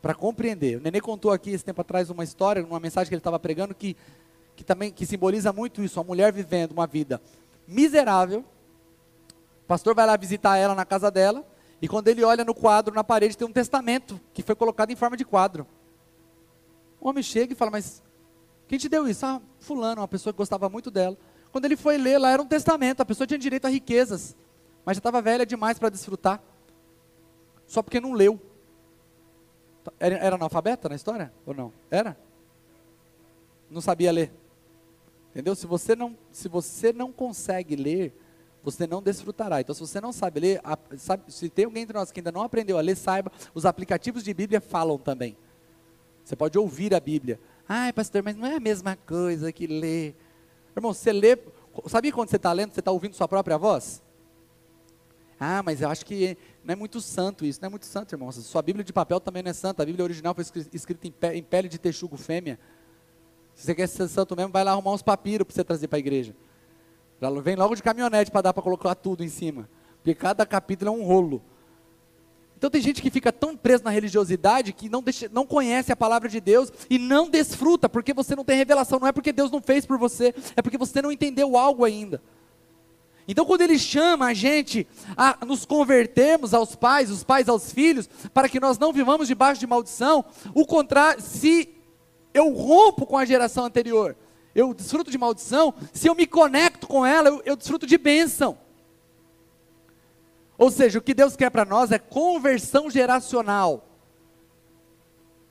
para 0.00 0.14
compreender. 0.14 0.78
O 0.78 0.80
Nenê 0.80 1.00
contou 1.00 1.30
aqui 1.30 1.50
esse 1.50 1.64
tempo 1.64 1.80
atrás 1.80 2.10
uma 2.10 2.24
história, 2.24 2.64
uma 2.64 2.80
mensagem 2.80 3.08
que 3.08 3.14
ele 3.14 3.20
estava 3.20 3.38
pregando 3.38 3.74
que, 3.74 3.96
que 4.56 4.64
também 4.64 4.90
que 4.90 5.06
simboliza 5.06 5.52
muito 5.52 5.84
isso. 5.84 6.00
A 6.00 6.04
mulher 6.04 6.32
vivendo 6.32 6.72
uma 6.72 6.86
vida 6.86 7.22
miserável. 7.66 8.44
O 9.64 9.66
pastor 9.66 9.94
vai 9.94 10.06
lá 10.06 10.16
visitar 10.16 10.56
ela 10.56 10.74
na 10.74 10.84
casa 10.84 11.10
dela 11.10 11.46
e 11.80 11.86
quando 11.86 12.08
ele 12.08 12.24
olha 12.24 12.44
no 12.44 12.54
quadro 12.54 12.94
na 12.94 13.04
parede 13.04 13.36
tem 13.36 13.46
um 13.46 13.52
testamento 13.52 14.20
que 14.34 14.42
foi 14.42 14.56
colocado 14.56 14.90
em 14.90 14.96
forma 14.96 15.16
de 15.16 15.24
quadro. 15.24 15.66
O 17.02 17.08
homem 17.08 17.20
chega 17.20 17.52
e 17.52 17.56
fala, 17.56 17.72
mas 17.72 18.00
quem 18.68 18.78
te 18.78 18.88
deu 18.88 19.08
isso? 19.08 19.26
Ah, 19.26 19.42
fulano, 19.58 20.00
uma 20.00 20.06
pessoa 20.06 20.32
que 20.32 20.36
gostava 20.36 20.68
muito 20.68 20.88
dela. 20.88 21.18
Quando 21.50 21.64
ele 21.64 21.76
foi 21.76 21.98
ler, 21.98 22.16
lá 22.16 22.30
era 22.30 22.40
um 22.40 22.46
testamento, 22.46 23.00
a 23.00 23.04
pessoa 23.04 23.26
tinha 23.26 23.36
direito 23.36 23.64
a 23.64 23.68
riquezas, 23.68 24.36
mas 24.84 24.96
já 24.96 25.00
estava 25.00 25.20
velha 25.20 25.44
demais 25.44 25.80
para 25.80 25.88
desfrutar. 25.88 26.40
Só 27.66 27.82
porque 27.82 27.98
não 27.98 28.12
leu. 28.12 28.40
Era, 29.98 30.14
era 30.14 30.36
analfabeta 30.36 30.88
na 30.88 30.94
história? 30.94 31.32
Ou 31.44 31.52
não? 31.52 31.72
Era? 31.90 32.16
Não 33.68 33.80
sabia 33.80 34.12
ler. 34.12 34.32
Entendeu? 35.30 35.56
Se 35.56 35.66
você 35.66 35.96
não, 35.96 36.16
se 36.30 36.46
você 36.46 36.92
não 36.92 37.10
consegue 37.10 37.74
ler, 37.74 38.16
você 38.62 38.86
não 38.86 39.02
desfrutará. 39.02 39.60
Então, 39.60 39.74
se 39.74 39.80
você 39.80 40.00
não 40.00 40.12
sabe 40.12 40.38
ler, 40.38 40.60
a, 40.62 40.78
sabe, 40.96 41.32
se 41.32 41.50
tem 41.50 41.64
alguém 41.64 41.82
entre 41.82 41.98
nós 41.98 42.12
que 42.12 42.20
ainda 42.20 42.30
não 42.30 42.42
aprendeu 42.42 42.78
a 42.78 42.80
ler, 42.80 42.96
saiba, 42.96 43.32
os 43.52 43.66
aplicativos 43.66 44.22
de 44.22 44.32
Bíblia 44.32 44.60
falam 44.60 44.96
também. 44.98 45.36
Você 46.24 46.36
pode 46.36 46.58
ouvir 46.58 46.94
a 46.94 47.00
Bíblia. 47.00 47.38
Ai, 47.68 47.92
pastor, 47.92 48.22
mas 48.22 48.36
não 48.36 48.46
é 48.46 48.56
a 48.56 48.60
mesma 48.60 48.96
coisa 48.96 49.52
que 49.52 49.66
ler. 49.66 50.14
Irmão, 50.76 50.92
você 50.92 51.12
lê. 51.12 51.38
Sabia 51.86 52.12
quando 52.12 52.28
você 52.28 52.36
está 52.36 52.52
lendo, 52.52 52.72
você 52.72 52.80
está 52.80 52.90
ouvindo 52.90 53.14
sua 53.14 53.28
própria 53.28 53.56
voz? 53.56 54.02
Ah, 55.38 55.62
mas 55.62 55.80
eu 55.80 55.88
acho 55.88 56.06
que 56.06 56.36
não 56.64 56.72
é 56.72 56.76
muito 56.76 57.00
santo 57.00 57.44
isso. 57.44 57.60
Não 57.60 57.66
é 57.66 57.70
muito 57.70 57.86
santo, 57.86 58.14
irmão. 58.14 58.30
Sua 58.30 58.62
Bíblia 58.62 58.84
de 58.84 58.92
papel 58.92 59.18
também 59.18 59.42
não 59.42 59.50
é 59.50 59.54
santa. 59.54 59.82
A 59.82 59.86
Bíblia 59.86 60.04
original 60.04 60.34
foi 60.34 60.44
escrita 60.72 61.34
em 61.34 61.42
pele 61.42 61.68
de 61.68 61.78
texugo 61.78 62.16
fêmea. 62.16 62.58
Se 63.54 63.66
você 63.66 63.74
quer 63.74 63.88
ser 63.88 64.08
santo 64.08 64.36
mesmo, 64.36 64.52
vai 64.52 64.64
lá 64.64 64.70
arrumar 64.70 64.92
uns 64.92 65.02
papiros 65.02 65.46
para 65.46 65.54
você 65.54 65.64
trazer 65.64 65.88
para 65.88 65.98
a 65.98 66.00
igreja. 66.00 66.34
Vem 67.42 67.56
logo 67.56 67.74
de 67.74 67.82
caminhonete 67.82 68.30
para 68.30 68.42
dar 68.42 68.54
para 68.54 68.62
colocar 68.62 68.94
tudo 68.94 69.22
em 69.22 69.28
cima. 69.28 69.68
Porque 69.96 70.14
cada 70.14 70.46
capítulo 70.46 70.90
é 70.90 70.92
um 70.92 71.04
rolo. 71.04 71.42
Então 72.62 72.70
tem 72.70 72.80
gente 72.80 73.02
que 73.02 73.10
fica 73.10 73.32
tão 73.32 73.56
preso 73.56 73.82
na 73.82 73.90
religiosidade 73.90 74.72
que 74.72 74.88
não, 74.88 75.02
deixa, 75.02 75.28
não 75.32 75.44
conhece 75.44 75.90
a 75.90 75.96
palavra 75.96 76.28
de 76.28 76.40
Deus 76.40 76.72
e 76.88 76.96
não 76.96 77.28
desfruta, 77.28 77.88
porque 77.88 78.14
você 78.14 78.36
não 78.36 78.44
tem 78.44 78.56
revelação. 78.56 79.00
Não 79.00 79.08
é 79.08 79.10
porque 79.10 79.32
Deus 79.32 79.50
não 79.50 79.60
fez 79.60 79.84
por 79.84 79.98
você, 79.98 80.32
é 80.54 80.62
porque 80.62 80.78
você 80.78 81.02
não 81.02 81.10
entendeu 81.10 81.56
algo 81.56 81.84
ainda. 81.84 82.22
Então, 83.26 83.44
quando 83.44 83.62
Ele 83.62 83.76
chama 83.76 84.26
a 84.26 84.32
gente 84.32 84.86
a 85.16 85.44
nos 85.44 85.64
convertermos 85.66 86.54
aos 86.54 86.76
pais, 86.76 87.10
os 87.10 87.24
pais 87.24 87.48
aos 87.48 87.72
filhos, 87.72 88.08
para 88.32 88.48
que 88.48 88.60
nós 88.60 88.78
não 88.78 88.92
vivamos 88.92 89.26
debaixo 89.26 89.58
de 89.58 89.66
maldição, 89.66 90.24
o 90.54 90.64
contrário, 90.64 91.20
se 91.20 91.68
eu 92.32 92.52
rompo 92.52 93.06
com 93.06 93.18
a 93.18 93.24
geração 93.24 93.64
anterior, 93.64 94.16
eu 94.54 94.72
desfruto 94.72 95.10
de 95.10 95.18
maldição, 95.18 95.74
se 95.92 96.06
eu 96.06 96.14
me 96.14 96.28
conecto 96.28 96.86
com 96.86 97.04
ela, 97.04 97.28
eu, 97.28 97.42
eu 97.44 97.56
desfruto 97.56 97.88
de 97.88 97.98
bênção. 97.98 98.56
Ou 100.62 100.70
seja, 100.70 101.00
o 101.00 101.02
que 101.02 101.12
Deus 101.12 101.34
quer 101.34 101.50
para 101.50 101.64
nós 101.64 101.90
é 101.90 101.98
conversão 101.98 102.88
geracional. 102.88 103.84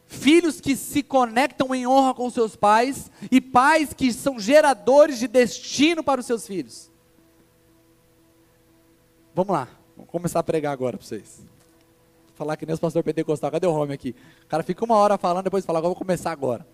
Filhos 0.07 0.61
que 0.61 0.73
se 0.73 1.03
conectam 1.03 1.75
em 1.75 1.85
honra 1.85 2.13
com 2.13 2.29
seus 2.29 2.55
pais 2.55 3.11
e 3.29 3.41
pais 3.41 3.91
que 3.91 4.13
são 4.13 4.39
geradores 4.39 5.19
de 5.19 5.27
destino 5.27 6.01
para 6.01 6.21
os 6.21 6.25
seus 6.25 6.47
filhos. 6.47 6.89
Vamos 9.35 9.51
lá, 9.51 9.67
vamos 9.97 10.09
começar 10.09 10.39
a 10.39 10.43
pregar 10.43 10.71
agora 10.71 10.97
para 10.97 11.05
vocês. 11.05 11.41
Falar 12.35 12.55
que 12.55 12.65
nem 12.65 12.73
os 12.73 12.79
pastor 12.79 13.03
pentecostal. 13.03 13.51
Cadê 13.51 13.67
o 13.67 13.73
homem 13.73 13.95
aqui? 13.95 14.15
O 14.45 14.47
cara 14.47 14.63
fica 14.63 14.85
uma 14.85 14.95
hora 14.95 15.17
falando, 15.17 15.43
depois 15.43 15.65
fala, 15.65 15.79
agora 15.79 15.89
vou 15.89 15.99
começar 15.99 16.31
agora. 16.31 16.65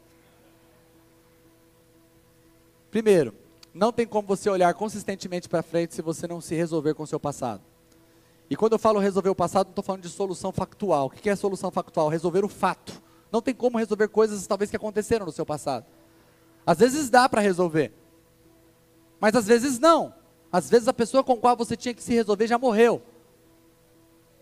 Primeiro, 2.91 3.33
não 3.73 3.91
tem 3.91 4.05
como 4.05 4.27
você 4.27 4.47
olhar 4.47 4.71
consistentemente 4.75 5.49
para 5.49 5.63
frente 5.63 5.95
se 5.95 6.03
você 6.03 6.27
não 6.27 6.39
se 6.39 6.53
resolver 6.53 6.93
com 6.93 7.01
o 7.01 7.07
seu 7.07 7.19
passado. 7.19 7.63
E 8.49 8.55
quando 8.55 8.73
eu 8.73 8.79
falo 8.79 8.99
resolver 8.99 9.29
o 9.29 9.35
passado, 9.35 9.67
não 9.67 9.71
estou 9.71 9.83
falando 9.83 10.01
de 10.01 10.09
solução 10.09 10.51
factual. 10.51 11.07
O 11.07 11.09
que 11.09 11.29
é 11.29 11.35
solução 11.35 11.69
factual? 11.69 12.07
Resolver 12.07 12.45
o 12.45 12.49
fato. 12.49 13.01
Não 13.31 13.41
tem 13.41 13.53
como 13.53 13.77
resolver 13.77 14.07
coisas 14.07 14.47
talvez 14.47 14.69
que 14.69 14.75
aconteceram 14.75 15.25
no 15.25 15.31
seu 15.31 15.45
passado. 15.45 15.85
Às 16.65 16.79
vezes 16.79 17.09
dá 17.09 17.27
para 17.27 17.41
resolver, 17.41 17.93
mas 19.19 19.35
às 19.35 19.47
vezes 19.47 19.79
não. 19.79 20.13
Às 20.51 20.69
vezes 20.69 20.87
a 20.87 20.93
pessoa 20.93 21.23
com 21.23 21.33
a 21.33 21.37
qual 21.37 21.57
você 21.57 21.75
tinha 21.75 21.93
que 21.93 22.03
se 22.03 22.13
resolver 22.13 22.47
já 22.47 22.57
morreu. 22.57 23.01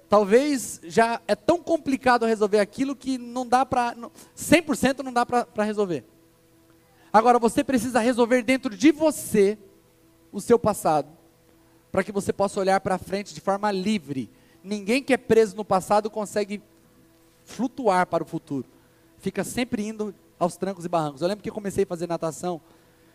Talvez 0.07 0.79
já 0.83 1.19
é 1.27 1.35
tão 1.35 1.61
complicado 1.61 2.25
resolver 2.25 2.59
aquilo 2.59 2.95
que 2.95 3.17
não 3.17 3.45
dá 3.45 3.65
para. 3.65 3.95
100% 4.37 4.99
não 4.99 5.11
dá 5.11 5.25
para 5.25 5.63
resolver. 5.63 6.05
Agora 7.11 7.39
você 7.39 7.63
precisa 7.63 7.99
resolver 7.99 8.43
dentro 8.43 8.75
de 8.75 8.91
você 8.91 9.57
o 10.31 10.41
seu 10.41 10.59
passado, 10.59 11.07
para 11.95 12.03
que 12.03 12.12
você 12.12 12.34
possa 12.34 12.60
olhar 12.60 12.81
para 12.81 12.97
frente 12.97 13.34
de 13.34 13.39
forma 13.39 13.71
livre. 13.71 14.29
Ninguém 14.62 15.01
que 15.01 15.13
é 15.13 15.17
preso 15.17 15.55
no 15.55 15.63
passado 15.63 16.10
consegue 16.10 16.62
flutuar 17.45 18.05
para 18.05 18.21
o 18.21 18.25
futuro. 18.27 18.67
Fica 19.17 19.45
sempre 19.45 19.88
indo 19.88 20.13
aos 20.38 20.58
trancos 20.58 20.84
e 20.84 20.89
barrancos. 20.89 21.21
Eu 21.21 21.29
lembro 21.29 21.41
que 21.41 21.49
eu 21.49 21.53
comecei 21.53 21.86
a 21.86 21.88
fazer 21.88 22.05
natação. 22.05 22.60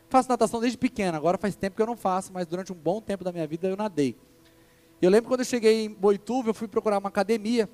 Faço 0.08 0.30
natação 0.30 0.60
desde 0.60 0.78
pequena, 0.78 1.18
agora 1.18 1.36
faz 1.36 1.54
tempo 1.54 1.76
que 1.76 1.82
eu 1.82 1.86
não 1.86 1.94
faço, 1.94 2.32
mas 2.32 2.46
durante 2.46 2.72
um 2.72 2.74
bom 2.74 3.02
tempo 3.02 3.22
da 3.22 3.30
minha 3.30 3.46
vida 3.46 3.68
eu 3.68 3.76
nadei. 3.76 4.16
Eu 5.02 5.10
lembro 5.10 5.28
quando 5.28 5.40
eu 5.40 5.46
cheguei 5.46 5.84
em 5.84 5.90
Boituva, 5.90 6.48
eu 6.48 6.54
fui 6.54 6.66
procurar 6.66 6.96
uma 6.96 7.10
academia. 7.10 7.68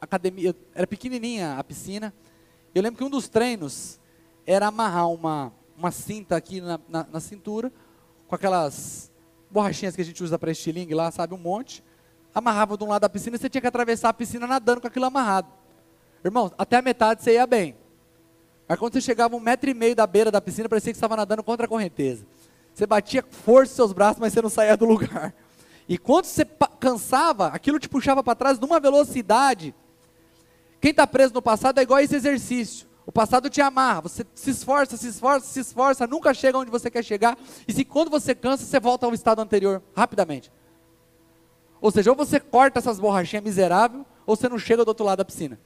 Academia, 0.00 0.56
era 0.74 0.86
pequenininha 0.86 1.58
a 1.58 1.62
piscina. 1.62 2.14
Eu 2.74 2.82
lembro 2.82 2.96
que 2.96 3.04
um 3.04 3.10
dos 3.10 3.28
treinos 3.28 4.00
era 4.46 4.68
amarrar 4.68 5.10
uma, 5.10 5.52
uma 5.76 5.90
cinta 5.90 6.34
aqui 6.34 6.62
na, 6.62 6.80
na, 6.88 7.06
na 7.12 7.20
cintura, 7.20 7.70
com 8.26 8.34
aquelas 8.34 9.10
borrachinhas 9.50 9.96
que 9.96 10.02
a 10.02 10.04
gente 10.04 10.22
usa 10.22 10.38
para 10.38 10.50
estilingue 10.50 10.94
lá, 10.94 11.10
sabe, 11.10 11.34
um 11.34 11.38
monte. 11.38 11.82
Amarrava 12.34 12.76
de 12.76 12.84
um 12.84 12.88
lado 12.88 13.02
da 13.02 13.08
piscina 13.08 13.36
e 13.36 13.38
você 13.38 13.48
tinha 13.48 13.60
que 13.60 13.66
atravessar 13.66 14.08
a 14.10 14.12
piscina 14.12 14.46
nadando 14.46 14.80
com 14.80 14.86
aquilo 14.86 15.04
amarrado. 15.04 15.48
Irmão, 16.24 16.52
até 16.56 16.76
a 16.76 16.82
metade 16.82 17.22
você 17.22 17.34
ia 17.34 17.46
bem. 17.46 17.74
Mas 18.68 18.78
quando 18.78 18.92
você 18.92 19.00
chegava 19.00 19.34
um 19.34 19.40
metro 19.40 19.68
e 19.68 19.74
meio 19.74 19.96
da 19.96 20.06
beira 20.06 20.30
da 20.30 20.40
piscina, 20.40 20.68
parecia 20.68 20.92
que 20.92 20.96
estava 20.96 21.16
nadando 21.16 21.42
contra 21.42 21.66
a 21.66 21.68
correnteza. 21.68 22.24
Você 22.72 22.86
batia 22.86 23.24
força 23.28 23.70
nos 23.70 23.76
seus 23.76 23.92
braços, 23.92 24.20
mas 24.20 24.32
você 24.32 24.40
não 24.40 24.48
saía 24.48 24.76
do 24.76 24.84
lugar. 24.84 25.34
E 25.88 25.98
quando 25.98 26.26
você 26.26 26.44
cansava, 26.78 27.48
aquilo 27.48 27.80
te 27.80 27.88
puxava 27.88 28.22
para 28.22 28.36
trás 28.36 28.60
numa 28.60 28.78
velocidade. 28.78 29.74
Quem 30.80 30.92
está 30.92 31.04
preso 31.04 31.34
no 31.34 31.42
passado 31.42 31.78
é 31.78 31.82
igual 31.82 31.98
a 31.98 32.02
esse 32.02 32.14
exercício. 32.14 32.86
O 33.10 33.12
passado 33.12 33.50
te 33.50 33.60
amarra, 33.60 34.02
você 34.02 34.24
se 34.36 34.50
esforça, 34.50 34.96
se 34.96 35.08
esforça, 35.08 35.44
se 35.44 35.58
esforça, 35.58 36.06
nunca 36.06 36.32
chega 36.32 36.56
onde 36.56 36.70
você 36.70 36.88
quer 36.88 37.02
chegar. 37.02 37.36
E 37.66 37.72
se 37.72 37.84
quando 37.84 38.08
você 38.08 38.36
cansa, 38.36 38.64
você 38.64 38.78
volta 38.78 39.04
ao 39.04 39.12
estado 39.12 39.42
anterior, 39.42 39.82
rapidamente. 39.96 40.52
Ou 41.80 41.90
seja, 41.90 42.10
ou 42.10 42.16
você 42.16 42.38
corta 42.38 42.78
essas 42.78 43.00
borrachinhas 43.00 43.42
miserável, 43.42 44.06
ou 44.24 44.36
você 44.36 44.48
não 44.48 44.60
chega 44.60 44.84
do 44.84 44.90
outro 44.90 45.04
lado 45.04 45.18
da 45.18 45.24
piscina. 45.24 45.58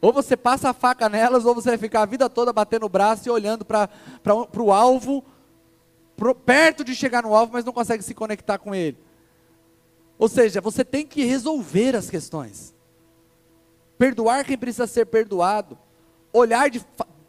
Ou 0.00 0.12
você 0.12 0.36
passa 0.36 0.70
a 0.70 0.72
faca 0.72 1.08
nelas, 1.08 1.44
ou 1.44 1.56
você 1.56 1.70
vai 1.70 1.78
ficar 1.78 2.02
a 2.02 2.06
vida 2.06 2.30
toda 2.30 2.52
batendo 2.52 2.86
o 2.86 2.88
braço 2.88 3.26
e 3.26 3.30
olhando 3.32 3.64
para 3.64 3.90
o 4.56 4.72
alvo, 4.72 5.24
pro, 6.16 6.36
perto 6.36 6.84
de 6.84 6.94
chegar 6.94 7.24
no 7.24 7.34
alvo, 7.34 7.54
mas 7.54 7.64
não 7.64 7.72
consegue 7.72 8.04
se 8.04 8.14
conectar 8.14 8.58
com 8.58 8.72
ele. 8.72 8.96
Ou 10.16 10.28
seja, 10.28 10.60
você 10.60 10.84
tem 10.84 11.04
que 11.04 11.24
resolver 11.24 11.96
as 11.96 12.08
questões. 12.08 12.78
Perdoar 14.00 14.46
quem 14.46 14.56
precisa 14.56 14.86
ser 14.86 15.04
perdoado. 15.04 15.76
Olhar 16.32 16.70
de, 16.70 16.82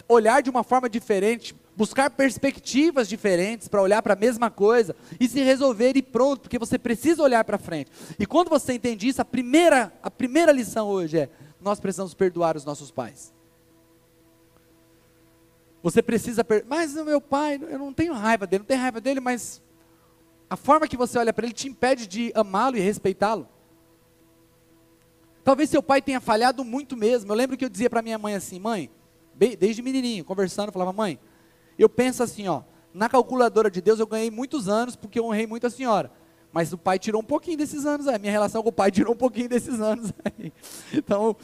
olhar 0.08 0.42
de 0.42 0.50
uma 0.50 0.64
forma 0.64 0.90
diferente. 0.90 1.54
Buscar 1.76 2.10
perspectivas 2.10 3.10
diferentes 3.10 3.68
para 3.68 3.82
olhar 3.82 4.02
para 4.02 4.14
a 4.14 4.16
mesma 4.16 4.50
coisa 4.50 4.96
e 5.20 5.28
se 5.28 5.42
resolver 5.42 5.98
e 5.98 6.02
pronto, 6.02 6.44
porque 6.44 6.58
você 6.58 6.80
precisa 6.80 7.22
olhar 7.22 7.44
para 7.44 7.58
frente. 7.58 7.92
E 8.18 8.26
quando 8.26 8.48
você 8.48 8.72
entende 8.72 9.06
isso, 9.06 9.22
a 9.22 9.26
primeira, 9.26 9.92
a 10.02 10.10
primeira 10.10 10.54
lição 10.54 10.88
hoje 10.88 11.18
é: 11.18 11.30
nós 11.60 11.78
precisamos 11.78 12.14
perdoar 12.14 12.56
os 12.56 12.64
nossos 12.64 12.90
pais. 12.90 13.34
Você 15.84 16.02
precisa, 16.02 16.42
per... 16.42 16.64
mas 16.66 16.96
o 16.96 17.04
meu 17.04 17.20
pai, 17.20 17.60
eu 17.70 17.80
não 17.80 17.92
tenho 17.92 18.14
raiva 18.14 18.48
dele, 18.48 18.60
não 18.60 18.68
tenho 18.68 18.80
raiva 18.80 19.02
dele, 19.02 19.20
mas 19.20 19.62
a 20.50 20.56
forma 20.56 20.88
que 20.88 20.96
você 20.96 21.18
olha 21.18 21.34
para 21.34 21.46
ele 21.46 21.54
te 21.54 21.68
impede 21.68 22.08
de 22.08 22.32
amá-lo 22.34 22.78
e 22.78 22.80
respeitá-lo. 22.80 23.46
Talvez 25.52 25.70
seu 25.70 25.84
pai 25.84 26.02
tenha 26.02 26.22
falhado 26.22 26.64
muito 26.64 26.96
mesmo. 26.96 27.30
Eu 27.30 27.36
lembro 27.36 27.58
que 27.58 27.66
eu 27.66 27.68
dizia 27.68 27.90
para 27.90 28.02
minha 28.02 28.18
mãe 28.18 28.36
assim, 28.36 28.58
mãe, 28.58 28.90
desde 29.36 29.82
menininho, 29.82 30.24
conversando, 30.24 30.70
eu 30.70 30.72
falava, 30.72 30.94
mãe, 30.94 31.20
eu 31.78 31.90
penso 31.90 32.24
assim, 32.24 32.48
ó, 32.48 32.62
na 32.94 33.10
calculadora 33.10 33.70
de 33.70 33.82
Deus 33.82 34.00
eu 34.00 34.08
ganhei 34.08 34.32
muitos 34.32 34.70
anos 34.70 34.96
porque 34.96 35.20
eu 35.20 35.26
honrei 35.26 35.46
muito 35.46 35.68
a 35.68 35.70
senhora. 35.70 36.10
Mas 36.54 36.72
o 36.72 36.78
pai 36.78 36.98
tirou 36.98 37.22
um 37.22 37.26
pouquinho 37.26 37.58
desses 37.58 37.86
anos 37.86 38.08
aí. 38.08 38.18
Minha 38.18 38.32
relação 38.32 38.64
com 38.64 38.70
o 38.70 38.72
pai 38.72 38.92
tirou 38.92 39.14
um 39.14 39.18
pouquinho 39.18 39.50
desses 39.50 39.82
anos 39.82 40.14
aí. 40.24 40.54
Então, 40.94 41.36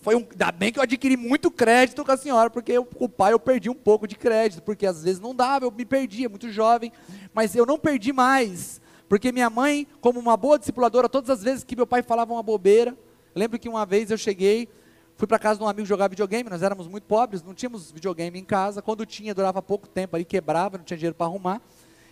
foi 0.00 0.14
um, 0.14 0.24
ainda 0.30 0.52
bem 0.52 0.72
que 0.72 0.78
eu 0.78 0.84
adquiri 0.84 1.16
muito 1.16 1.50
crédito 1.50 2.04
com 2.04 2.12
a 2.12 2.16
senhora, 2.16 2.48
porque 2.48 2.70
eu, 2.70 2.84
com 2.84 3.06
o 3.06 3.08
pai 3.08 3.32
eu 3.32 3.40
perdi 3.40 3.68
um 3.68 3.74
pouco 3.74 4.06
de 4.06 4.14
crédito, 4.14 4.62
porque 4.62 4.86
às 4.86 5.02
vezes 5.02 5.18
não 5.20 5.34
dava, 5.34 5.64
eu 5.64 5.72
me 5.72 5.84
perdia, 5.84 6.28
muito 6.28 6.48
jovem. 6.52 6.92
Mas 7.34 7.56
eu 7.56 7.66
não 7.66 7.80
perdi 7.80 8.12
mais, 8.12 8.80
porque 9.08 9.32
minha 9.32 9.50
mãe, 9.50 9.88
como 10.00 10.20
uma 10.20 10.36
boa 10.36 10.56
discipuladora, 10.56 11.08
todas 11.08 11.30
as 11.30 11.42
vezes 11.42 11.64
que 11.64 11.74
meu 11.74 11.84
pai 11.84 12.04
falava 12.04 12.32
uma 12.32 12.44
bobeira, 12.44 12.96
lembro 13.38 13.58
que 13.58 13.68
uma 13.68 13.84
vez 13.84 14.10
eu 14.10 14.18
cheguei, 14.18 14.68
fui 15.16 15.26
para 15.26 15.38
casa 15.38 15.58
de 15.58 15.64
um 15.64 15.68
amigo 15.68 15.86
jogar 15.86 16.08
videogame, 16.08 16.48
nós 16.48 16.62
éramos 16.62 16.88
muito 16.88 17.04
pobres, 17.04 17.42
não 17.42 17.54
tínhamos 17.54 17.90
videogame 17.90 18.38
em 18.38 18.44
casa, 18.44 18.80
quando 18.82 19.04
tinha 19.04 19.34
durava 19.34 19.60
pouco 19.62 19.86
tempo, 19.88 20.16
aí 20.16 20.24
quebrava, 20.24 20.78
não 20.78 20.84
tinha 20.84 20.96
dinheiro 20.96 21.14
para 21.14 21.26
arrumar. 21.26 21.60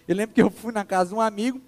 Eu 0.06 0.14
lembro 0.14 0.34
que 0.34 0.42
eu 0.42 0.50
fui 0.50 0.72
na 0.72 0.84
casa 0.84 1.10
de 1.10 1.14
um 1.16 1.20
amigo, 1.20 1.60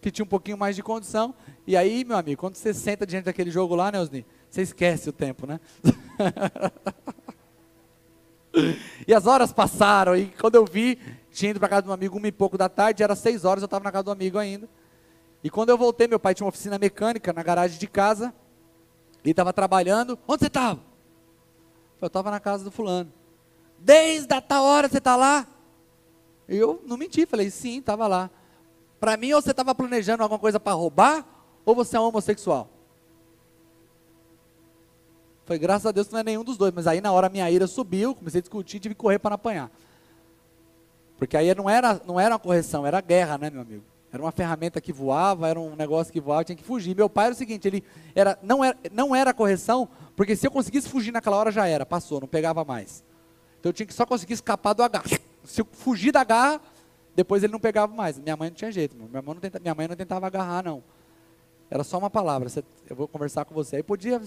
que 0.00 0.10
tinha 0.10 0.24
um 0.24 0.28
pouquinho 0.28 0.56
mais 0.56 0.76
de 0.76 0.82
condição. 0.82 1.34
E 1.66 1.76
aí, 1.76 2.04
meu 2.04 2.16
amigo, 2.16 2.40
quando 2.40 2.54
você 2.54 2.72
senta 2.72 3.06
diante 3.06 3.24
daquele 3.24 3.50
jogo 3.50 3.74
lá, 3.74 3.90
né, 3.90 4.00
Osni? 4.00 4.24
Você 4.50 4.62
esquece 4.62 5.08
o 5.08 5.12
tempo, 5.12 5.46
né? 5.46 5.60
e 9.06 9.12
as 9.12 9.26
horas 9.26 9.52
passaram, 9.52 10.16
e 10.16 10.26
quando 10.40 10.54
eu 10.54 10.64
vi, 10.64 10.98
tinha 11.32 11.50
ido 11.50 11.60
para 11.60 11.68
casa 11.68 11.82
de 11.82 11.88
um 11.88 11.92
amigo 11.92 12.16
uma 12.16 12.28
e 12.28 12.32
pouco 12.32 12.56
da 12.56 12.68
tarde, 12.68 13.02
era 13.02 13.14
seis 13.14 13.44
horas, 13.44 13.62
eu 13.62 13.66
estava 13.66 13.84
na 13.84 13.92
casa 13.92 14.04
do 14.04 14.10
amigo 14.10 14.38
ainda. 14.38 14.68
E 15.42 15.50
quando 15.50 15.68
eu 15.68 15.78
voltei, 15.78 16.08
meu 16.08 16.18
pai 16.18 16.34
tinha 16.34 16.44
uma 16.44 16.50
oficina 16.50 16.78
mecânica 16.78 17.32
na 17.32 17.42
garagem 17.42 17.78
de 17.78 17.86
casa, 17.86 18.32
e 19.28 19.30
estava 19.30 19.52
trabalhando. 19.52 20.18
Onde 20.26 20.40
você 20.40 20.46
estava? 20.46 20.80
Eu 22.00 22.06
estava 22.06 22.30
na 22.30 22.40
casa 22.40 22.64
do 22.64 22.70
fulano. 22.70 23.12
Desde 23.78 24.32
a 24.32 24.40
tal 24.40 24.64
hora 24.64 24.88
você 24.88 24.98
está 24.98 25.16
lá? 25.16 25.46
Eu 26.48 26.82
não 26.86 26.96
menti, 26.96 27.26
falei, 27.26 27.50
sim, 27.50 27.78
estava 27.78 28.06
lá. 28.06 28.30
Para 28.98 29.16
mim, 29.16 29.32
ou 29.32 29.42
você 29.42 29.50
estava 29.50 29.74
planejando 29.74 30.22
alguma 30.22 30.38
coisa 30.38 30.58
para 30.58 30.72
roubar, 30.72 31.24
ou 31.64 31.74
você 31.74 31.96
é 31.96 32.00
homossexual. 32.00 32.70
Foi 35.44 35.58
graças 35.58 35.86
a 35.86 35.92
Deus 35.92 36.06
que 36.06 36.12
não 36.14 36.20
é 36.20 36.24
nenhum 36.24 36.44
dos 36.44 36.56
dois, 36.56 36.72
mas 36.72 36.86
aí 36.86 37.00
na 37.00 37.12
hora 37.12 37.28
minha 37.28 37.50
ira 37.50 37.66
subiu, 37.66 38.14
comecei 38.14 38.38
a 38.38 38.42
discutir, 38.42 38.80
tive 38.80 38.94
que 38.94 39.00
correr 39.00 39.18
para 39.18 39.34
apanhar. 39.34 39.70
Porque 41.18 41.36
aí 41.36 41.54
não 41.54 41.68
era, 41.68 42.00
não 42.06 42.18
era 42.18 42.34
uma 42.34 42.38
correção, 42.38 42.86
era 42.86 43.00
guerra, 43.00 43.36
né, 43.36 43.50
meu 43.50 43.60
amigo? 43.60 43.84
Era 44.12 44.22
uma 44.22 44.32
ferramenta 44.32 44.80
que 44.80 44.92
voava, 44.92 45.48
era 45.48 45.60
um 45.60 45.76
negócio 45.76 46.12
que 46.12 46.20
voava, 46.20 46.44
tinha 46.44 46.56
que 46.56 46.64
fugir. 46.64 46.96
Meu 46.96 47.10
pai 47.10 47.26
era 47.26 47.34
o 47.34 47.36
seguinte, 47.36 47.68
ele 47.68 47.84
era, 48.14 48.38
não, 48.42 48.64
era, 48.64 48.76
não 48.90 49.14
era 49.14 49.34
correção, 49.34 49.88
porque 50.16 50.34
se 50.34 50.46
eu 50.46 50.50
conseguisse 50.50 50.88
fugir 50.88 51.12
naquela 51.12 51.36
hora 51.36 51.50
já 51.50 51.66
era, 51.66 51.84
passou, 51.84 52.20
não 52.20 52.28
pegava 52.28 52.64
mais. 52.64 53.04
Então 53.60 53.70
eu 53.70 53.72
tinha 53.72 53.86
que 53.86 53.92
só 53.92 54.06
conseguir 54.06 54.34
escapar 54.34 54.72
do 54.72 54.82
agarro. 54.82 55.08
Se 55.44 55.60
eu 55.62 55.68
fugir 55.72 56.12
da 56.12 56.24
garra, 56.24 56.60
depois 57.14 57.42
ele 57.42 57.52
não 57.52 57.60
pegava 57.60 57.94
mais. 57.94 58.18
Minha 58.18 58.36
mãe 58.36 58.50
não 58.50 58.54
tinha 58.54 58.70
jeito. 58.70 58.94
Minha 58.94 59.22
mãe 59.22 59.22
não, 59.34 59.60
minha 59.60 59.74
mãe 59.74 59.88
não 59.88 59.96
tentava 59.96 60.26
agarrar, 60.26 60.62
não. 60.62 60.84
Era 61.70 61.82
só 61.82 61.98
uma 61.98 62.10
palavra. 62.10 62.48
Você, 62.48 62.62
eu 62.88 62.94
vou 62.94 63.08
conversar 63.08 63.44
com 63.44 63.54
você. 63.54 63.76
Aí 63.76 63.82
podia 63.82 64.22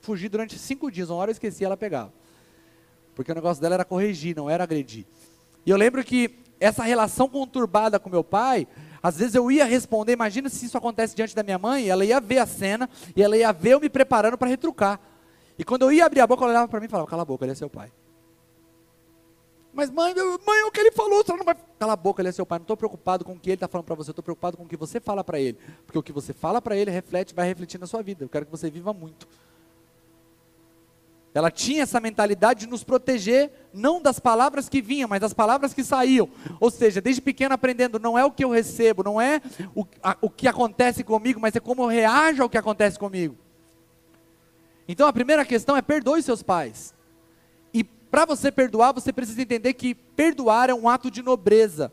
fugir 0.00 0.28
durante 0.28 0.58
cinco 0.58 0.90
dias. 0.90 1.10
Uma 1.10 1.18
hora 1.18 1.30
eu 1.30 1.32
esquecia, 1.32 1.66
ela 1.66 1.76
pegava. 1.76 2.12
Porque 3.14 3.32
o 3.32 3.34
negócio 3.34 3.60
dela 3.60 3.74
era 3.74 3.84
corrigir, 3.84 4.36
não 4.36 4.48
era 4.48 4.64
agredir. 4.64 5.04
E 5.64 5.70
eu 5.70 5.76
lembro 5.76 6.02
que 6.04 6.38
essa 6.60 6.82
relação 6.84 7.28
conturbada 7.28 7.98
com 7.98 8.08
meu 8.08 8.24
pai, 8.24 8.66
às 9.06 9.18
vezes 9.18 9.36
eu 9.36 9.48
ia 9.52 9.64
responder, 9.64 10.14
imagina 10.14 10.48
se 10.48 10.66
isso 10.66 10.76
acontece 10.76 11.14
diante 11.14 11.32
da 11.32 11.44
minha 11.44 11.60
mãe, 11.60 11.88
ela 11.88 12.04
ia 12.04 12.20
ver 12.20 12.38
a 12.38 12.46
cena 12.46 12.90
e 13.14 13.22
ela 13.22 13.36
ia 13.36 13.52
ver 13.52 13.74
eu 13.74 13.80
me 13.80 13.88
preparando 13.88 14.36
para 14.36 14.48
retrucar. 14.48 14.98
E 15.56 15.62
quando 15.62 15.82
eu 15.82 15.92
ia 15.92 16.04
abrir 16.04 16.20
a 16.22 16.26
boca, 16.26 16.42
ela 16.42 16.50
olhava 16.50 16.66
para 16.66 16.80
mim 16.80 16.86
e 16.86 16.88
falava: 16.88 17.08
Cala 17.08 17.22
a 17.22 17.24
boca, 17.24 17.44
ele 17.44 17.52
é 17.52 17.54
seu 17.54 17.70
pai. 17.70 17.92
Mas 19.72 19.90
mãe, 19.90 20.12
mãe, 20.12 20.62
o 20.64 20.72
que 20.72 20.80
ele 20.80 20.90
falou, 20.90 21.22
você 21.24 21.36
não 21.36 21.44
vai. 21.44 21.54
Cala 21.78 21.92
a 21.92 21.96
boca, 21.96 22.20
ele 22.20 22.30
é 22.30 22.32
seu 22.32 22.44
pai. 22.44 22.58
Não 22.58 22.64
estou 22.64 22.76
preocupado 22.76 23.24
com 23.24 23.34
o 23.34 23.38
que 23.38 23.50
ele 23.50 23.54
está 23.54 23.68
falando 23.68 23.86
para 23.86 23.94
você, 23.94 24.10
estou 24.10 24.24
preocupado 24.24 24.56
com 24.56 24.64
o 24.64 24.66
que 24.66 24.76
você 24.76 24.98
fala 24.98 25.22
para 25.22 25.38
ele. 25.38 25.56
Porque 25.86 25.98
o 26.00 26.02
que 26.02 26.12
você 26.12 26.32
fala 26.32 26.60
para 26.60 26.76
ele 26.76 26.90
reflete, 26.90 27.32
vai 27.32 27.46
refletir 27.46 27.78
na 27.78 27.86
sua 27.86 28.02
vida. 28.02 28.24
Eu 28.24 28.28
quero 28.28 28.44
que 28.44 28.50
você 28.50 28.68
viva 28.68 28.92
muito. 28.92 29.28
Ela 31.36 31.50
tinha 31.50 31.82
essa 31.82 32.00
mentalidade 32.00 32.60
de 32.60 32.66
nos 32.66 32.82
proteger, 32.82 33.50
não 33.72 34.00
das 34.00 34.18
palavras 34.18 34.68
que 34.68 34.80
vinham, 34.80 35.08
mas 35.08 35.20
das 35.20 35.32
palavras 35.32 35.74
que 35.74 35.84
saíam. 35.84 36.28
Ou 36.58 36.70
seja, 36.70 37.00
desde 37.00 37.20
pequeno 37.20 37.54
aprendendo, 37.54 37.98
não 37.98 38.18
é 38.18 38.24
o 38.24 38.30
que 38.30 38.44
eu 38.44 38.50
recebo, 38.50 39.02
não 39.02 39.20
é 39.20 39.40
o, 39.74 39.84
a, 40.02 40.16
o 40.20 40.30
que 40.30 40.48
acontece 40.48 41.04
comigo, 41.04 41.40
mas 41.40 41.54
é 41.54 41.60
como 41.60 41.82
eu 41.82 41.88
reajo 41.88 42.42
ao 42.42 42.48
que 42.48 42.58
acontece 42.58 42.98
comigo. 42.98 43.36
Então 44.88 45.06
a 45.06 45.12
primeira 45.12 45.44
questão 45.44 45.76
é 45.76 45.82
perdoe 45.82 46.22
seus 46.22 46.42
pais 46.42 46.96
para 48.10 48.24
você 48.24 48.50
perdoar, 48.50 48.92
você 48.92 49.12
precisa 49.12 49.42
entender 49.42 49.74
que 49.74 49.94
perdoar 49.94 50.70
é 50.70 50.74
um 50.74 50.88
ato 50.88 51.10
de 51.10 51.22
nobreza. 51.22 51.92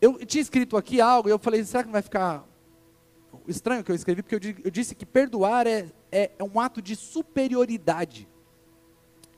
Eu 0.00 0.24
tinha 0.26 0.42
escrito 0.42 0.76
aqui 0.76 1.00
algo 1.00 1.28
e 1.28 1.32
eu 1.32 1.38
falei, 1.38 1.62
será 1.64 1.82
que 1.82 1.86
não 1.86 1.92
vai 1.92 2.02
ficar 2.02 2.44
estranho 3.46 3.84
que 3.84 3.90
eu 3.90 3.96
escrevi, 3.96 4.22
porque 4.22 4.34
eu, 4.34 4.54
eu 4.64 4.70
disse 4.70 4.94
que 4.94 5.04
perdoar 5.06 5.66
é, 5.66 5.86
é, 6.10 6.30
é, 6.38 6.44
um 6.44 6.60
ato 6.60 6.80
de 6.80 6.96
superioridade. 6.96 8.28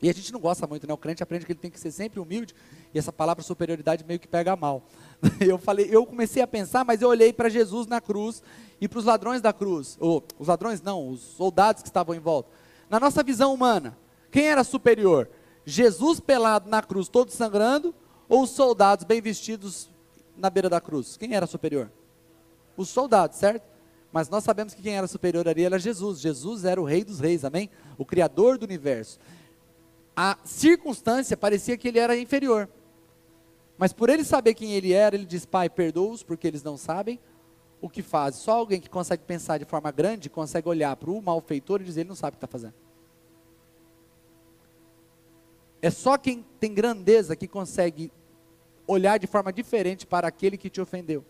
E 0.00 0.11
a 0.11 0.12
gente 0.12 0.32
não 0.32 0.40
gosta 0.40 0.66
muito, 0.66 0.87
né? 0.87 0.92
O 0.92 0.98
crente 0.98 1.22
aprende 1.22 1.46
que 1.46 1.52
ele 1.52 1.59
tem 1.59 1.70
que 1.70 1.80
ser 1.80 1.90
sempre 1.90 2.20
humilde, 2.20 2.54
e 2.92 2.98
essa 2.98 3.12
palavra 3.12 3.42
superioridade 3.42 4.04
meio 4.04 4.20
que 4.20 4.28
pega 4.28 4.54
mal. 4.54 4.82
Eu 5.40 5.59
falei, 5.59 5.88
eu 5.90 6.04
comecei 6.04 6.42
a 6.42 6.46
pensar, 6.46 6.85
mas 6.85 7.00
eu 7.00 7.09
olhei 7.09 7.32
para 7.32 7.48
Jesus 7.48 7.87
na 7.87 8.00
cruz 8.00 8.42
e 8.78 8.87
para 8.87 8.98
os 8.98 9.04
ladrões 9.06 9.40
da 9.40 9.52
cruz, 9.52 9.96
ou 9.98 10.22
os 10.38 10.48
ladrões 10.48 10.82
não, 10.82 11.09
os 11.09 11.20
soldados 11.20 11.82
que 11.82 11.88
estavam 11.88 12.14
em 12.14 12.18
volta. 12.18 12.50
Na 12.90 13.00
nossa 13.00 13.22
visão 13.22 13.54
humana, 13.54 13.96
quem 14.30 14.48
era 14.48 14.62
superior? 14.62 15.30
Jesus 15.64 16.20
pelado 16.20 16.68
na 16.68 16.82
cruz, 16.82 17.09
todo 17.09 17.30
sangrando, 17.30 17.94
ou 18.28 18.42
os 18.42 18.50
soldados 18.50 19.04
bem 19.04 19.20
vestidos 19.20 19.88
na 20.37 20.50
beira 20.50 20.68
da 20.68 20.80
cruz? 20.80 21.16
Quem 21.16 21.35
era 21.35 21.46
superior? 21.46 21.90
Os 22.76 22.88
soldados, 22.88 23.38
certo? 23.38 23.75
Mas 24.16 24.31
nós 24.31 24.44
sabemos 24.44 24.72
que 24.72 24.81
quem 24.81 24.96
era 24.96 25.07
superior 25.07 25.46
ali 25.46 25.62
era 25.62 25.79
Jesus. 25.79 26.20
Jesus 26.20 26.64
era 26.64 26.81
o 26.81 26.87
rei 26.87 27.05
dos 27.05 27.20
reis, 27.20 27.44
amém? 27.44 27.68
O 27.98 28.05
criador 28.07 28.57
do 28.57 28.64
universo. 28.64 29.18
A 30.16 30.38
circunstância 30.42 31.37
parecia 31.37 31.76
que 31.76 31.87
ele 31.87 31.98
era 31.98 32.16
inferior. 32.16 32.66
Mas 33.76 33.92
por 33.92 34.09
ele 34.09 34.24
saber 34.24 34.55
quem 34.55 34.72
ele 34.72 34.90
era, 34.94 35.14
ele 35.14 35.26
diz: 35.26 35.44
Pai, 35.44 35.68
perdoa-os 35.68 36.22
porque 36.22 36.46
eles 36.46 36.62
não 36.62 36.79
sabem 36.79 37.20
o 37.79 37.90
que 37.90 38.00
fazem. 38.00 38.40
Só 38.40 38.52
alguém 38.52 38.81
que 38.81 38.88
consegue 38.88 39.22
pensar 39.22 39.59
de 39.59 39.66
forma 39.66 39.90
grande 39.90 40.31
consegue 40.31 40.66
olhar 40.66 40.96
para 40.96 41.11
o 41.11 41.20
malfeitor 41.20 41.83
e 41.83 41.85
dizer: 41.85 42.00
Ele 42.00 42.09
não 42.09 42.16
sabe 42.16 42.37
o 42.37 42.38
que 42.38 42.46
está 42.46 42.46
fazendo. 42.46 42.74
É 45.83 45.90
só 45.90 46.16
quem 46.16 46.42
tem 46.59 46.72
grandeza 46.72 47.37
que 47.37 47.46
consegue 47.46 48.11
olhar 48.87 49.18
de 49.18 49.26
forma 49.26 49.52
diferente 49.52 50.07
para 50.07 50.26
aquele 50.26 50.57
que 50.57 50.70
te 50.70 50.81
ofendeu. 50.81 51.22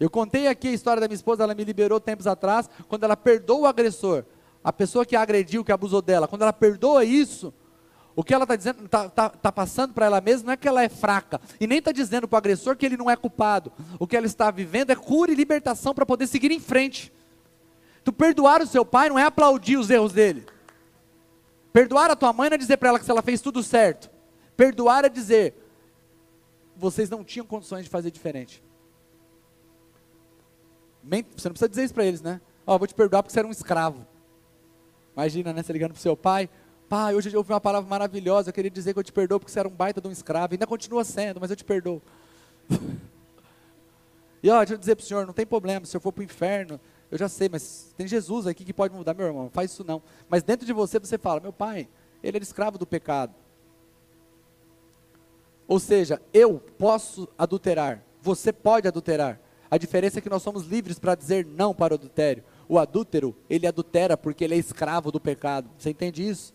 Eu 0.00 0.08
contei 0.08 0.48
aqui 0.48 0.68
a 0.68 0.72
história 0.72 0.98
da 0.98 1.06
minha 1.06 1.14
esposa, 1.14 1.44
ela 1.44 1.54
me 1.54 1.62
liberou 1.62 2.00
tempos 2.00 2.26
atrás, 2.26 2.70
quando 2.88 3.04
ela 3.04 3.14
perdoa 3.14 3.60
o 3.60 3.66
agressor, 3.66 4.24
a 4.64 4.72
pessoa 4.72 5.04
que 5.04 5.14
agrediu, 5.14 5.62
que 5.62 5.70
abusou 5.70 6.00
dela, 6.00 6.26
quando 6.26 6.40
ela 6.40 6.54
perdoa 6.54 7.04
isso, 7.04 7.52
o 8.16 8.24
que 8.24 8.32
ela 8.32 8.44
está 8.44 8.56
dizendo, 8.56 8.86
está 8.86 9.10
tá, 9.10 9.28
tá 9.28 9.52
passando 9.52 9.92
para 9.92 10.06
ela 10.06 10.20
mesma 10.20 10.46
não 10.46 10.52
é 10.54 10.56
que 10.56 10.66
ela 10.66 10.82
é 10.82 10.88
fraca, 10.88 11.38
e 11.60 11.66
nem 11.66 11.78
está 11.78 11.92
dizendo 11.92 12.26
para 12.26 12.36
o 12.36 12.38
agressor 12.38 12.76
que 12.76 12.86
ele 12.86 12.96
não 12.96 13.10
é 13.10 13.16
culpado. 13.16 13.70
O 13.98 14.06
que 14.06 14.16
ela 14.16 14.26
está 14.26 14.50
vivendo 14.50 14.90
é 14.90 14.96
cura 14.96 15.30
e 15.30 15.34
libertação 15.34 15.94
para 15.94 16.06
poder 16.06 16.26
seguir 16.26 16.50
em 16.50 16.60
frente. 16.60 17.12
Tu 18.02 18.10
perdoar 18.10 18.62
o 18.62 18.66
seu 18.66 18.86
pai 18.86 19.10
não 19.10 19.18
é 19.18 19.24
aplaudir 19.24 19.76
os 19.76 19.90
erros 19.90 20.14
dele. 20.14 20.46
Perdoar 21.74 22.10
a 22.10 22.16
tua 22.16 22.32
mãe 22.32 22.48
não 22.48 22.54
é 22.54 22.58
dizer 22.58 22.78
para 22.78 22.88
ela 22.88 22.98
que 22.98 23.10
ela 23.10 23.22
fez 23.22 23.42
tudo 23.42 23.62
certo. 23.62 24.10
Perdoar 24.56 25.04
é 25.04 25.10
dizer, 25.10 25.54
vocês 26.74 27.10
não 27.10 27.22
tinham 27.22 27.44
condições 27.44 27.84
de 27.84 27.90
fazer 27.90 28.10
diferente. 28.10 28.62
Você 31.02 31.48
não 31.48 31.52
precisa 31.52 31.68
dizer 31.68 31.84
isso 31.84 31.94
para 31.94 32.04
eles, 32.04 32.20
né? 32.20 32.40
Ó, 32.66 32.76
vou 32.78 32.86
te 32.86 32.94
perdoar 32.94 33.22
porque 33.22 33.32
você 33.32 33.38
era 33.38 33.48
um 33.48 33.50
escravo. 33.50 34.06
Imagina, 35.14 35.52
né? 35.52 35.62
Você 35.62 35.72
ligando 35.72 35.92
para 35.92 35.98
o 35.98 36.02
seu 36.02 36.16
pai. 36.16 36.48
Pai, 36.88 37.14
hoje 37.14 37.32
eu 37.32 37.38
ouvi 37.38 37.52
uma 37.52 37.60
palavra 37.60 37.88
maravilhosa. 37.88 38.50
Eu 38.50 38.54
queria 38.54 38.70
dizer 38.70 38.92
que 38.92 38.98
eu 38.98 39.04
te 39.04 39.12
perdoo 39.12 39.38
porque 39.38 39.52
você 39.52 39.60
era 39.60 39.68
um 39.68 39.72
baita 39.72 40.00
de 40.00 40.08
um 40.08 40.10
escravo. 40.10 40.54
Ainda 40.54 40.66
continua 40.66 41.04
sendo, 41.04 41.40
mas 41.40 41.50
eu 41.50 41.56
te 41.56 41.64
perdoo. 41.64 42.02
e 44.42 44.50
ó, 44.50 44.58
deixa 44.58 44.74
eu 44.74 44.78
dizer 44.78 44.96
para 44.96 45.02
o 45.02 45.06
senhor: 45.06 45.26
não 45.26 45.32
tem 45.32 45.46
problema. 45.46 45.86
Se 45.86 45.96
eu 45.96 46.00
for 46.00 46.12
para 46.12 46.20
o 46.20 46.24
inferno, 46.24 46.80
eu 47.10 47.18
já 47.18 47.28
sei, 47.28 47.48
mas 47.48 47.94
tem 47.96 48.06
Jesus 48.06 48.46
aqui 48.46 48.64
que 48.64 48.72
pode 48.72 48.94
mudar, 48.94 49.14
meu 49.14 49.26
irmão. 49.26 49.44
Não 49.44 49.50
faz 49.50 49.72
isso 49.72 49.84
não. 49.84 50.02
Mas 50.28 50.42
dentro 50.42 50.66
de 50.66 50.72
você, 50.72 50.98
você 50.98 51.18
fala: 51.18 51.40
meu 51.40 51.52
pai, 51.52 51.88
ele 52.22 52.36
era 52.36 52.44
escravo 52.44 52.78
do 52.78 52.86
pecado. 52.86 53.34
Ou 55.66 55.78
seja, 55.78 56.20
eu 56.34 56.58
posso 56.76 57.28
adulterar, 57.38 58.02
você 58.20 58.52
pode 58.52 58.88
adulterar. 58.88 59.40
A 59.70 59.78
diferença 59.78 60.18
é 60.18 60.22
que 60.22 60.28
nós 60.28 60.42
somos 60.42 60.66
livres 60.66 60.98
para 60.98 61.14
dizer 61.14 61.46
não 61.46 61.72
para 61.72 61.94
o 61.94 61.96
adultério. 61.96 62.42
O 62.68 62.78
adúltero, 62.78 63.36
ele 63.48 63.66
adultera 63.66 64.16
porque 64.16 64.44
ele 64.44 64.54
é 64.54 64.58
escravo 64.58 65.12
do 65.12 65.20
pecado. 65.20 65.70
Você 65.78 65.90
entende 65.90 66.26
isso? 66.26 66.52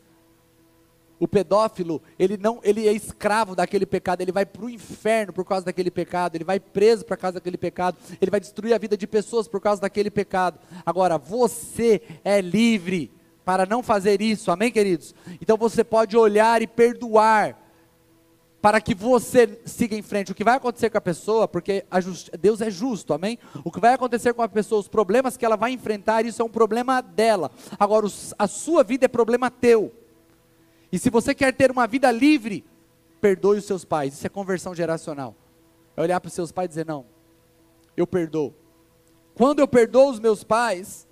O 1.17 1.27
pedófilo, 1.27 2.01
ele 2.19 2.35
não, 2.35 2.59
ele 2.61 2.87
é 2.87 2.91
escravo 2.91 3.55
daquele 3.55 3.85
pecado, 3.85 4.19
ele 4.19 4.33
vai 4.33 4.45
para 4.45 4.65
o 4.65 4.69
inferno 4.69 5.31
por 5.31 5.45
causa 5.45 5.65
daquele 5.65 5.89
pecado, 5.89 6.35
ele 6.35 6.43
vai 6.43 6.59
preso 6.59 7.05
por 7.05 7.15
causa 7.15 7.35
daquele 7.35 7.57
pecado, 7.57 7.97
ele 8.19 8.29
vai 8.29 8.39
destruir 8.39 8.73
a 8.73 8.77
vida 8.77 8.97
de 8.97 9.07
pessoas 9.07 9.47
por 9.47 9.61
causa 9.61 9.81
daquele 9.81 10.11
pecado. 10.11 10.59
Agora, 10.85 11.17
você 11.17 12.01
é 12.21 12.41
livre 12.41 13.11
para 13.45 13.65
não 13.65 13.81
fazer 13.81 14.21
isso, 14.21 14.51
amém, 14.51 14.71
queridos? 14.71 15.15
Então 15.39 15.55
você 15.55 15.85
pode 15.85 16.17
olhar 16.17 16.61
e 16.61 16.67
perdoar 16.67 17.64
para 18.65 18.81
que 18.81 18.95
você 18.95 19.61
siga 19.63 19.95
em 19.95 20.01
frente. 20.01 20.31
O 20.31 20.33
que 20.33 20.43
vai 20.43 20.55
acontecer 20.55 20.89
com 20.89 20.97
a 20.97 21.01
pessoa, 21.01 21.47
porque 21.47 21.85
a. 21.91 21.99
Deus 22.35 22.61
é 22.61 22.71
justo, 22.71 23.13
amém? 23.13 23.37
O 23.63 23.69
que 23.69 23.79
vai 23.79 23.93
acontecer 23.93 24.33
com 24.33 24.41
a 24.41 24.49
pessoa, 24.49 24.81
os 24.81 24.87
problemas 24.87 25.37
que 25.37 25.45
ela 25.45 25.55
vai 25.55 25.69
enfrentar, 25.69 26.25
isso 26.25 26.41
é 26.41 26.45
um 26.45 26.49
problema 26.49 26.99
dela. 26.99 27.51
Agora, 27.77 28.07
a 28.39 28.47
sua 28.47 28.83
vida 28.83 29.05
é 29.05 29.07
problema 29.07 29.51
teu. 29.51 29.93
E 30.91 30.97
se 30.97 31.11
você 31.11 31.35
quer 31.35 31.53
ter 31.53 31.69
uma 31.69 31.85
vida 31.85 32.11
livre, 32.11 32.65
perdoe 33.21 33.59
os 33.59 33.65
seus 33.65 33.85
pais. 33.85 34.15
Isso 34.15 34.25
é 34.25 34.29
conversão 34.31 34.73
geracional. 34.73 35.35
É 35.95 36.01
olhar 36.01 36.19
para 36.19 36.29
os 36.29 36.33
seus 36.33 36.51
pais 36.51 36.65
e 36.65 36.69
dizer: 36.69 36.87
não, 36.87 37.05
eu 37.95 38.07
perdoo. 38.07 38.51
Quando 39.35 39.59
eu 39.59 39.67
perdoo 39.67 40.09
os 40.09 40.19
meus 40.19 40.43
pais, 40.43 41.07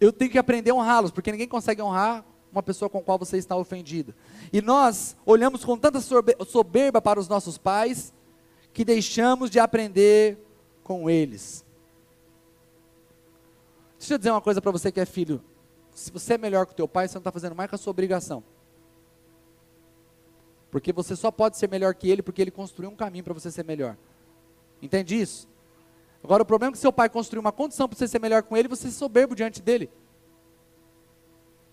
eu 0.00 0.10
tenho 0.10 0.30
que 0.30 0.38
aprender 0.38 0.70
a 0.70 0.74
honrá-los, 0.76 1.10
porque 1.10 1.30
ninguém 1.30 1.46
consegue 1.46 1.82
honrar 1.82 2.24
uma 2.52 2.62
pessoa 2.62 2.90
com 2.90 2.98
a 2.98 3.02
qual 3.02 3.18
você 3.18 3.38
está 3.38 3.56
ofendido. 3.56 4.14
E 4.52 4.60
nós 4.60 5.16
olhamos 5.24 5.64
com 5.64 5.76
tanta 5.76 6.00
soberba 6.00 7.00
para 7.00 7.18
os 7.18 7.26
nossos 7.26 7.56
pais 7.56 8.12
que 8.72 8.84
deixamos 8.84 9.50
de 9.50 9.58
aprender 9.58 10.38
com 10.84 11.08
eles. 11.08 11.64
Deixa 13.98 14.14
eu 14.14 14.18
dizer 14.18 14.30
uma 14.30 14.40
coisa 14.40 14.60
para 14.60 14.70
você 14.70 14.92
que 14.92 15.00
é 15.00 15.06
filho. 15.06 15.42
Se 15.92 16.10
você 16.10 16.34
é 16.34 16.38
melhor 16.38 16.66
que 16.66 16.72
o 16.72 16.76
teu 16.76 16.86
pai, 16.86 17.08
você 17.08 17.14
não 17.14 17.20
está 17.20 17.32
fazendo 17.32 17.54
mais 17.54 17.70
que 17.70 17.74
a 17.74 17.78
sua 17.78 17.90
obrigação. 17.90 18.44
Porque 20.70 20.92
você 20.92 21.16
só 21.16 21.30
pode 21.30 21.56
ser 21.56 21.68
melhor 21.68 21.94
que 21.94 22.10
ele 22.10 22.22
porque 22.22 22.42
ele 22.42 22.50
construiu 22.50 22.90
um 22.90 22.96
caminho 22.96 23.24
para 23.24 23.34
você 23.34 23.50
ser 23.50 23.64
melhor. 23.64 23.96
Entende 24.80 25.18
isso? 25.18 25.48
Agora 26.22 26.42
o 26.42 26.46
problema 26.46 26.72
é 26.72 26.74
que 26.74 26.78
seu 26.78 26.92
pai 26.92 27.08
construiu 27.08 27.40
uma 27.40 27.52
condição 27.52 27.88
para 27.88 27.98
você 27.98 28.06
ser 28.06 28.20
melhor 28.20 28.42
com 28.42 28.56
ele, 28.56 28.68
você 28.68 28.88
é 28.88 28.90
soberbo 28.90 29.34
diante 29.34 29.62
dele 29.62 29.90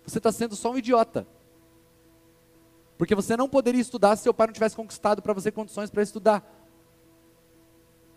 você 0.06 0.18
está 0.18 0.32
sendo 0.32 0.56
só 0.56 0.72
um 0.72 0.78
idiota. 0.78 1.26
Porque 2.98 3.14
você 3.14 3.36
não 3.36 3.48
poderia 3.48 3.80
estudar 3.80 4.16
se 4.16 4.24
seu 4.24 4.34
pai 4.34 4.46
não 4.46 4.54
tivesse 4.54 4.76
conquistado 4.76 5.22
para 5.22 5.32
você 5.32 5.50
condições 5.50 5.90
para 5.90 6.02
estudar. 6.02 6.44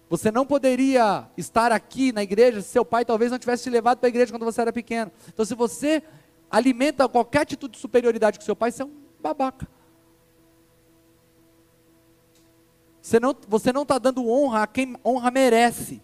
Você 0.10 0.32
não 0.32 0.46
poderia 0.46 1.28
estar 1.38 1.72
aqui 1.72 2.12
na 2.12 2.22
igreja 2.22 2.62
se 2.62 2.67
seu 2.67 2.86
pai 2.86 3.06
talvez 3.06 3.32
não 3.32 3.39
tivesse 3.39 3.63
te 3.63 3.69
levado 3.69 4.00
para 4.00 4.08
a 4.08 4.10
igreja 4.10 4.32
quando 4.32 4.46
você 4.46 4.62
era 4.62 4.74
pequeno. 4.74 5.12
Então, 5.28 5.46
se 5.46 5.56
você 5.56 6.04
alimenta 6.52 7.08
qualquer 7.10 7.41
atitude 7.41 7.74
de 7.74 7.80
superioridade 7.80 8.38
com 8.38 8.46
seu 8.46 8.56
pai, 8.56 8.72
você 8.72 8.84
é 8.84 8.86
um 8.86 8.93
babaca. 9.19 9.67
Você 13.02 13.19
não 13.19 13.32
está 13.82 13.96
tá 13.96 13.98
dando 13.98 14.30
honra 14.30 14.63
a 14.63 14.67
quem 14.67 14.96
honra 15.04 15.32
merece. 15.32 16.02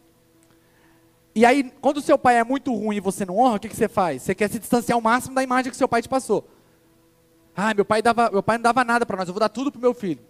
E 1.35 1.45
aí, 1.45 1.71
quando 1.81 1.97
o 1.97 2.01
seu 2.01 2.17
pai 2.17 2.37
é 2.37 2.43
muito 2.43 2.73
ruim 2.73 2.97
e 2.97 2.99
você 2.99 3.25
não 3.25 3.37
honra, 3.37 3.57
o 3.57 3.59
que, 3.59 3.69
que 3.69 3.75
você 3.75 3.87
faz? 3.87 4.23
Você 4.23 4.33
quer 4.33 4.49
se 4.49 4.59
distanciar 4.59 4.95
ao 4.95 5.01
máximo 5.01 5.35
da 5.35 5.43
imagem 5.43 5.71
que 5.71 5.77
seu 5.77 5.87
pai 5.87 6.01
te 6.01 6.09
passou. 6.09 6.47
Ah, 7.55 7.73
meu 7.73 7.85
pai, 7.85 8.01
dava, 8.01 8.29
meu 8.31 8.41
pai 8.41 8.57
não 8.57 8.63
dava 8.63 8.83
nada 8.83 9.05
para 9.05 9.17
nós, 9.17 9.27
eu 9.27 9.33
vou 9.33 9.39
dar 9.39 9.49
tudo 9.49 9.71
para 9.71 9.81
meu 9.81 9.93
filho. 9.93 10.21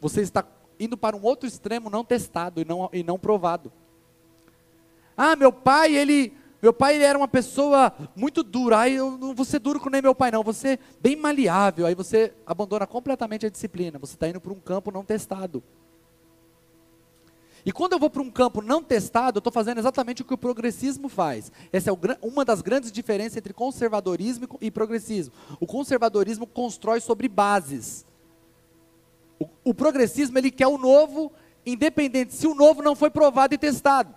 Você 0.00 0.22
está 0.22 0.44
indo 0.78 0.96
para 0.96 1.16
um 1.16 1.22
outro 1.22 1.48
extremo 1.48 1.90
não 1.90 2.04
testado 2.04 2.60
e 2.60 2.64
não, 2.64 2.88
e 2.92 3.02
não 3.02 3.18
provado. 3.18 3.72
Ah, 5.16 5.34
meu 5.34 5.52
pai, 5.52 5.96
ele, 5.96 6.32
meu 6.62 6.72
pai 6.72 6.94
ele 6.94 7.04
era 7.04 7.18
uma 7.18 7.28
pessoa 7.28 7.92
muito 8.14 8.42
dura. 8.42 8.78
Aí 8.80 8.94
eu 8.94 9.10
não 9.18 9.34
vou 9.34 9.44
ser 9.44 9.58
duro 9.58 9.80
com 9.80 9.90
nem 9.90 10.00
meu 10.00 10.14
pai, 10.14 10.30
não. 10.30 10.44
Você 10.44 10.78
bem 11.00 11.16
maleável. 11.16 11.86
Aí 11.86 11.94
você 11.94 12.32
abandona 12.46 12.86
completamente 12.86 13.44
a 13.44 13.50
disciplina. 13.50 13.98
Você 13.98 14.14
está 14.14 14.28
indo 14.28 14.40
para 14.40 14.52
um 14.52 14.60
campo 14.60 14.92
não 14.92 15.04
testado. 15.04 15.62
E 17.64 17.72
quando 17.72 17.92
eu 17.92 17.98
vou 17.98 18.08
para 18.08 18.22
um 18.22 18.30
campo 18.30 18.62
não 18.62 18.82
testado, 18.82 19.38
eu 19.38 19.40
estou 19.40 19.52
fazendo 19.52 19.78
exatamente 19.78 20.22
o 20.22 20.24
que 20.24 20.34
o 20.34 20.38
progressismo 20.38 21.08
faz. 21.08 21.50
Essa 21.72 21.90
é 21.90 21.92
o, 21.92 21.98
uma 22.22 22.44
das 22.44 22.62
grandes 22.62 22.90
diferenças 22.92 23.36
entre 23.36 23.52
conservadorismo 23.52 24.48
e 24.60 24.70
progressismo. 24.70 25.34
O 25.60 25.66
conservadorismo 25.66 26.46
constrói 26.46 27.00
sobre 27.00 27.28
bases. 27.28 28.06
O, 29.38 29.48
o 29.64 29.74
progressismo 29.74 30.38
ele 30.38 30.50
quer 30.50 30.66
o 30.66 30.78
novo, 30.78 31.32
independente 31.66 32.34
se 32.34 32.46
o 32.46 32.54
novo 32.54 32.82
não 32.82 32.94
foi 32.94 33.10
provado 33.10 33.54
e 33.54 33.58
testado. 33.58 34.14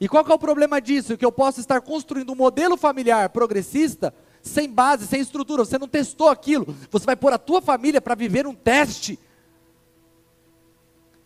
E 0.00 0.08
qual 0.08 0.24
é 0.26 0.32
o 0.32 0.38
problema 0.38 0.80
disso? 0.80 1.18
Que 1.18 1.24
eu 1.24 1.32
posso 1.32 1.60
estar 1.60 1.80
construindo 1.82 2.32
um 2.32 2.36
modelo 2.36 2.76
familiar 2.76 3.28
progressista 3.28 4.14
sem 4.40 4.70
base, 4.70 5.06
sem 5.06 5.20
estrutura. 5.20 5.64
Você 5.64 5.78
não 5.78 5.86
testou 5.86 6.28
aquilo. 6.28 6.74
Você 6.90 7.04
vai 7.04 7.16
pôr 7.16 7.32
a 7.32 7.38
tua 7.38 7.60
família 7.60 8.00
para 8.00 8.14
viver 8.14 8.46
um 8.46 8.54
teste 8.54 9.18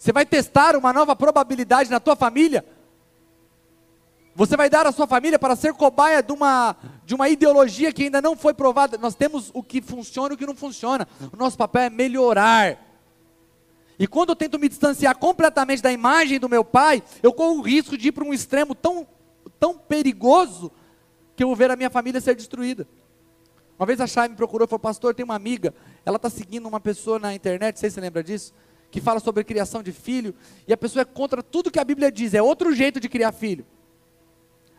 você 0.04 0.12
vai 0.12 0.26
testar 0.26 0.76
uma 0.76 0.92
nova 0.92 1.16
probabilidade 1.16 1.90
na 1.90 1.98
tua 1.98 2.14
família? 2.14 2.62
Você 4.34 4.54
vai 4.54 4.68
dar 4.68 4.86
a 4.86 4.92
sua 4.92 5.06
família 5.06 5.38
para 5.38 5.56
ser 5.56 5.72
cobaia 5.72 6.22
de 6.22 6.30
uma, 6.30 6.76
de 7.06 7.14
uma 7.14 7.26
ideologia 7.26 7.90
que 7.90 8.02
ainda 8.02 8.20
não 8.20 8.36
foi 8.36 8.52
provada. 8.52 8.98
Nós 8.98 9.14
temos 9.14 9.50
o 9.54 9.62
que 9.62 9.80
funciona 9.80 10.34
e 10.34 10.34
o 10.34 10.36
que 10.36 10.44
não 10.44 10.54
funciona. 10.54 11.08
O 11.32 11.36
nosso 11.38 11.56
papel 11.56 11.84
é 11.84 11.88
melhorar. 11.88 12.76
E 13.98 14.06
quando 14.06 14.28
eu 14.28 14.36
tento 14.36 14.58
me 14.58 14.68
distanciar 14.68 15.16
completamente 15.16 15.80
da 15.80 15.90
imagem 15.90 16.38
do 16.38 16.50
meu 16.50 16.66
pai, 16.66 17.02
eu 17.22 17.32
corro 17.32 17.60
o 17.60 17.62
risco 17.62 17.96
de 17.96 18.08
ir 18.08 18.12
para 18.12 18.24
um 18.24 18.34
extremo 18.34 18.74
tão, 18.74 19.06
tão 19.58 19.78
perigoso 19.78 20.70
que 21.34 21.42
eu 21.42 21.46
vou 21.46 21.56
ver 21.56 21.70
a 21.70 21.76
minha 21.76 21.88
família 21.88 22.20
ser 22.20 22.36
destruída. 22.36 22.86
Uma 23.78 23.86
vez 23.86 23.98
a 24.02 24.06
Chay 24.06 24.28
me 24.28 24.36
procurou 24.36 24.66
e 24.66 24.68
falou, 24.68 24.80
pastor, 24.80 25.14
tem 25.14 25.24
uma 25.24 25.34
amiga, 25.34 25.74
ela 26.04 26.16
está 26.16 26.28
seguindo 26.28 26.66
uma 26.66 26.78
pessoa 26.78 27.18
na 27.18 27.34
internet, 27.34 27.76
não 27.76 27.80
sei 27.80 27.88
se 27.88 27.94
você 27.94 28.00
lembra 28.02 28.22
disso, 28.22 28.52
que 28.94 29.00
fala 29.00 29.18
sobre 29.18 29.42
criação 29.42 29.82
de 29.82 29.90
filho, 29.90 30.32
e 30.68 30.72
a 30.72 30.76
pessoa 30.76 31.02
é 31.02 31.04
contra 31.04 31.42
tudo 31.42 31.68
que 31.68 31.80
a 31.80 31.84
Bíblia 31.84 32.12
diz, 32.12 32.32
é 32.32 32.40
outro 32.40 32.72
jeito 32.72 33.00
de 33.00 33.08
criar 33.08 33.32
filho. 33.32 33.66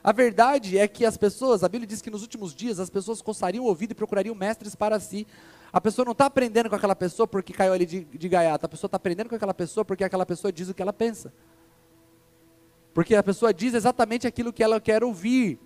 A 0.01 0.13
verdade 0.13 0.77
é 0.77 0.87
que 0.87 1.05
as 1.05 1.17
pessoas, 1.17 1.65
a 1.65 1.67
Bíblia 1.67 1.85
diz 1.85 2.01
que 2.01 2.09
nos 2.09 2.21
últimos 2.21 2.55
dias 2.55 2.79
as 2.79 2.89
pessoas 2.89 3.21
coçariam 3.21 3.65
o 3.65 3.67
ouvido 3.67 3.91
e 3.91 3.93
procurariam 3.93 4.33
mestres 4.33 4.73
para 4.73 5.01
si. 5.01 5.27
A 5.69 5.81
pessoa 5.81 6.05
não 6.05 6.13
está 6.13 6.27
aprendendo 6.27 6.69
com 6.69 6.77
aquela 6.77 6.95
pessoa 6.95 7.27
porque 7.27 7.51
caiu 7.51 7.73
ali 7.73 7.85
de, 7.85 8.05
de 8.05 8.29
gaiata, 8.29 8.67
a 8.67 8.69
pessoa 8.69 8.87
está 8.87 8.95
aprendendo 8.95 9.27
com 9.27 9.35
aquela 9.35 9.53
pessoa 9.53 9.83
porque 9.83 10.05
aquela 10.05 10.25
pessoa 10.25 10.49
diz 10.49 10.69
o 10.69 10.73
que 10.73 10.81
ela 10.81 10.93
pensa. 10.93 11.33
Porque 12.93 13.15
a 13.15 13.23
pessoa 13.23 13.53
diz 13.53 13.73
exatamente 13.73 14.25
aquilo 14.25 14.53
que 14.53 14.63
ela 14.63 14.79
quer 14.79 15.03
ouvir. 15.03 15.59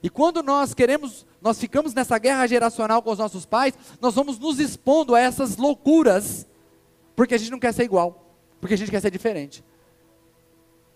E 0.00 0.08
quando 0.08 0.44
nós 0.44 0.74
queremos, 0.74 1.26
nós 1.42 1.58
ficamos 1.58 1.92
nessa 1.92 2.18
guerra 2.18 2.46
geracional 2.46 3.02
com 3.02 3.10
os 3.10 3.18
nossos 3.18 3.44
pais, 3.44 3.74
nós 4.00 4.14
vamos 4.14 4.38
nos 4.38 4.60
expondo 4.60 5.12
a 5.12 5.20
essas 5.20 5.56
loucuras, 5.56 6.46
porque 7.16 7.34
a 7.34 7.38
gente 7.38 7.50
não 7.50 7.58
quer 7.58 7.72
ser 7.72 7.82
igual, 7.82 8.36
porque 8.60 8.74
a 8.74 8.78
gente 8.78 8.90
quer 8.90 9.00
ser 9.00 9.10
diferente. 9.10 9.64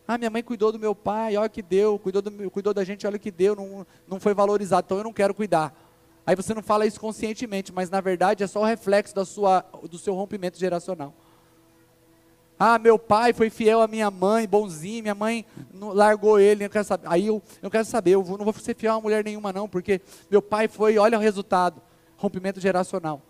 Ah, 0.06 0.18
minha 0.18 0.28
mãe 0.28 0.42
cuidou 0.42 0.70
do 0.70 0.78
meu 0.78 0.94
pai, 0.94 1.36
olha 1.36 1.48
que 1.48 1.62
deu, 1.62 1.98
cuidou, 1.98 2.20
do, 2.20 2.50
cuidou 2.50 2.74
da 2.74 2.84
gente, 2.84 3.06
olha 3.06 3.18
que 3.18 3.30
deu, 3.30 3.56
não, 3.56 3.86
não 4.06 4.20
foi 4.20 4.34
valorizado, 4.34 4.84
então 4.84 4.98
eu 4.98 5.04
não 5.04 5.12
quero 5.12 5.32
cuidar. 5.32 5.74
Aí 6.26 6.36
você 6.36 6.52
não 6.52 6.62
fala 6.62 6.86
isso 6.86 7.00
conscientemente, 7.00 7.72
mas 7.72 7.88
na 7.88 8.00
verdade 8.00 8.44
é 8.44 8.46
só 8.46 8.60
o 8.60 8.64
reflexo 8.64 9.14
da 9.14 9.24
sua, 9.24 9.64
do 9.88 9.98
seu 9.98 10.14
rompimento 10.14 10.58
geracional. 10.58 11.14
Ah, 12.58 12.78
meu 12.78 12.98
pai 12.98 13.32
foi 13.32 13.48
fiel 13.48 13.80
à 13.80 13.88
minha 13.88 14.10
mãe, 14.10 14.46
bonzinho, 14.46 15.02
minha 15.02 15.14
mãe 15.14 15.46
largou 15.72 16.38
ele, 16.38 16.68
quero 16.68 16.84
saber. 16.84 17.08
Aí 17.08 17.28
eu, 17.28 17.42
eu 17.62 17.70
quero 17.70 17.86
saber, 17.86 18.10
eu 18.10 18.22
não 18.22 18.44
vou 18.44 18.52
ser 18.52 18.76
fiel 18.76 18.94
a 18.96 19.00
mulher 19.00 19.24
nenhuma 19.24 19.52
não, 19.52 19.66
porque 19.66 20.00
meu 20.30 20.42
pai 20.42 20.68
foi, 20.68 20.98
olha 20.98 21.16
o 21.16 21.20
resultado, 21.20 21.80
rompimento 22.16 22.60
geracional. 22.60 23.22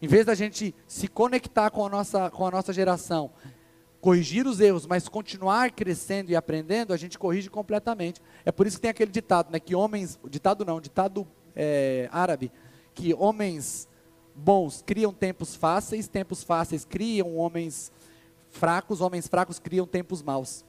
Em 0.00 0.06
vez 0.06 0.24
da 0.26 0.34
gente 0.34 0.74
se 0.86 1.08
conectar 1.08 1.70
com 1.70 1.84
a 1.84 1.88
nossa, 1.88 2.30
com 2.30 2.46
a 2.46 2.50
nossa 2.50 2.72
geração, 2.72 3.30
corrigir 4.00 4.46
os 4.46 4.60
erros, 4.60 4.86
mas 4.86 5.08
continuar 5.08 5.72
crescendo 5.72 6.30
e 6.30 6.36
aprendendo, 6.36 6.92
a 6.92 6.96
gente 6.96 7.18
corrige 7.18 7.50
completamente. 7.50 8.20
É 8.44 8.52
por 8.52 8.66
isso 8.66 8.76
que 8.76 8.82
tem 8.82 8.90
aquele 8.90 9.10
ditado, 9.10 9.50
né, 9.50 9.58
que 9.58 9.74
homens, 9.74 10.18
ditado 10.30 10.64
não, 10.64 10.80
ditado 10.80 11.26
é, 11.54 12.08
árabe, 12.12 12.52
que 12.94 13.12
homens 13.14 13.88
bons 14.34 14.82
criam 14.86 15.12
tempos 15.12 15.56
fáceis, 15.56 16.06
tempos 16.06 16.44
fáceis 16.44 16.84
criam 16.84 17.36
homens 17.36 17.90
fracos, 18.50 19.00
homens 19.00 19.26
fracos 19.26 19.58
criam 19.58 19.86
tempos 19.86 20.22
maus. 20.22 20.64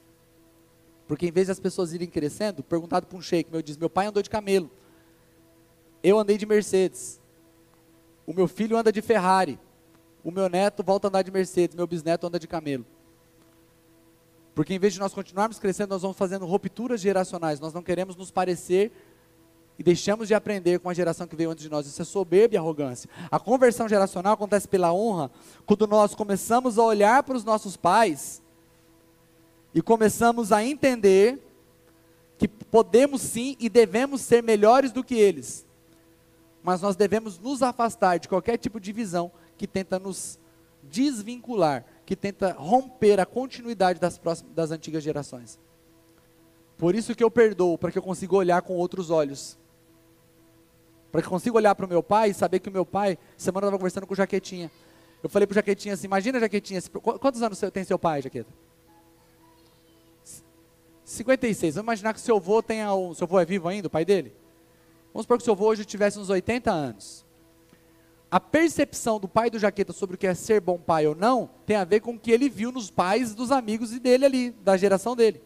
Porque 1.06 1.26
em 1.26 1.32
vez 1.32 1.46
de 1.46 1.52
as 1.52 1.60
pessoas 1.60 1.92
irem 1.92 2.08
crescendo, 2.08 2.62
perguntado 2.62 3.06
para 3.06 3.16
um 3.16 3.22
sheik, 3.22 3.50
meu 3.50 3.62
diz, 3.62 3.76
meu 3.76 3.90
pai 3.90 4.06
andou 4.06 4.22
de 4.22 4.30
camelo. 4.30 4.70
Eu 6.02 6.18
andei 6.18 6.36
de 6.36 6.46
Mercedes. 6.46 7.19
O 8.30 8.32
meu 8.32 8.46
filho 8.46 8.76
anda 8.76 8.92
de 8.92 9.02
Ferrari. 9.02 9.58
O 10.22 10.30
meu 10.30 10.48
neto 10.48 10.84
volta 10.84 11.08
a 11.08 11.08
andar 11.08 11.22
de 11.22 11.32
Mercedes, 11.32 11.74
meu 11.74 11.84
bisneto 11.84 12.28
anda 12.28 12.38
de 12.38 12.46
camelo. 12.46 12.86
Porque 14.54 14.72
em 14.72 14.78
vez 14.78 14.92
de 14.92 15.00
nós 15.00 15.12
continuarmos 15.12 15.58
crescendo, 15.58 15.90
nós 15.90 16.02
vamos 16.02 16.16
fazendo 16.16 16.46
rupturas 16.46 17.00
geracionais. 17.00 17.58
Nós 17.58 17.74
não 17.74 17.82
queremos 17.82 18.14
nos 18.14 18.30
parecer 18.30 18.92
e 19.76 19.82
deixamos 19.82 20.28
de 20.28 20.34
aprender 20.34 20.78
com 20.78 20.88
a 20.88 20.94
geração 20.94 21.26
que 21.26 21.34
veio 21.34 21.50
antes 21.50 21.64
de 21.64 21.68
nós. 21.68 21.88
Isso 21.88 22.00
é 22.00 22.04
soberba 22.04 22.54
e 22.54 22.56
arrogância. 22.56 23.10
A 23.32 23.40
conversão 23.40 23.88
geracional 23.88 24.34
acontece 24.34 24.68
pela 24.68 24.92
honra 24.92 25.28
quando 25.66 25.88
nós 25.88 26.14
começamos 26.14 26.78
a 26.78 26.84
olhar 26.84 27.24
para 27.24 27.36
os 27.36 27.42
nossos 27.42 27.76
pais 27.76 28.40
e 29.74 29.82
começamos 29.82 30.52
a 30.52 30.64
entender 30.64 31.36
que 32.38 32.46
podemos 32.46 33.22
sim 33.22 33.56
e 33.58 33.68
devemos 33.68 34.20
ser 34.20 34.40
melhores 34.40 34.92
do 34.92 35.02
que 35.02 35.16
eles. 35.16 35.68
Mas 36.62 36.82
nós 36.82 36.96
devemos 36.96 37.38
nos 37.38 37.62
afastar 37.62 38.18
de 38.18 38.28
qualquer 38.28 38.58
tipo 38.58 38.78
de 38.78 38.92
visão 38.92 39.32
que 39.56 39.66
tenta 39.66 39.98
nos 39.98 40.38
desvincular, 40.82 41.84
que 42.04 42.16
tenta 42.16 42.52
romper 42.52 43.20
a 43.20 43.26
continuidade 43.26 44.00
das, 44.00 44.18
próximas, 44.18 44.52
das 44.54 44.70
antigas 44.70 45.02
gerações. 45.02 45.58
Por 46.76 46.94
isso 46.94 47.14
que 47.14 47.22
eu 47.22 47.30
perdoo, 47.30 47.76
para 47.76 47.92
que 47.92 47.98
eu 47.98 48.02
consiga 48.02 48.34
olhar 48.34 48.62
com 48.62 48.74
outros 48.74 49.10
olhos. 49.10 49.58
Para 51.12 51.20
que 51.20 51.26
eu 51.26 51.30
consiga 51.30 51.56
olhar 51.56 51.74
para 51.74 51.86
o 51.86 51.88
meu 51.88 52.02
pai 52.02 52.30
e 52.30 52.34
saber 52.34 52.60
que 52.60 52.68
o 52.68 52.72
meu 52.72 52.86
pai, 52.86 53.18
semana 53.36 53.66
eu 53.66 53.68
estava 53.68 53.78
conversando 53.78 54.06
com 54.06 54.14
o 54.14 54.16
Jaquetinha. 54.16 54.70
Eu 55.22 55.28
falei 55.28 55.46
para 55.46 55.52
o 55.52 55.56
Jaquetinha 55.56 55.94
assim, 55.94 56.06
imagina 56.06 56.40
Jaquetinha, 56.40 56.80
quantos 57.20 57.42
anos 57.42 57.60
tem 57.72 57.84
seu 57.84 57.98
pai, 57.98 58.22
Jaqueta? 58.22 58.50
56. 61.04 61.74
Vamos 61.74 61.86
imaginar 61.86 62.14
que 62.14 62.20
seu 62.20 62.36
avô 62.36 62.62
tenha, 62.62 62.94
o 62.94 63.14
seu 63.14 63.26
avô 63.26 63.38
é 63.38 63.44
vivo 63.44 63.68
ainda, 63.68 63.88
o 63.88 63.90
pai 63.90 64.04
dele? 64.04 64.32
Vamos 65.12 65.24
supor 65.24 65.38
que 65.38 65.44
seu 65.44 65.54
avô 65.54 65.66
hoje 65.66 65.84
tivesse 65.84 66.18
uns 66.18 66.30
80 66.30 66.70
anos. 66.70 67.26
A 68.30 68.38
percepção 68.38 69.18
do 69.18 69.26
pai 69.26 69.50
do 69.50 69.58
Jaqueta 69.58 69.92
sobre 69.92 70.14
o 70.14 70.18
que 70.18 70.26
é 70.26 70.34
ser 70.34 70.60
bom 70.60 70.78
pai 70.78 71.06
ou 71.06 71.16
não, 71.16 71.50
tem 71.66 71.76
a 71.76 71.84
ver 71.84 72.00
com 72.00 72.12
o 72.12 72.18
que 72.18 72.30
ele 72.30 72.48
viu 72.48 72.70
nos 72.70 72.90
pais 72.90 73.34
dos 73.34 73.50
amigos 73.50 73.90
dele 73.98 74.24
ali, 74.24 74.50
da 74.50 74.76
geração 74.76 75.16
dele. 75.16 75.42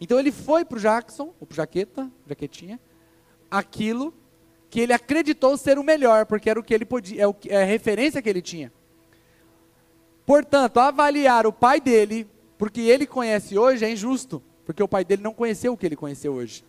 Então 0.00 0.18
ele 0.18 0.32
foi 0.32 0.64
para 0.64 0.78
o 0.78 0.80
Jackson, 0.80 1.34
ou 1.38 1.46
para 1.46 1.52
o 1.52 1.56
Jaqueta, 1.56 2.10
Jaquetinha, 2.26 2.80
aquilo 3.50 4.14
que 4.70 4.80
ele 4.80 4.92
acreditou 4.92 5.56
ser 5.56 5.78
o 5.78 5.84
melhor, 5.84 6.26
porque 6.26 6.48
era 6.48 6.58
o 6.58 6.62
que 6.62 6.74
ele 6.74 6.86
podia, 6.86 7.22
é, 7.22 7.28
o, 7.28 7.36
é 7.46 7.62
a 7.62 7.66
referência 7.66 8.20
que 8.20 8.28
ele 8.28 8.42
tinha. 8.42 8.72
Portanto, 10.24 10.78
avaliar 10.80 11.46
o 11.46 11.52
pai 11.52 11.80
dele, 11.80 12.26
porque 12.56 12.80
ele 12.80 13.06
conhece 13.06 13.58
hoje, 13.58 13.84
é 13.84 13.92
injusto, 13.92 14.42
porque 14.64 14.82
o 14.82 14.88
pai 14.88 15.04
dele 15.04 15.22
não 15.22 15.34
conheceu 15.34 15.74
o 15.74 15.76
que 15.76 15.84
ele 15.84 15.96
conheceu 15.96 16.32
hoje. 16.32 16.64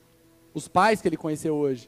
Os 0.56 0.68
pais 0.68 1.02
que 1.02 1.08
ele 1.08 1.18
conheceu 1.18 1.54
hoje. 1.54 1.88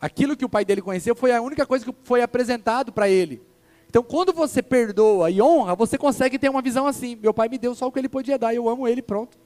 Aquilo 0.00 0.34
que 0.34 0.44
o 0.46 0.48
pai 0.48 0.64
dele 0.64 0.80
conheceu 0.80 1.14
foi 1.14 1.32
a 1.32 1.42
única 1.42 1.66
coisa 1.66 1.84
que 1.84 1.94
foi 2.02 2.22
apresentado 2.22 2.90
para 2.90 3.10
ele. 3.10 3.42
Então, 3.86 4.02
quando 4.02 4.32
você 4.32 4.62
perdoa 4.62 5.30
e 5.30 5.42
honra, 5.42 5.74
você 5.74 5.98
consegue 5.98 6.38
ter 6.38 6.48
uma 6.48 6.62
visão 6.62 6.86
assim: 6.86 7.16
meu 7.16 7.34
pai 7.34 7.48
me 7.48 7.58
deu 7.58 7.74
só 7.74 7.86
o 7.86 7.92
que 7.92 7.98
ele 7.98 8.08
podia 8.08 8.38
dar, 8.38 8.54
eu 8.54 8.68
amo 8.68 8.88
ele, 8.88 9.02
pronto. 9.02 9.36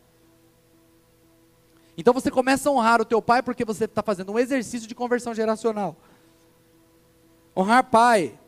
Então 1.96 2.12
você 2.12 2.30
começa 2.30 2.68
a 2.68 2.72
honrar 2.72 3.00
o 3.00 3.04
teu 3.04 3.22
pai 3.22 3.42
porque 3.42 3.64
você 3.64 3.84
está 3.84 4.02
fazendo 4.02 4.32
um 4.32 4.38
exercício 4.38 4.88
de 4.88 4.94
conversão 4.94 5.32
geracional. 5.34 5.96
Honrar 7.56 7.84
pai 7.84 8.38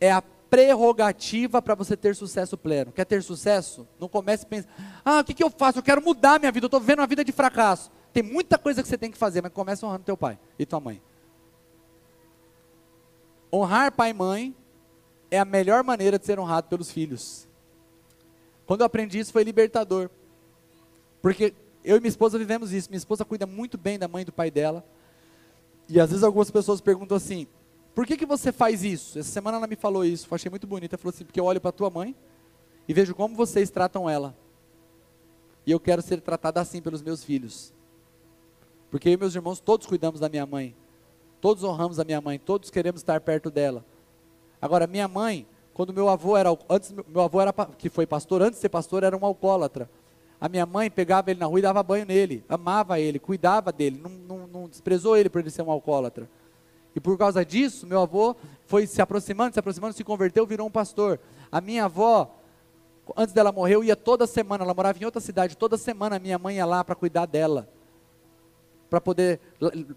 é 0.00 0.12
a 0.12 0.22
prerrogativa 0.48 1.60
para 1.60 1.74
você 1.74 1.96
ter 1.96 2.14
sucesso 2.14 2.56
pleno. 2.56 2.92
Quer 2.92 3.04
ter 3.04 3.22
sucesso? 3.22 3.86
Não 3.98 4.08
comece 4.08 4.44
a 4.44 4.48
pensar, 4.48 4.68
ah, 5.04 5.20
o 5.20 5.24
que, 5.24 5.34
que 5.34 5.42
eu 5.42 5.50
faço? 5.50 5.78
Eu 5.78 5.82
quero 5.82 6.00
mudar 6.00 6.38
minha 6.38 6.52
vida, 6.52 6.66
eu 6.66 6.68
estou 6.68 6.78
vivendo 6.78 7.00
uma 7.00 7.06
vida 7.06 7.24
de 7.24 7.32
fracasso. 7.32 7.90
Tem 8.14 8.22
muita 8.22 8.56
coisa 8.56 8.80
que 8.80 8.88
você 8.88 8.96
tem 8.96 9.10
que 9.10 9.18
fazer, 9.18 9.42
mas 9.42 9.52
comece 9.52 9.84
honrando 9.84 10.04
teu 10.04 10.16
pai 10.16 10.38
e 10.56 10.64
tua 10.64 10.78
mãe. 10.78 11.02
Honrar 13.52 13.90
pai 13.90 14.10
e 14.10 14.14
mãe 14.14 14.54
é 15.32 15.40
a 15.40 15.44
melhor 15.44 15.82
maneira 15.82 16.16
de 16.16 16.24
ser 16.24 16.38
honrado 16.38 16.68
pelos 16.68 16.92
filhos. 16.92 17.48
Quando 18.66 18.82
eu 18.82 18.86
aprendi 18.86 19.18
isso 19.18 19.32
foi 19.32 19.42
libertador. 19.42 20.08
Porque 21.20 21.52
eu 21.82 21.96
e 21.96 22.00
minha 22.00 22.08
esposa 22.08 22.38
vivemos 22.38 22.72
isso. 22.72 22.88
Minha 22.88 22.98
esposa 22.98 23.24
cuida 23.24 23.46
muito 23.46 23.76
bem 23.76 23.98
da 23.98 24.06
mãe 24.06 24.22
e 24.22 24.24
do 24.24 24.32
pai 24.32 24.48
dela. 24.48 24.84
E 25.88 25.98
às 25.98 26.10
vezes 26.10 26.22
algumas 26.22 26.52
pessoas 26.52 26.80
perguntam 26.80 27.16
assim: 27.16 27.48
por 27.96 28.06
que, 28.06 28.16
que 28.16 28.24
você 28.24 28.52
faz 28.52 28.84
isso? 28.84 29.18
Essa 29.18 29.32
semana 29.32 29.56
ela 29.56 29.66
me 29.66 29.74
falou 29.74 30.04
isso, 30.04 30.28
eu 30.30 30.34
achei 30.36 30.48
muito 30.48 30.68
bonita. 30.68 30.94
Ela 30.94 31.02
falou 31.02 31.12
assim: 31.12 31.24
porque 31.24 31.40
eu 31.40 31.46
olho 31.46 31.60
para 31.60 31.72
tua 31.72 31.90
mãe 31.90 32.14
e 32.86 32.94
vejo 32.94 33.12
como 33.12 33.34
vocês 33.34 33.70
tratam 33.70 34.08
ela. 34.08 34.36
E 35.66 35.72
eu 35.72 35.80
quero 35.80 36.00
ser 36.00 36.20
tratada 36.20 36.60
assim 36.60 36.80
pelos 36.80 37.02
meus 37.02 37.24
filhos. 37.24 37.73
Porque 38.94 39.08
eu 39.08 39.14
e 39.14 39.16
meus 39.16 39.34
irmãos 39.34 39.58
todos 39.58 39.88
cuidamos 39.88 40.20
da 40.20 40.28
minha 40.28 40.46
mãe. 40.46 40.72
Todos 41.40 41.64
honramos 41.64 41.98
a 41.98 42.04
minha 42.04 42.20
mãe, 42.20 42.38
todos 42.38 42.70
queremos 42.70 43.00
estar 43.00 43.20
perto 43.20 43.50
dela. 43.50 43.84
Agora, 44.62 44.86
minha 44.86 45.08
mãe, 45.08 45.48
quando 45.72 45.92
meu 45.92 46.08
avô 46.08 46.36
era, 46.36 46.56
antes 46.70 46.92
meu 46.92 47.20
avô 47.20 47.40
era 47.40 47.52
que 47.76 47.88
foi 47.88 48.06
pastor, 48.06 48.40
antes 48.40 48.54
de 48.54 48.60
ser 48.60 48.68
pastor 48.68 49.02
era 49.02 49.16
um 49.16 49.26
alcoólatra. 49.26 49.90
A 50.40 50.48
minha 50.48 50.64
mãe 50.64 50.88
pegava 50.88 51.28
ele 51.32 51.40
na 51.40 51.46
rua 51.46 51.58
e 51.58 51.62
dava 51.62 51.82
banho 51.82 52.06
nele, 52.06 52.44
amava 52.48 53.00
ele, 53.00 53.18
cuidava 53.18 53.72
dele, 53.72 54.00
não, 54.00 54.10
não, 54.10 54.46
não 54.46 54.68
desprezou 54.68 55.16
ele 55.16 55.28
por 55.28 55.40
ele 55.40 55.50
ser 55.50 55.62
um 55.62 55.72
alcoólatra. 55.72 56.30
E 56.94 57.00
por 57.00 57.18
causa 57.18 57.44
disso, 57.44 57.88
meu 57.88 58.00
avô 58.00 58.36
foi 58.64 58.86
se 58.86 59.02
aproximando, 59.02 59.54
se 59.54 59.58
aproximando, 59.58 59.92
se 59.92 60.04
converteu, 60.04 60.46
virou 60.46 60.68
um 60.68 60.70
pastor. 60.70 61.18
A 61.50 61.60
minha 61.60 61.86
avó, 61.86 62.32
antes 63.16 63.34
dela 63.34 63.50
morrer, 63.50 63.74
eu 63.74 63.82
ia 63.82 63.96
toda 63.96 64.24
semana, 64.24 64.62
ela 64.62 64.72
morava 64.72 64.96
em 65.02 65.04
outra 65.04 65.20
cidade, 65.20 65.56
toda 65.56 65.76
semana 65.76 66.14
a 66.14 66.20
minha 66.20 66.38
mãe 66.38 66.58
ia 66.58 66.64
lá 66.64 66.84
para 66.84 66.94
cuidar 66.94 67.26
dela. 67.26 67.68
Para 68.94 69.00
poder 69.00 69.40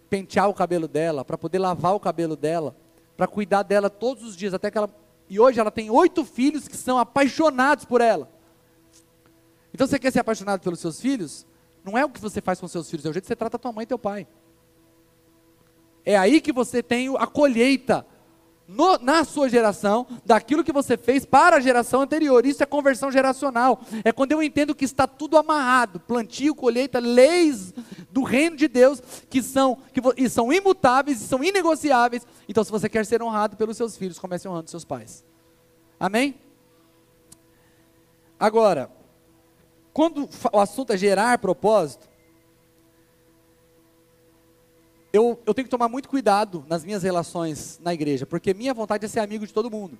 pentear 0.09 0.49
o 0.49 0.55
cabelo 0.55 0.87
dela, 0.87 1.23
para 1.23 1.37
poder 1.37 1.59
lavar 1.59 1.93
o 1.93 1.99
cabelo 1.99 2.35
dela, 2.35 2.75
para 3.15 3.27
cuidar 3.27 3.61
dela 3.61 3.91
todos 3.91 4.23
os 4.23 4.35
dias, 4.35 4.55
até 4.55 4.71
que 4.71 4.77
ela. 4.79 4.89
E 5.29 5.39
hoje 5.39 5.59
ela 5.59 5.69
tem 5.69 5.91
oito 5.91 6.25
filhos 6.25 6.67
que 6.67 6.75
são 6.75 6.97
apaixonados 6.97 7.85
por 7.85 8.01
ela. 8.01 8.27
Então 9.71 9.85
você 9.85 9.99
quer 9.99 10.11
ser 10.11 10.21
apaixonado 10.21 10.61
pelos 10.61 10.79
seus 10.79 10.99
filhos? 10.99 11.45
Não 11.83 11.95
é 11.95 12.03
o 12.03 12.09
que 12.09 12.19
você 12.19 12.41
faz 12.41 12.59
com 12.59 12.67
seus 12.67 12.89
filhos, 12.89 13.05
é 13.05 13.09
o 13.09 13.13
jeito 13.13 13.25
que 13.25 13.27
você 13.27 13.35
trata 13.35 13.59
tua 13.59 13.71
mãe 13.71 13.83
e 13.83 13.85
teu 13.85 13.99
pai. 13.99 14.25
É 16.03 16.17
aí 16.17 16.41
que 16.41 16.51
você 16.51 16.81
tem 16.81 17.15
a 17.19 17.27
colheita 17.27 18.03
no, 18.67 18.97
na 18.97 19.23
sua 19.23 19.47
geração, 19.47 20.05
daquilo 20.25 20.63
que 20.63 20.73
você 20.73 20.97
fez 20.97 21.25
para 21.25 21.55
a 21.55 21.59
geração 21.59 22.01
anterior. 22.01 22.45
Isso 22.45 22.61
é 22.61 22.65
conversão 22.65 23.09
geracional. 23.09 23.79
É 24.03 24.11
quando 24.11 24.33
eu 24.33 24.43
entendo 24.43 24.75
que 24.75 24.83
está 24.83 25.07
tudo 25.07 25.37
amarrado, 25.37 25.99
plantio, 26.01 26.53
colheita, 26.53 26.99
leis 26.99 27.73
do 28.11 28.23
reino 28.23 28.57
de 28.57 28.67
Deus 28.67 29.01
que 29.29 29.41
são, 29.41 29.77
que, 29.93 30.01
e 30.17 30.29
são 30.29 30.51
imutáveis 30.51 31.21
e 31.21 31.27
são 31.27 31.43
inegociáveis. 31.43 32.27
Então, 32.49 32.63
se 32.63 32.71
você 32.71 32.89
quer 32.89 33.05
ser 33.05 33.23
honrado 33.23 33.55
pelos 33.55 33.77
seus 33.77 33.95
filhos, 33.95 34.19
comece 34.19 34.47
honrando 34.47 34.69
seus 34.69 34.83
pais. 34.83 35.23
Amém? 35.97 36.35
Agora, 38.39 38.91
quando 39.93 40.29
o 40.51 40.59
assunto 40.59 40.93
é 40.93 40.97
gerar 40.97 41.39
propósito, 41.39 42.07
eu, 45.17 45.41
eu 45.45 45.53
tenho 45.53 45.65
que 45.65 45.71
tomar 45.71 45.89
muito 45.89 46.07
cuidado 46.07 46.63
nas 46.67 46.85
minhas 46.85 47.01
relações 47.01 47.79
na 47.79 47.93
igreja, 47.93 48.25
porque 48.25 48.53
minha 48.53 48.73
vontade 48.73 49.03
é 49.03 49.07
ser 49.07 49.19
amigo 49.19 49.47
de 49.47 49.53
todo 49.53 49.71
mundo. 49.71 49.97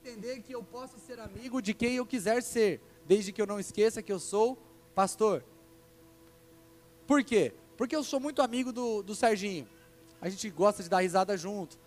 Entender 0.00 0.40
que 0.40 0.54
eu 0.54 0.62
posso 0.62 0.98
ser 0.98 1.20
amigo 1.20 1.60
de 1.60 1.74
quem 1.74 1.96
eu 1.96 2.06
quiser 2.06 2.42
ser, 2.42 2.80
desde 3.06 3.30
que 3.30 3.42
eu 3.42 3.46
não 3.46 3.60
esqueça 3.60 4.02
que 4.02 4.10
eu 4.10 4.18
sou 4.18 4.56
pastor. 4.94 5.44
Por 7.06 7.22
quê? 7.22 7.52
Porque 7.76 7.94
eu 7.94 8.02
sou 8.02 8.18
muito 8.18 8.40
amigo 8.40 8.72
do, 8.72 9.02
do 9.02 9.14
Serginho 9.14 9.68
a 10.20 10.28
gente 10.28 10.48
gosta 10.50 10.82
de 10.82 10.88
dar 10.88 11.00
risada 11.00 11.36
junto. 11.36 11.78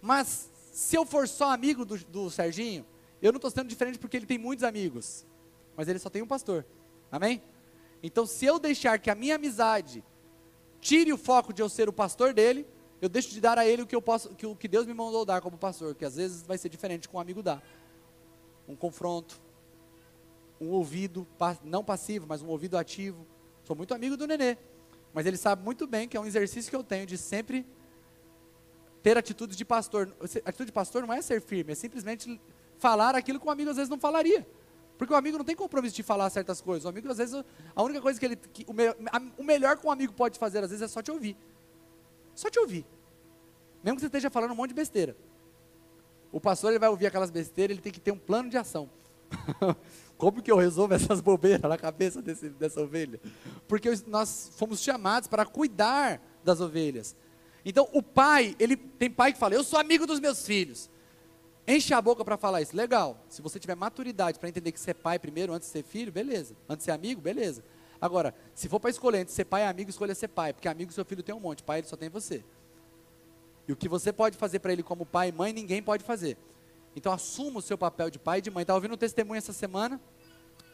Mas 0.00 0.50
se 0.72 0.96
eu 0.96 1.04
for 1.04 1.28
só 1.28 1.52
amigo 1.52 1.84
do, 1.84 1.98
do 1.98 2.30
Serginho, 2.30 2.84
eu 3.20 3.30
não 3.30 3.36
estou 3.36 3.50
sendo 3.50 3.68
diferente 3.68 3.98
porque 3.98 4.16
ele 4.16 4.26
tem 4.26 4.38
muitos 4.38 4.64
amigos, 4.64 5.26
mas 5.76 5.86
ele 5.86 5.98
só 5.98 6.10
tem 6.10 6.22
um 6.22 6.26
pastor. 6.26 6.66
Amém? 7.10 7.42
Então, 8.02 8.26
se 8.26 8.44
eu 8.44 8.58
deixar 8.58 8.98
que 8.98 9.10
a 9.10 9.14
minha 9.14 9.36
amizade 9.36 10.02
tire 10.80 11.12
o 11.12 11.16
foco 11.16 11.52
de 11.52 11.62
eu 11.62 11.68
ser 11.68 11.88
o 11.88 11.92
pastor 11.92 12.34
dele, 12.34 12.66
eu 13.00 13.08
deixo 13.08 13.30
de 13.30 13.40
dar 13.40 13.58
a 13.58 13.66
ele 13.66 13.82
o 13.82 13.86
que 13.86 13.94
eu 13.94 14.02
posso, 14.02 14.30
que 14.34 14.46
o 14.46 14.56
que 14.56 14.66
Deus 14.66 14.86
me 14.86 14.94
mandou 14.94 15.24
dar 15.24 15.40
como 15.40 15.56
pastor, 15.56 15.94
que 15.94 16.04
às 16.04 16.16
vezes 16.16 16.42
vai 16.42 16.58
ser 16.58 16.68
diferente 16.68 17.08
com 17.08 17.18
um 17.18 17.20
amigo 17.20 17.42
dá. 17.42 17.62
Um 18.66 18.74
confronto, 18.74 19.40
um 20.60 20.70
ouvido 20.70 21.26
não 21.62 21.84
passivo, 21.84 22.26
mas 22.28 22.42
um 22.42 22.48
ouvido 22.48 22.76
ativo. 22.76 23.26
Sou 23.64 23.76
muito 23.76 23.94
amigo 23.94 24.16
do 24.16 24.26
Nenê, 24.26 24.56
mas 25.12 25.26
ele 25.26 25.36
sabe 25.36 25.62
muito 25.62 25.86
bem 25.86 26.08
que 26.08 26.16
é 26.16 26.20
um 26.20 26.26
exercício 26.26 26.70
que 26.70 26.76
eu 26.76 26.82
tenho 26.82 27.06
de 27.06 27.18
sempre 27.18 27.66
ter 29.02 29.18
atitudes 29.18 29.56
de 29.56 29.64
pastor. 29.64 30.14
Atitude 30.44 30.66
de 30.66 30.72
pastor 30.72 31.02
não 31.06 31.12
é 31.12 31.20
ser 31.20 31.40
firme, 31.40 31.72
é 31.72 31.74
simplesmente 31.74 32.40
falar 32.78 33.14
aquilo 33.14 33.40
que 33.40 33.46
um 33.46 33.50
amigo 33.50 33.70
às 33.70 33.76
vezes 33.76 33.90
não 33.90 33.98
falaria. 33.98 34.46
Porque 34.96 35.12
o 35.12 35.16
amigo 35.16 35.36
não 35.36 35.44
tem 35.44 35.56
compromisso 35.56 35.96
de 35.96 36.02
falar 36.02 36.30
certas 36.30 36.60
coisas. 36.60 36.84
O 36.84 36.88
amigo, 36.88 37.10
às 37.10 37.18
vezes, 37.18 37.44
a 37.74 37.82
única 37.82 38.00
coisa 38.00 38.20
que 38.20 38.26
ele. 38.26 38.36
Que 38.36 38.64
o, 38.68 38.72
me, 38.72 38.86
a, 38.86 39.22
o 39.36 39.42
melhor 39.42 39.76
que 39.76 39.86
um 39.86 39.90
amigo 39.90 40.12
pode 40.12 40.38
fazer, 40.38 40.62
às 40.62 40.70
vezes, 40.70 40.82
é 40.82 40.88
só 40.88 41.02
te 41.02 41.10
ouvir. 41.10 41.36
Só 42.34 42.48
te 42.48 42.58
ouvir. 42.60 42.86
Mesmo 43.82 43.96
que 43.96 44.02
você 44.02 44.06
esteja 44.06 44.30
falando 44.30 44.52
um 44.52 44.54
monte 44.54 44.68
de 44.68 44.74
besteira. 44.74 45.16
O 46.30 46.40
pastor 46.40 46.70
ele 46.70 46.78
vai 46.78 46.88
ouvir 46.88 47.06
aquelas 47.06 47.30
besteiras, 47.30 47.74
ele 47.74 47.82
tem 47.82 47.92
que 47.92 48.00
ter 48.00 48.12
um 48.12 48.18
plano 48.18 48.48
de 48.48 48.56
ação. 48.56 48.88
Como 50.16 50.40
que 50.40 50.52
eu 50.52 50.56
resolvo 50.56 50.94
essas 50.94 51.20
bobeiras 51.20 51.68
na 51.68 51.76
cabeça 51.76 52.22
desse, 52.22 52.48
dessa 52.50 52.80
ovelha? 52.80 53.20
Porque 53.66 53.90
nós 54.06 54.52
fomos 54.56 54.80
chamados 54.80 55.28
para 55.28 55.44
cuidar 55.44 56.22
das 56.44 56.60
ovelhas. 56.60 57.16
Então, 57.64 57.88
o 57.92 58.02
pai, 58.02 58.56
ele 58.58 58.76
tem 58.76 59.10
pai 59.10 59.32
que 59.32 59.38
fala: 59.38 59.54
"Eu 59.54 59.64
sou 59.64 59.78
amigo 59.78 60.06
dos 60.06 60.20
meus 60.20 60.44
filhos". 60.46 60.90
Enche 61.66 61.94
a 61.94 62.02
boca 62.02 62.24
para 62.24 62.36
falar 62.36 62.60
isso. 62.60 62.76
Legal. 62.76 63.24
Se 63.28 63.40
você 63.40 63.58
tiver 63.58 63.76
maturidade 63.76 64.38
para 64.38 64.48
entender 64.48 64.72
que 64.72 64.80
ser 64.80 64.94
pai 64.94 65.18
primeiro 65.18 65.52
antes 65.52 65.68
de 65.68 65.72
ser 65.72 65.84
filho, 65.84 66.10
beleza. 66.10 66.56
Antes 66.68 66.78
de 66.78 66.84
ser 66.84 66.90
amigo, 66.90 67.20
beleza. 67.20 67.62
Agora, 68.00 68.34
se 68.52 68.68
for 68.68 68.80
para 68.80 68.90
escolher 68.90 69.18
entre 69.20 69.32
ser 69.32 69.44
pai 69.44 69.62
e 69.62 69.66
amigo, 69.66 69.88
escolha 69.88 70.12
ser 70.12 70.26
pai, 70.26 70.52
porque 70.52 70.66
amigo 70.66 70.92
seu 70.92 71.04
filho 71.04 71.22
tem 71.22 71.32
um 71.32 71.38
monte, 71.38 71.62
pai 71.62 71.78
ele 71.78 71.86
só 71.86 71.96
tem 71.96 72.08
você. 72.08 72.42
E 73.68 73.72
o 73.72 73.76
que 73.76 73.88
você 73.88 74.12
pode 74.12 74.36
fazer 74.36 74.58
para 74.58 74.72
ele 74.72 74.82
como 74.82 75.06
pai 75.06 75.28
e 75.28 75.32
mãe, 75.32 75.52
ninguém 75.52 75.80
pode 75.80 76.02
fazer. 76.02 76.36
Então 76.96 77.12
assuma 77.12 77.60
o 77.60 77.62
seu 77.62 77.78
papel 77.78 78.10
de 78.10 78.18
pai 78.18 78.40
e 78.40 78.42
de 78.42 78.50
mãe. 78.50 78.62
Estava 78.62 78.76
ouvindo 78.76 78.94
um 78.94 78.98
testemunho 78.98 79.38
essa 79.38 79.52
semana. 79.52 80.00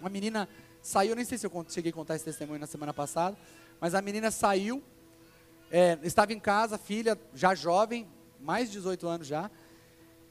Uma 0.01 0.09
menina 0.09 0.49
saiu, 0.81 1.15
nem 1.15 1.25
sei 1.25 1.37
se 1.37 1.47
eu 1.47 1.67
cheguei 1.69 1.91
a 1.91 1.95
contar 1.95 2.17
esse 2.17 2.25
testemunho 2.25 2.59
na 2.59 2.67
semana 2.67 2.95
passada, 2.95 3.37
mas 3.79 3.95
a 3.95 4.01
menina 4.01 4.31
saiu 4.31 4.83
é, 5.71 5.99
estava 6.03 6.33
em 6.33 6.41
casa, 6.41 6.79
filha, 6.79 7.19
já 7.35 7.55
jovem, 7.55 8.09
mais 8.41 8.69
de 8.69 8.79
18 8.79 9.07
anos 9.07 9.27
já. 9.27 9.51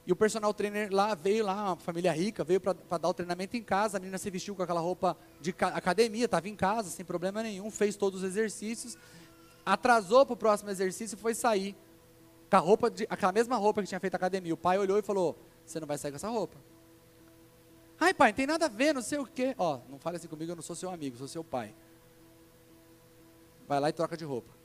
E 0.06 0.12
o 0.12 0.16
personal 0.16 0.54
trainer 0.54 0.90
lá 0.92 1.14
veio 1.14 1.46
lá, 1.46 1.66
uma 1.66 1.76
família 1.76 2.12
rica, 2.14 2.44
veio 2.44 2.62
para 2.62 2.98
dar 2.98 3.10
o 3.10 3.14
treinamento 3.14 3.58
em 3.58 3.64
casa. 3.64 3.98
A 3.98 4.00
menina 4.00 4.18
se 4.18 4.30
vestiu 4.30 4.56
com 4.56 4.64
aquela 4.64 4.80
roupa 4.80 5.18
de 5.42 5.54
academia, 5.60 6.26
estava 6.26 6.48
em 6.48 6.56
casa, 6.56 6.90
sem 6.90 7.04
problema 7.04 7.44
nenhum, 7.44 7.70
fez 7.70 7.96
todos 7.98 8.24
os 8.24 8.28
exercícios. 8.28 8.98
Atrasou 9.66 10.26
para 10.26 10.34
o 10.34 10.38
próximo 10.38 10.70
exercício 10.70 11.16
e 11.16 11.20
foi 11.20 11.36
sair. 11.36 11.76
Com 12.50 12.56
a 12.56 12.60
roupa, 12.60 12.90
de, 12.90 13.06
aquela 13.10 13.34
mesma 13.34 13.58
roupa 13.58 13.82
que 13.82 13.90
tinha 13.90 14.00
feito 14.00 14.16
academia. 14.16 14.54
O 14.54 14.58
pai 14.58 14.78
olhou 14.78 14.98
e 14.98 15.02
falou: 15.02 15.38
Você 15.66 15.78
não 15.78 15.86
vai 15.86 15.98
sair 15.98 16.12
com 16.12 16.16
essa 16.16 16.30
roupa. 16.30 16.58
Ai, 18.00 18.14
pai, 18.14 18.30
não 18.30 18.36
tem 18.38 18.48
nada 18.48 18.68
a 18.68 18.70
ver, 18.70 18.94
não 18.94 19.02
sei 19.02 19.20
o 19.20 19.26
quê. 19.26 19.54
Ó, 19.58 19.82
não 19.90 20.00
fale 20.00 20.16
assim 20.16 20.30
comigo, 20.30 20.54
eu 20.54 20.56
não 20.56 20.64
sou 20.64 20.76
seu 20.76 20.90
amigo, 20.90 21.18
sou 21.18 21.28
seu 21.28 21.44
pai. 21.44 21.76
Vai 23.68 23.82
lá 23.82 23.90
e 23.90 23.94
troca 23.94 24.16
de 24.16 24.24
roupa 24.24 24.57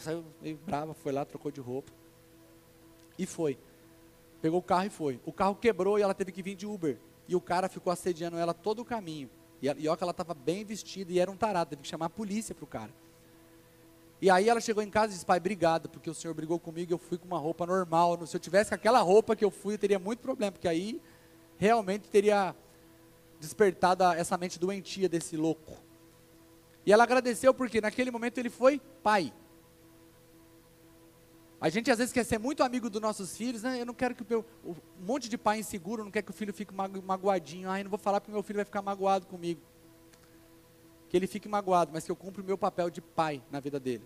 saiu 0.00 0.24
meio 0.40 0.58
brava, 0.64 0.94
foi 0.94 1.12
lá, 1.12 1.24
trocou 1.24 1.50
de 1.50 1.60
roupa. 1.60 1.92
E 3.18 3.26
foi. 3.26 3.58
Pegou 4.40 4.58
o 4.58 4.62
carro 4.62 4.86
e 4.86 4.90
foi. 4.90 5.20
O 5.24 5.32
carro 5.32 5.54
quebrou 5.54 5.98
e 5.98 6.02
ela 6.02 6.14
teve 6.14 6.32
que 6.32 6.42
vir 6.42 6.54
de 6.54 6.66
Uber. 6.66 6.98
E 7.28 7.36
o 7.36 7.40
cara 7.40 7.68
ficou 7.68 7.92
assediando 7.92 8.36
ela 8.36 8.54
todo 8.54 8.80
o 8.80 8.84
caminho. 8.84 9.30
E, 9.60 9.66
e 9.66 9.88
olha 9.88 9.96
que 9.96 10.02
ela 10.02 10.10
estava 10.10 10.34
bem 10.34 10.64
vestida 10.64 11.12
e 11.12 11.18
era 11.18 11.30
um 11.30 11.36
tarado, 11.36 11.70
teve 11.70 11.82
que 11.82 11.88
chamar 11.88 12.06
a 12.06 12.10
polícia 12.10 12.54
para 12.54 12.64
o 12.64 12.66
cara. 12.66 12.92
E 14.22 14.28
aí 14.28 14.48
ela 14.48 14.60
chegou 14.60 14.82
em 14.82 14.90
casa 14.90 15.06
e 15.06 15.14
disse, 15.14 15.24
pai, 15.24 15.38
obrigado, 15.38 15.88
porque 15.88 16.10
o 16.10 16.14
senhor 16.14 16.34
brigou 16.34 16.58
comigo 16.58 16.92
e 16.92 16.94
eu 16.94 16.98
fui 16.98 17.16
com 17.16 17.26
uma 17.26 17.38
roupa 17.38 17.66
normal. 17.66 18.26
Se 18.26 18.36
eu 18.36 18.40
tivesse 18.40 18.74
aquela 18.74 19.00
roupa 19.00 19.34
que 19.34 19.44
eu 19.44 19.50
fui, 19.50 19.74
eu 19.74 19.78
teria 19.78 19.98
muito 19.98 20.20
problema, 20.20 20.52
porque 20.52 20.68
aí 20.68 21.00
realmente 21.56 22.08
teria 22.08 22.54
despertado 23.38 24.04
essa 24.04 24.36
mente 24.36 24.58
doentia 24.58 25.08
desse 25.08 25.36
louco. 25.36 25.78
E 26.84 26.92
ela 26.92 27.04
agradeceu 27.04 27.54
porque 27.54 27.80
naquele 27.80 28.10
momento 28.10 28.36
ele 28.38 28.50
foi 28.50 28.80
pai. 29.02 29.32
A 31.60 31.68
gente 31.68 31.90
às 31.90 31.98
vezes 31.98 32.12
quer 32.12 32.24
ser 32.24 32.38
muito 32.38 32.62
amigo 32.62 32.88
dos 32.88 33.02
nossos 33.02 33.36
filhos, 33.36 33.62
né? 33.62 33.80
Eu 33.80 33.84
não 33.84 33.92
quero 33.92 34.14
que 34.14 34.22
o 34.22 34.26
meu, 34.26 34.44
um 34.64 34.74
monte 35.04 35.28
de 35.28 35.36
pai 35.36 35.58
inseguro 35.58 36.02
não 36.02 36.10
quer 36.10 36.22
que 36.22 36.30
o 36.30 36.34
filho 36.34 36.54
fique 36.54 36.72
magoadinho. 36.72 37.68
Ai, 37.68 37.82
não 37.82 37.90
vou 37.90 37.98
falar 37.98 38.18
porque 38.20 38.32
meu 38.32 38.42
filho 38.42 38.56
vai 38.56 38.64
ficar 38.64 38.80
magoado 38.80 39.26
comigo. 39.26 39.60
Que 41.10 41.16
ele 41.18 41.26
fique 41.26 41.48
magoado, 41.48 41.90
mas 41.92 42.04
que 42.04 42.10
eu 42.10 42.16
cumpra 42.16 42.40
o 42.40 42.44
meu 42.44 42.56
papel 42.56 42.88
de 42.88 43.02
pai 43.02 43.42
na 43.50 43.60
vida 43.60 43.78
dele. 43.78 44.04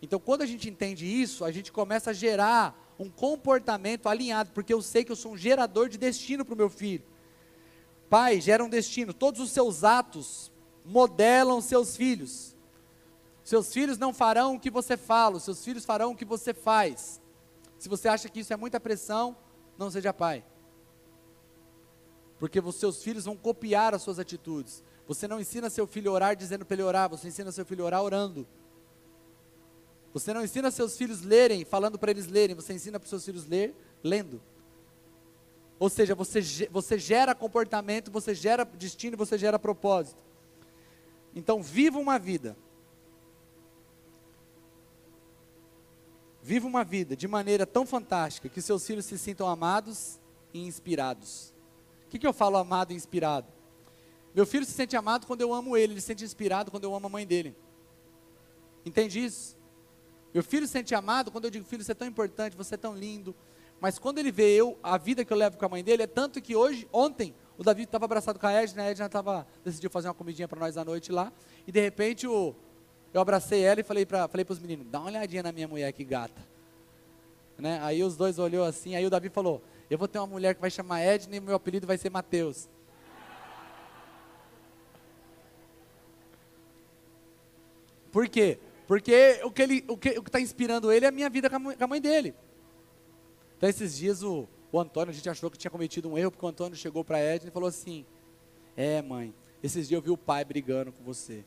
Então, 0.00 0.18
quando 0.18 0.42
a 0.42 0.46
gente 0.46 0.68
entende 0.68 1.06
isso, 1.06 1.44
a 1.44 1.52
gente 1.52 1.70
começa 1.70 2.10
a 2.10 2.12
gerar 2.12 2.76
um 2.98 3.08
comportamento 3.08 4.08
alinhado, 4.08 4.50
porque 4.50 4.74
eu 4.74 4.82
sei 4.82 5.04
que 5.04 5.12
eu 5.12 5.16
sou 5.16 5.32
um 5.32 5.36
gerador 5.36 5.88
de 5.88 5.96
destino 5.96 6.44
para 6.44 6.54
o 6.54 6.56
meu 6.56 6.68
filho. 6.68 7.04
Pai 8.10 8.40
gera 8.40 8.64
um 8.64 8.68
destino, 8.68 9.14
todos 9.14 9.40
os 9.40 9.52
seus 9.52 9.84
atos 9.84 10.50
modelam 10.84 11.60
seus 11.60 11.96
filhos. 11.96 12.51
Seus 13.44 13.72
filhos 13.72 13.98
não 13.98 14.14
farão 14.14 14.54
o 14.54 14.60
que 14.60 14.70
você 14.70 14.96
fala, 14.96 15.36
os 15.36 15.42
seus 15.42 15.64
filhos 15.64 15.84
farão 15.84 16.12
o 16.12 16.16
que 16.16 16.24
você 16.24 16.54
faz. 16.54 17.20
Se 17.78 17.88
você 17.88 18.08
acha 18.08 18.28
que 18.28 18.40
isso 18.40 18.52
é 18.52 18.56
muita 18.56 18.78
pressão, 18.78 19.36
não 19.76 19.90
seja 19.90 20.12
pai. 20.12 20.44
Porque 22.38 22.60
os 22.60 22.76
seus 22.76 23.02
filhos 23.02 23.24
vão 23.24 23.36
copiar 23.36 23.94
as 23.94 24.02
suas 24.02 24.18
atitudes. 24.18 24.82
Você 25.08 25.26
não 25.26 25.40
ensina 25.40 25.68
seu 25.68 25.86
filho 25.86 26.10
a 26.10 26.14
orar 26.14 26.36
dizendo 26.36 26.64
para 26.64 26.74
ele 26.74 26.82
orar, 26.82 27.08
você 27.08 27.28
ensina 27.28 27.50
seu 27.50 27.64
filho 27.66 27.82
a 27.82 27.86
orar 27.86 28.02
orando. 28.02 28.46
Você 30.12 30.32
não 30.32 30.44
ensina 30.44 30.70
seus 30.70 30.96
filhos 30.96 31.22
lerem 31.22 31.64
falando 31.64 31.98
para 31.98 32.10
eles 32.10 32.28
lerem, 32.28 32.54
você 32.54 32.72
ensina 32.72 33.00
para 33.00 33.06
os 33.06 33.10
seus 33.10 33.24
filhos 33.24 33.46
ler 33.46 33.74
lendo. 34.02 34.40
Ou 35.78 35.90
seja, 35.90 36.14
você, 36.14 36.40
você 36.70 36.96
gera 36.96 37.34
comportamento, 37.34 38.10
você 38.10 38.34
gera 38.34 38.64
destino, 38.64 39.16
você 39.16 39.36
gera 39.36 39.58
propósito. 39.58 40.22
Então, 41.34 41.60
viva 41.60 41.98
uma 41.98 42.18
vida 42.18 42.56
Viva 46.42 46.66
uma 46.66 46.82
vida 46.82 47.14
de 47.14 47.28
maneira 47.28 47.64
tão 47.64 47.86
fantástica 47.86 48.48
que 48.48 48.60
seus 48.60 48.84
filhos 48.84 49.04
se 49.04 49.16
sintam 49.16 49.48
amados 49.48 50.18
e 50.52 50.66
inspirados. 50.66 51.54
O 52.06 52.10
que, 52.10 52.18
que 52.18 52.26
eu 52.26 52.32
falo 52.32 52.56
amado 52.56 52.92
e 52.92 52.96
inspirado? 52.96 53.46
Meu 54.34 54.44
filho 54.44 54.64
se 54.64 54.72
sente 54.72 54.96
amado 54.96 55.26
quando 55.26 55.40
eu 55.40 55.54
amo 55.54 55.76
ele, 55.76 55.92
ele 55.92 56.00
se 56.00 56.08
sente 56.08 56.24
inspirado 56.24 56.70
quando 56.70 56.84
eu 56.84 56.94
amo 56.94 57.06
a 57.06 57.10
mãe 57.10 57.24
dele. 57.24 57.54
Entende 58.84 59.24
isso? 59.24 59.56
Meu 60.34 60.42
filho 60.42 60.66
se 60.66 60.72
sente 60.72 60.94
amado 60.94 61.30
quando 61.30 61.44
eu 61.44 61.50
digo, 61.50 61.64
filho, 61.64 61.84
você 61.84 61.92
é 61.92 61.94
tão 61.94 62.08
importante, 62.08 62.56
você 62.56 62.74
é 62.74 62.78
tão 62.78 62.96
lindo. 62.96 63.34
Mas 63.80 63.98
quando 63.98 64.18
ele 64.18 64.32
vê 64.32 64.54
eu, 64.54 64.78
a 64.82 64.98
vida 64.98 65.24
que 65.24 65.32
eu 65.32 65.36
levo 65.36 65.56
com 65.56 65.64
a 65.64 65.68
mãe 65.68 65.84
dele, 65.84 66.02
é 66.04 66.06
tanto 66.06 66.40
que 66.40 66.56
hoje, 66.56 66.88
ontem, 66.92 67.34
o 67.58 67.62
Davi 67.62 67.82
estava 67.82 68.06
abraçado 68.06 68.38
com 68.38 68.46
a 68.46 68.52
Edna, 68.52 68.82
a 68.82 68.90
Edna 68.90 69.08
tava, 69.08 69.46
decidiu 69.64 69.90
fazer 69.90 70.08
uma 70.08 70.14
comidinha 70.14 70.48
para 70.48 70.58
nós 70.58 70.76
à 70.76 70.84
noite 70.84 71.12
lá, 71.12 71.32
e 71.66 71.72
de 71.72 71.80
repente 71.80 72.26
o, 72.26 72.54
eu 73.12 73.20
abracei 73.20 73.62
ela 73.62 73.80
e 73.80 73.82
falei 73.82 74.06
para 74.06 74.26
falei 74.28 74.46
os 74.48 74.58
meninos, 74.58 74.86
dá 74.90 75.00
uma 75.00 75.08
olhadinha 75.08 75.42
na 75.42 75.52
minha 75.52 75.68
mulher 75.68 75.92
que 75.92 76.04
gata. 76.04 76.40
Né? 77.58 77.78
Aí 77.82 78.02
os 78.02 78.16
dois 78.16 78.38
olhou 78.38 78.64
assim, 78.64 78.94
aí 78.96 79.04
o 79.04 79.10
Davi 79.10 79.28
falou, 79.28 79.62
Eu 79.90 79.98
vou 79.98 80.08
ter 80.08 80.18
uma 80.18 80.26
mulher 80.26 80.54
que 80.54 80.60
vai 80.60 80.70
chamar 80.70 81.00
Edna 81.00 81.36
e 81.36 81.40
meu 81.40 81.54
apelido 81.54 81.86
vai 81.86 81.98
ser 81.98 82.10
Mateus. 82.10 82.68
Por 88.10 88.28
quê? 88.28 88.58
Porque 88.86 89.40
o 89.88 89.96
que 89.96 90.08
está 90.08 90.40
inspirando 90.40 90.92
ele 90.92 91.06
é 91.06 91.08
a 91.08 91.12
minha 91.12 91.30
vida 91.30 91.48
com 91.48 91.56
a 91.56 91.86
mãe 91.86 92.00
dele. 92.00 92.34
Então, 93.56 93.68
esses 93.68 93.96
dias 93.96 94.22
o, 94.22 94.46
o 94.70 94.80
Antônio, 94.80 95.10
a 95.10 95.14
gente 95.14 95.30
achou 95.30 95.50
que 95.50 95.56
tinha 95.56 95.70
cometido 95.70 96.10
um 96.10 96.18
erro, 96.18 96.30
porque 96.30 96.44
o 96.44 96.48
Antônio 96.48 96.76
chegou 96.76 97.04
para 97.04 97.16
a 97.16 97.20
Edna 97.20 97.48
e 97.48 97.52
falou 97.52 97.68
assim: 97.68 98.04
É, 98.76 99.00
mãe, 99.00 99.32
esses 99.62 99.88
dias 99.88 99.98
eu 99.98 100.02
vi 100.02 100.10
o 100.10 100.16
pai 100.16 100.44
brigando 100.44 100.92
com 100.92 101.02
você. 101.04 101.44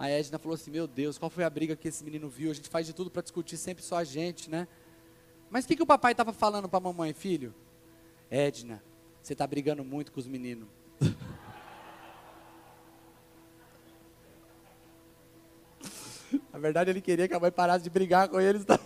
A 0.00 0.08
Edna 0.08 0.38
falou 0.38 0.54
assim: 0.54 0.70
Meu 0.70 0.86
Deus, 0.86 1.18
qual 1.18 1.28
foi 1.28 1.44
a 1.44 1.50
briga 1.50 1.76
que 1.76 1.86
esse 1.86 2.02
menino 2.02 2.30
viu? 2.30 2.50
A 2.50 2.54
gente 2.54 2.70
faz 2.70 2.86
de 2.86 2.94
tudo 2.94 3.10
para 3.10 3.20
discutir 3.20 3.58
sempre 3.58 3.84
só 3.84 3.98
a 3.98 4.04
gente, 4.04 4.48
né? 4.48 4.66
Mas 5.50 5.66
o 5.66 5.68
que, 5.68 5.76
que 5.76 5.82
o 5.82 5.86
papai 5.86 6.12
estava 6.12 6.32
falando 6.32 6.70
para 6.70 6.78
a 6.78 6.80
mamãe, 6.80 7.12
filho? 7.12 7.54
Edna, 8.30 8.82
você 9.22 9.34
está 9.34 9.46
brigando 9.46 9.84
muito 9.84 10.10
com 10.10 10.18
os 10.18 10.26
meninos. 10.26 10.66
Na 16.50 16.58
verdade, 16.58 16.88
ele 16.88 17.02
queria 17.02 17.28
que 17.28 17.34
a 17.34 17.40
mãe 17.40 17.52
parasse 17.52 17.84
de 17.84 17.90
brigar 17.90 18.26
com 18.30 18.40
eles. 18.40 18.64
Tá? 18.64 18.80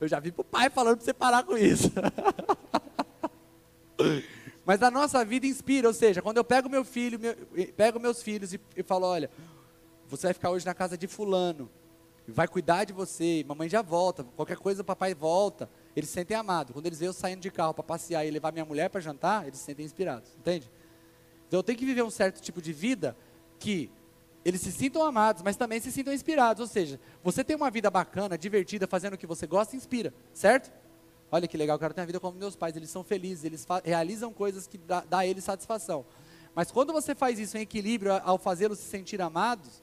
Eu 0.00 0.08
já 0.08 0.18
vi 0.20 0.32
pro 0.32 0.42
pai 0.42 0.70
falando 0.70 0.96
para 0.96 1.04
você 1.04 1.12
parar 1.12 1.42
com 1.42 1.58
isso. 1.58 1.92
Mas 4.68 4.82
a 4.82 4.90
nossa 4.90 5.24
vida 5.24 5.46
inspira, 5.46 5.88
ou 5.88 5.94
seja, 5.94 6.20
quando 6.20 6.36
eu 6.36 6.44
pego 6.44 6.68
meu 6.68 6.84
filho, 6.84 7.18
meu, 7.18 7.34
pego 7.74 7.98
meus 7.98 8.22
filhos 8.22 8.52
e, 8.52 8.60
e 8.76 8.82
falo, 8.82 9.06
olha, 9.06 9.30
você 10.06 10.26
vai 10.26 10.34
ficar 10.34 10.50
hoje 10.50 10.66
na 10.66 10.74
casa 10.74 10.94
de 10.94 11.06
fulano, 11.06 11.70
vai 12.26 12.46
cuidar 12.46 12.84
de 12.84 12.92
você, 12.92 13.42
mamãe 13.48 13.66
já 13.66 13.80
volta, 13.80 14.24
qualquer 14.36 14.58
coisa 14.58 14.82
o 14.82 14.84
papai 14.84 15.14
volta, 15.14 15.70
eles 15.96 16.10
se 16.10 16.16
sentem 16.16 16.36
amados. 16.36 16.74
Quando 16.74 16.84
eles 16.84 16.98
veem 16.98 17.06
eu 17.06 17.14
saindo 17.14 17.40
de 17.40 17.50
carro 17.50 17.72
para 17.72 17.82
passear 17.82 18.26
e 18.26 18.30
levar 18.30 18.52
minha 18.52 18.64
mulher 18.66 18.90
para 18.90 19.00
jantar, 19.00 19.46
eles 19.46 19.58
se 19.58 19.64
sentem 19.64 19.86
inspirados, 19.86 20.36
entende? 20.38 20.70
Então 21.46 21.60
eu 21.60 21.64
tenho 21.64 21.78
que 21.78 21.86
viver 21.86 22.02
um 22.02 22.10
certo 22.10 22.42
tipo 22.42 22.60
de 22.60 22.74
vida 22.74 23.16
que 23.58 23.90
eles 24.44 24.60
se 24.60 24.70
sintam 24.70 25.02
amados, 25.02 25.40
mas 25.42 25.56
também 25.56 25.80
se 25.80 25.90
sintam 25.90 26.12
inspirados. 26.12 26.60
Ou 26.60 26.66
seja, 26.66 27.00
você 27.24 27.42
tem 27.42 27.56
uma 27.56 27.70
vida 27.70 27.90
bacana, 27.90 28.36
divertida, 28.36 28.86
fazendo 28.86 29.14
o 29.14 29.18
que 29.18 29.26
você 29.26 29.46
gosta, 29.46 29.74
inspira, 29.74 30.12
certo? 30.34 30.70
Olha 31.30 31.46
que 31.46 31.56
legal, 31.56 31.76
eu 31.76 31.78
quero 31.78 31.94
ter 31.94 32.00
uma 32.00 32.06
vida 32.06 32.20
como 32.20 32.38
meus 32.38 32.56
pais, 32.56 32.74
eles 32.74 32.90
são 32.90 33.04
felizes, 33.04 33.44
eles 33.44 33.66
realizam 33.84 34.32
coisas 34.32 34.66
que 34.66 34.78
dá, 34.78 35.02
dá 35.02 35.18
a 35.18 35.26
eles 35.26 35.44
satisfação. 35.44 36.06
Mas 36.54 36.70
quando 36.70 36.92
você 36.92 37.14
faz 37.14 37.38
isso 37.38 37.56
em 37.58 37.60
equilíbrio, 37.60 38.12
ao 38.24 38.38
fazê-los 38.38 38.78
se 38.78 38.88
sentir 38.88 39.20
amados, 39.20 39.82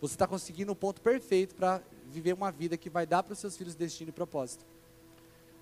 você 0.00 0.14
está 0.14 0.26
conseguindo 0.26 0.72
o 0.72 0.76
ponto 0.76 1.00
perfeito 1.00 1.54
para 1.54 1.82
viver 2.06 2.32
uma 2.32 2.52
vida 2.52 2.76
que 2.76 2.88
vai 2.88 3.06
dar 3.06 3.22
para 3.22 3.32
os 3.32 3.38
seus 3.38 3.56
filhos 3.56 3.74
destino 3.74 4.10
e 4.10 4.12
propósito. 4.12 4.64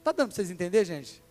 Tá 0.03 0.13
dando 0.13 0.29
para 0.29 0.37
vocês 0.37 0.51
entenderem, 0.51 0.85
gente? 0.85 1.23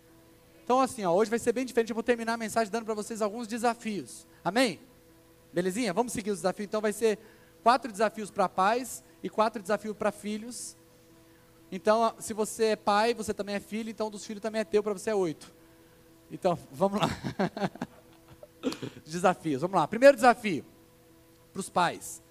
Então, 0.64 0.80
assim, 0.80 1.04
ó, 1.06 1.14
hoje 1.14 1.30
vai 1.30 1.39
ser 1.39 1.51
bem 1.51 1.66
diferente. 1.66 1.89
Eu 1.89 1.93
vou 1.93 2.04
terminar 2.04 2.34
a 2.34 2.38
mensagem 2.38 2.72
dando 2.72 2.86
para 2.86 2.93
vocês 2.93 3.22
alguns 3.22 3.47
desafios. 3.47 4.26
Amém? 4.43 4.80
Belezinha? 5.51 5.93
Vamos 5.93 6.14
seguir 6.14 6.32
os 6.32 6.39
desafios. 6.39 6.66
Então 6.66 6.82
vai 6.82 6.93
ser 6.93 7.20
quatro 7.62 7.91
desafios 7.91 8.32
para 8.32 8.49
pais 8.49 9.04
e 9.22 9.30
quatro 9.30 9.62
desafios 9.62 9.95
para 9.95 10.12
filhos. 10.12 10.76
Então, 11.76 12.13
se 12.19 12.36
você 12.36 12.65
é 12.65 12.76
pai, 12.76 13.15
você 13.15 13.34
também 13.34 13.55
é 13.55 13.59
filho, 13.59 13.89
então 13.89 14.11
dos 14.11 14.24
filhos 14.24 14.43
também 14.43 14.61
é 14.61 14.63
teu, 14.63 14.84
para 14.84 14.93
você 14.93 15.09
é 15.09 15.15
oito. 15.15 15.51
Então, 16.30 16.55
vamos 16.71 17.01
lá. 17.01 17.09
Desafios, 19.03 19.61
vamos 19.61 19.76
lá. 19.76 19.88
Primeiro 19.88 20.15
desafio, 20.15 20.63
para 21.51 21.59
os 21.59 21.71
pais. 21.71 22.21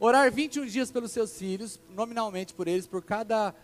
Orar 0.00 0.32
21 0.32 0.64
dias 0.64 0.90
pelos 0.90 1.12
seus 1.12 1.36
filhos, 1.36 1.78
nominalmente 1.90 2.54
por 2.54 2.66
eles, 2.66 2.86
por 2.86 3.02
cada. 3.02 3.54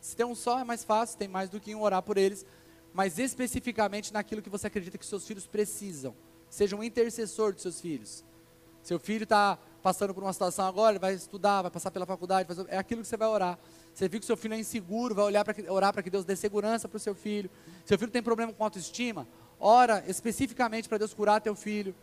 Se 0.00 0.16
tem 0.16 0.24
um 0.24 0.34
só 0.34 0.58
é 0.58 0.64
mais 0.64 0.82
fácil, 0.82 1.18
tem 1.18 1.28
mais 1.28 1.50
do 1.50 1.60
que 1.60 1.74
um 1.74 1.82
orar 1.82 2.02
por 2.02 2.16
eles, 2.16 2.46
mas 2.94 3.18
especificamente 3.18 4.14
naquilo 4.14 4.40
que 4.40 4.48
você 4.48 4.68
acredita 4.68 4.96
que 4.96 5.04
seus 5.04 5.26
filhos 5.26 5.46
precisam. 5.46 6.16
Seja 6.48 6.74
um 6.74 6.82
intercessor 6.82 7.52
dos 7.52 7.60
seus 7.60 7.82
filhos. 7.82 8.24
Seu 8.82 8.98
filho 8.98 9.24
está 9.24 9.58
passando 9.82 10.14
por 10.14 10.22
uma 10.22 10.32
situação 10.32 10.64
agora, 10.64 10.92
ele 10.92 10.98
vai 10.98 11.12
estudar, 11.12 11.60
vai 11.60 11.70
passar 11.70 11.90
pela 11.90 12.06
faculdade, 12.06 12.48
é 12.68 12.78
aquilo 12.78 13.02
que 13.02 13.08
você 13.08 13.18
vai 13.18 13.28
orar. 13.28 13.58
Você 13.92 14.08
viu 14.08 14.20
que 14.20 14.26
seu 14.26 14.36
filho 14.36 14.54
é 14.54 14.58
inseguro, 14.58 15.14
vai 15.14 15.24
olhar 15.24 15.44
para 15.44 15.54
orar 15.72 15.92
para 15.92 16.02
que 16.02 16.10
Deus 16.10 16.24
dê 16.24 16.36
segurança 16.36 16.88
para 16.88 16.96
o 16.96 17.00
seu 17.00 17.14
filho. 17.14 17.50
Seu 17.84 17.98
filho 17.98 18.10
tem 18.10 18.22
problema 18.22 18.52
com 18.52 18.64
autoestima, 18.64 19.26
ora 19.58 20.04
especificamente 20.06 20.88
para 20.88 20.98
Deus 20.98 21.12
curar 21.12 21.40
teu 21.40 21.54
filho. 21.54 21.94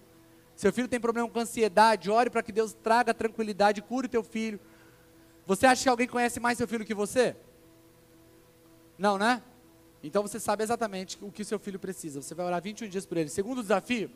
Seu 0.55 0.73
filho 0.73 0.87
tem 0.87 0.99
problema 0.99 1.29
com 1.29 1.39
ansiedade, 1.39 2.09
ore 2.09 2.29
para 2.29 2.41
que 2.41 2.51
Deus 2.51 2.73
traga 2.73 3.13
tranquilidade, 3.13 3.81
cure 3.81 4.07
teu 4.07 4.23
filho. 4.23 4.59
Você 5.45 5.65
acha 5.65 5.83
que 5.83 5.89
alguém 5.89 6.07
conhece 6.07 6.39
mais 6.39 6.57
seu 6.57 6.67
filho 6.67 6.83
que 6.83 6.93
você? 6.93 7.35
Não, 8.97 9.17
né? 9.17 9.41
Então 10.03 10.21
você 10.21 10.39
sabe 10.39 10.63
exatamente 10.63 11.17
o 11.21 11.31
que 11.31 11.43
seu 11.43 11.59
filho 11.59 11.79
precisa. 11.79 12.21
Você 12.21 12.33
vai 12.33 12.45
orar 12.45 12.61
21 12.61 12.89
dias 12.89 13.05
por 13.05 13.17
ele. 13.17 13.29
Segundo 13.29 13.61
desafio, 13.61 14.09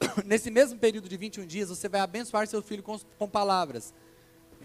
nesse 0.24 0.50
mesmo 0.50 0.78
período 0.78 1.08
de 1.08 1.16
21 1.16 1.46
dias, 1.46 1.68
você 1.68 1.88
vai 1.88 2.00
abençoar 2.00 2.46
seu 2.46 2.62
filho 2.62 2.82
com, 2.82 2.98
com 3.18 3.28
palavras. 3.28 3.94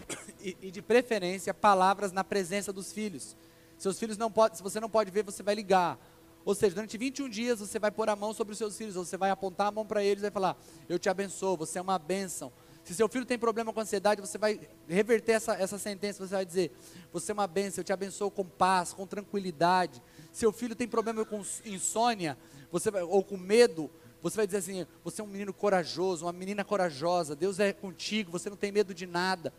E, 0.44 0.54
e, 0.60 0.70
de 0.70 0.82
preferência, 0.82 1.54
palavras 1.54 2.12
na 2.12 2.22
presença 2.22 2.70
dos 2.70 2.92
filhos. 2.92 3.34
Seus 3.78 3.98
filhos 3.98 4.18
não 4.18 4.30
podem, 4.30 4.54
se 4.54 4.62
você 4.62 4.78
não 4.78 4.90
pode 4.90 5.10
ver, 5.10 5.24
você 5.24 5.42
vai 5.42 5.54
ligar. 5.54 5.98
Ou 6.44 6.54
seja, 6.54 6.74
durante 6.74 6.98
21 6.98 7.30
dias 7.30 7.60
você 7.60 7.78
vai 7.78 7.90
pôr 7.90 8.10
a 8.10 8.14
mão 8.14 8.34
sobre 8.34 8.52
os 8.52 8.58
seus 8.58 8.76
filhos, 8.76 8.94
você 8.94 9.16
vai 9.16 9.30
apontar 9.30 9.68
a 9.68 9.70
mão 9.70 9.86
para 9.86 10.04
eles 10.04 10.18
e 10.18 10.22
vai 10.22 10.30
falar: 10.30 10.56
Eu 10.86 10.98
te 10.98 11.08
abençoo, 11.08 11.56
você 11.56 11.78
é 11.78 11.82
uma 11.82 11.98
bênção. 11.98 12.52
Se 12.82 12.94
seu 12.94 13.08
filho 13.08 13.24
tem 13.24 13.38
problema 13.38 13.72
com 13.72 13.80
ansiedade, 13.80 14.20
você 14.20 14.36
vai 14.36 14.60
reverter 14.86 15.32
essa, 15.32 15.54
essa 15.54 15.78
sentença, 15.78 16.26
você 16.26 16.34
vai 16.34 16.44
dizer: 16.44 16.70
Você 17.10 17.32
é 17.32 17.34
uma 17.34 17.46
bênção, 17.46 17.80
eu 17.80 17.84
te 17.84 17.92
abençoo 17.94 18.30
com 18.30 18.44
paz, 18.44 18.92
com 18.92 19.06
tranquilidade. 19.06 20.02
Seu 20.30 20.52
filho 20.52 20.74
tem 20.74 20.86
problema 20.86 21.24
com 21.24 21.42
insônia, 21.64 22.36
você 22.70 22.90
vai, 22.90 23.02
ou 23.02 23.24
com 23.24 23.38
medo, 23.38 23.90
você 24.24 24.36
vai 24.36 24.46
dizer 24.46 24.58
assim: 24.58 24.86
você 25.02 25.20
é 25.20 25.24
um 25.24 25.26
menino 25.26 25.52
corajoso, 25.52 26.24
uma 26.24 26.32
menina 26.32 26.64
corajosa, 26.64 27.36
Deus 27.36 27.58
é 27.58 27.74
contigo, 27.74 28.32
você 28.32 28.48
não 28.48 28.56
tem 28.56 28.72
medo 28.72 28.94
de 28.94 29.06
nada. 29.06 29.52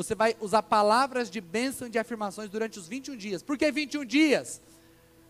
Você 0.00 0.14
vai 0.14 0.34
usar 0.40 0.62
palavras 0.62 1.28
de 1.28 1.42
bênção 1.42 1.86
e 1.86 1.90
de 1.90 1.98
afirmações 1.98 2.48
durante 2.48 2.78
os 2.78 2.88
21 2.88 3.18
dias. 3.18 3.42
Por 3.42 3.58
que 3.58 3.70
21 3.70 4.02
dias? 4.06 4.62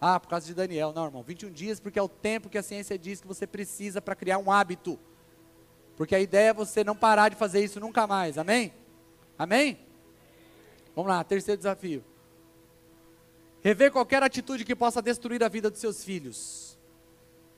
Ah, 0.01 0.21
por 0.21 0.29
causa 0.29 0.47
de 0.47 0.55
Daniel. 0.55 0.93
Não, 0.95 1.07
irmão, 1.07 1.25
21 1.25 1.51
dias 1.51 1.81
porque 1.81 1.99
é 1.99 2.03
o 2.03 2.09
tempo 2.09 2.49
que 2.49 2.57
a 2.57 2.63
ciência 2.63 2.97
diz 2.97 3.21
que 3.21 3.27
você 3.27 3.49
precisa 3.49 4.01
para 4.01 4.15
criar 4.15 4.39
um 4.39 4.49
hábito. 4.49 4.97
Porque 5.97 6.15
a 6.15 6.21
ideia 6.21 6.51
é 6.51 6.55
você 6.55 6.85
não 6.85 6.95
parar 6.95 7.31
de 7.31 7.35
fazer 7.35 7.65
isso 7.65 7.81
nunca 7.81 8.07
mais. 8.07 8.39
Amém? 8.39 8.73
Amém? 9.37 9.77
Vamos 10.95 11.11
lá, 11.11 11.25
terceiro 11.25 11.59
desafio. 11.59 12.05
Rever 13.63 13.91
qualquer 13.91 14.23
atitude 14.23 14.65
que 14.65 14.77
possa 14.77 15.03
destruir 15.03 15.43
a 15.43 15.49
vida 15.49 15.69
dos 15.69 15.81
seus 15.81 16.05
filhos. 16.05 16.79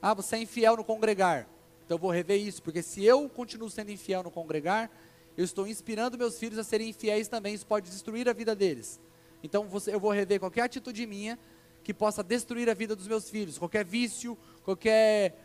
Ah, 0.01 0.15
você 0.15 0.37
é 0.37 0.39
infiel 0.39 0.77
no 0.77 0.83
congregar. 0.83 1.47
Então 1.85 1.93
eu 1.93 2.01
vou 2.01 2.09
rever 2.09 2.41
isso, 2.41 2.63
porque 2.63 2.81
se 2.81 3.05
eu 3.05 3.29
continuo 3.29 3.69
sendo 3.69 3.91
infiel 3.91 4.23
no 4.23 4.31
congregar, 4.31 4.89
eu 5.35 5.43
estou 5.43 5.67
inspirando 5.67 6.17
meus 6.17 6.37
filhos 6.37 6.59
a 6.59 6.63
serem 6.63 6.89
infiéis 6.89 7.27
também, 7.27 7.53
isso 7.53 7.65
pode 7.65 7.89
destruir 7.89 8.29
a 8.29 8.33
vida 8.33 8.55
deles. 8.55 8.99
Então 9.43 9.67
você, 9.67 9.93
eu 9.93 9.99
vou 9.99 10.11
rever 10.11 10.39
qualquer 10.39 10.61
atitude 10.61 11.05
minha 11.05 11.37
que 11.83 11.93
possa 11.93 12.23
destruir 12.23 12.69
a 12.69 12.73
vida 12.73 12.95
dos 12.95 13.07
meus 13.07 13.29
filhos, 13.29 13.57
qualquer 13.57 13.83
vício, 13.83 14.37
qualquer 14.63 15.37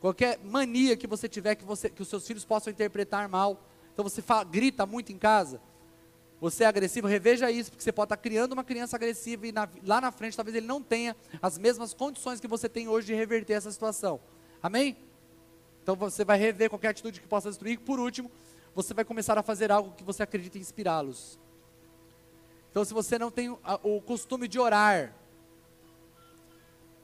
qualquer 0.00 0.38
mania 0.44 0.96
que 0.96 1.06
você 1.06 1.28
tiver 1.28 1.54
que 1.54 1.64
você 1.64 1.88
que 1.88 2.02
os 2.02 2.08
seus 2.08 2.26
filhos 2.26 2.44
possam 2.44 2.72
interpretar 2.72 3.28
mal. 3.28 3.62
Então 3.92 4.02
você 4.02 4.22
fala, 4.22 4.44
grita 4.44 4.86
muito 4.86 5.12
em 5.12 5.18
casa, 5.18 5.60
você 6.40 6.64
é 6.64 6.66
agressivo, 6.66 7.06
reveja 7.06 7.50
isso, 7.50 7.70
porque 7.70 7.82
você 7.82 7.92
pode 7.92 8.06
estar 8.06 8.16
criando 8.16 8.52
uma 8.52 8.64
criança 8.64 8.96
agressiva 8.96 9.46
e 9.46 9.52
na, 9.52 9.68
lá 9.84 10.00
na 10.00 10.10
frente 10.10 10.36
talvez 10.36 10.56
ele 10.56 10.66
não 10.66 10.82
tenha 10.82 11.16
as 11.40 11.58
mesmas 11.58 11.94
condições 11.94 12.40
que 12.40 12.48
você 12.48 12.68
tem 12.68 12.88
hoje 12.88 13.06
de 13.08 13.14
reverter 13.14 13.54
essa 13.54 13.70
situação. 13.70 14.20
Amém? 14.62 14.96
Então 15.82 15.94
você 15.96 16.24
vai 16.24 16.38
rever 16.38 16.70
qualquer 16.70 16.88
atitude 16.88 17.20
que 17.20 17.28
possa 17.28 17.50
destruir. 17.50 17.78
Por 17.78 18.00
último, 18.00 18.30
você 18.74 18.92
vai 18.92 19.04
começar 19.04 19.38
a 19.38 19.42
fazer 19.42 19.70
algo 19.70 19.92
que 19.92 20.02
você 20.02 20.22
acredita 20.22 20.58
inspirá-los. 20.58 21.38
Então, 22.70 22.84
se 22.84 22.92
você 22.92 23.18
não 23.18 23.30
tem 23.30 23.48
o 23.50 24.00
costume 24.00 24.48
de 24.48 24.58
orar, 24.58 25.14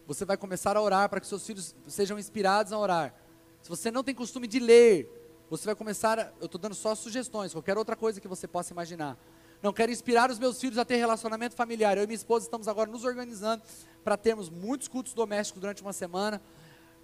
você 0.07 0.25
vai 0.25 0.37
começar 0.37 0.77
a 0.77 0.83
orar 0.83 1.09
para 1.09 1.21
que 1.21 1.27
seus 1.27 1.47
filhos 1.47 1.75
sejam 1.87 2.19
inspirados 2.19 2.73
a 2.73 2.79
orar. 2.79 3.15
Se 3.63 3.69
você 3.69 3.91
não 3.91 4.03
tem 4.03 4.13
costume 4.13 4.49
de 4.49 4.59
ler, 4.59 5.09
você 5.49 5.67
vai 5.67 5.75
começar, 5.77 6.33
eu 6.41 6.47
estou 6.47 6.61
dando 6.61 6.75
só 6.75 6.95
sugestões, 6.95 7.53
qualquer 7.53 7.79
outra 7.79 7.95
coisa 7.95 8.21
que 8.21 8.27
você 8.27 8.49
possa 8.49 8.73
imaginar. 8.73 9.17
Não 9.63 9.73
quero 9.73 9.93
inspirar 9.93 10.31
os 10.31 10.39
meus 10.39 10.59
filhos 10.61 10.79
a 10.79 10.85
ter 10.85 10.97
relacionamento 10.97 11.55
familiar. 11.55 11.97
Eu 11.97 12.05
e 12.05 12.07
minha 12.07 12.17
esposa 12.17 12.47
estamos 12.47 12.67
agora 12.67 12.91
nos 12.91 13.05
organizando 13.05 13.63
para 14.03 14.17
termos 14.17 14.49
muitos 14.49 14.89
cultos 14.89 15.13
domésticos 15.13 15.61
durante 15.61 15.83
uma 15.83 15.93
semana. 15.93 16.41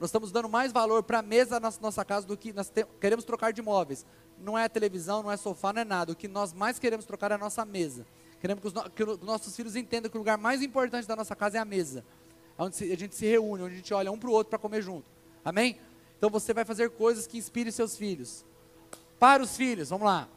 Nós 0.01 0.09
estamos 0.09 0.33
dando 0.33 0.49
mais 0.49 0.73
valor 0.73 1.03
para 1.03 1.19
a 1.19 1.23
mesa 1.23 1.61
na 1.61 1.73
nossa 1.81 2.05
casa 2.05 2.27
do 2.27 2.37
que 2.37 2.53
nós 2.53 2.69
te, 2.69 2.85
queremos 3.01 3.25
trocar 3.25 3.53
de 3.53 3.61
imóveis. 3.61 4.07
Não 4.39 4.57
é 4.57 4.69
televisão, 4.69 5.23
não 5.23 5.33
é 5.33 5.37
sofá, 5.37 5.73
não 5.73 5.83
é 5.83 5.85
nada. 5.85 6.13
O 6.13 6.17
que 6.17 6.29
nós 6.29 6.53
mais 6.53 6.79
queremos 6.79 7.05
trocar 7.05 7.31
é 7.31 7.35
a 7.35 7.39
nossa 7.39 7.65
mesa. 7.65 8.07
Queremos 8.41 8.61
que 8.61 8.69
os, 8.69 8.73
no, 8.75 8.91
que 8.91 9.03
os 9.03 9.21
nossos 9.21 9.57
filhos 9.57 9.77
entendam 9.77 10.11
que 10.11 10.17
o 10.17 10.21
lugar 10.21 10.37
mais 10.37 10.63
importante 10.63 11.09
da 11.09 11.17
nossa 11.17 11.35
casa 11.35 11.57
é 11.57 11.61
a 11.61 11.65
mesa. 11.65 12.05
Onde 12.59 12.93
a 12.93 12.97
gente 12.97 13.15
se 13.15 13.27
reúne, 13.27 13.63
onde 13.63 13.75
a 13.75 13.77
gente 13.77 13.95
olha 13.95 14.13
um 14.13 14.19
para 14.19 14.29
o 14.29 14.33
outro 14.33 14.51
para 14.51 14.59
comer 14.59 14.83
junto. 14.83 15.07
Amém? 15.45 15.79
Então 16.19 16.31
você 16.31 16.55
vai 16.55 16.65
fazer 16.65 16.91
coisas 16.91 17.27
que 17.27 17.39
inspirem 17.39 17.73
seus 17.73 17.97
filhos. 17.97 18.45
Para 19.19 19.43
os 19.43 19.57
filhos, 19.57 19.89
vamos 19.91 20.07
lá. 20.07 20.29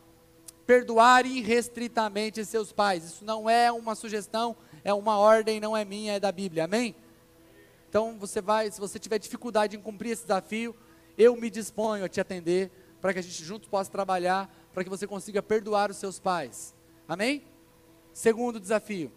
perdoar 0.65 1.25
irrestritamente 1.25 2.45
seus 2.45 2.71
pais. 2.71 3.03
Isso 3.03 3.25
não 3.25 3.49
é 3.49 3.71
uma 3.71 3.95
sugestão, 3.95 4.55
é 4.83 4.93
uma 4.93 5.17
ordem, 5.17 5.59
não 5.59 5.75
é 5.75 5.83
minha, 5.83 6.13
é 6.13 6.19
da 6.19 6.31
Bíblia. 6.31 6.65
Amém? 6.65 6.95
Então 7.89 8.19
você 8.19 8.39
vai, 8.39 8.69
se 8.69 8.79
você 8.79 8.99
tiver 8.99 9.17
dificuldade 9.17 9.75
em 9.75 9.81
cumprir 9.81 10.11
esse 10.11 10.21
desafio, 10.21 10.75
eu 11.17 11.35
me 11.35 11.49
disponho 11.49 12.05
a 12.05 12.07
te 12.07 12.21
atender 12.21 12.71
para 13.01 13.13
que 13.13 13.19
a 13.19 13.23
gente 13.23 13.43
juntos 13.43 13.67
possa 13.69 13.89
trabalhar 13.89 14.53
para 14.73 14.83
que 14.83 14.89
você 14.89 15.07
consiga 15.07 15.41
perdoar 15.41 15.91
os 15.91 15.97
seus 15.97 16.19
pais. 16.19 16.73
Amém? 17.07 17.43
Segundo 18.13 18.59
desafio. 18.59 19.11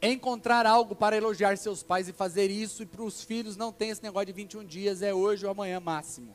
Encontrar 0.00 0.66
algo 0.66 0.94
para 0.94 1.16
elogiar 1.16 1.56
seus 1.56 1.82
pais 1.82 2.08
e 2.08 2.12
fazer 2.12 2.50
isso, 2.50 2.82
e 2.82 2.86
para 2.86 3.02
os 3.02 3.22
filhos 3.22 3.56
não 3.56 3.72
tem 3.72 3.90
esse 3.90 4.02
negócio 4.02 4.26
de 4.26 4.32
21 4.32 4.64
dias, 4.64 5.02
é 5.02 5.12
hoje 5.12 5.44
ou 5.44 5.50
amanhã 5.50 5.80
máximo. 5.80 6.34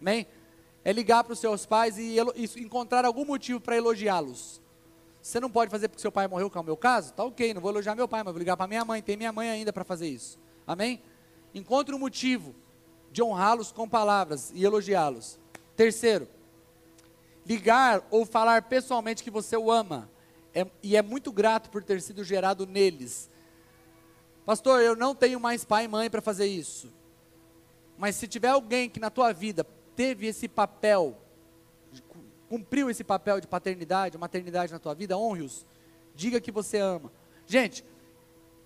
Amém? 0.00 0.26
É 0.84 0.92
ligar 0.92 1.24
para 1.24 1.32
os 1.32 1.38
seus 1.38 1.66
pais 1.66 1.98
e, 1.98 2.16
e 2.34 2.60
encontrar 2.60 3.04
algum 3.04 3.24
motivo 3.24 3.60
para 3.60 3.76
elogiá-los. 3.76 4.60
Você 5.20 5.40
não 5.40 5.50
pode 5.50 5.70
fazer 5.70 5.88
porque 5.88 6.00
seu 6.00 6.12
pai 6.12 6.28
morreu, 6.28 6.48
que 6.48 6.56
é 6.56 6.60
o 6.60 6.64
meu 6.64 6.76
caso? 6.76 7.12
Tá 7.12 7.24
ok, 7.24 7.52
não 7.52 7.60
vou 7.60 7.70
elogiar 7.70 7.94
meu 7.94 8.06
pai, 8.06 8.22
mas 8.22 8.32
vou 8.32 8.38
ligar 8.38 8.56
para 8.56 8.68
minha 8.68 8.84
mãe, 8.84 9.02
tem 9.02 9.16
minha 9.16 9.32
mãe 9.32 9.50
ainda 9.50 9.72
para 9.72 9.84
fazer 9.84 10.08
isso. 10.08 10.38
Amém? 10.66 11.02
Encontre 11.52 11.94
um 11.94 11.98
motivo 11.98 12.54
de 13.16 13.22
honrá-los 13.22 13.72
com 13.72 13.88
palavras 13.88 14.52
e 14.54 14.62
elogiá-los. 14.62 15.38
Terceiro, 15.74 16.28
ligar 17.46 18.06
ou 18.10 18.26
falar 18.26 18.60
pessoalmente 18.60 19.24
que 19.24 19.30
você 19.30 19.56
o 19.56 19.72
ama 19.72 20.10
é, 20.54 20.66
e 20.82 20.98
é 20.98 21.00
muito 21.00 21.32
grato 21.32 21.70
por 21.70 21.82
ter 21.82 22.02
sido 22.02 22.22
gerado 22.22 22.66
neles. 22.66 23.30
Pastor, 24.44 24.82
eu 24.82 24.94
não 24.94 25.14
tenho 25.14 25.40
mais 25.40 25.64
pai 25.64 25.86
e 25.86 25.88
mãe 25.88 26.10
para 26.10 26.20
fazer 26.20 26.44
isso. 26.44 26.92
Mas 27.96 28.16
se 28.16 28.28
tiver 28.28 28.48
alguém 28.48 28.90
que 28.90 29.00
na 29.00 29.08
tua 29.08 29.32
vida 29.32 29.64
teve 29.96 30.26
esse 30.26 30.46
papel 30.46 31.16
cumpriu 32.50 32.90
esse 32.90 33.02
papel 33.02 33.40
de 33.40 33.46
paternidade, 33.46 34.18
maternidade 34.18 34.70
na 34.70 34.78
tua 34.78 34.94
vida, 34.94 35.16
honre-os. 35.16 35.64
Diga 36.14 36.38
que 36.38 36.52
você 36.52 36.76
ama. 36.76 37.10
Gente, 37.46 37.82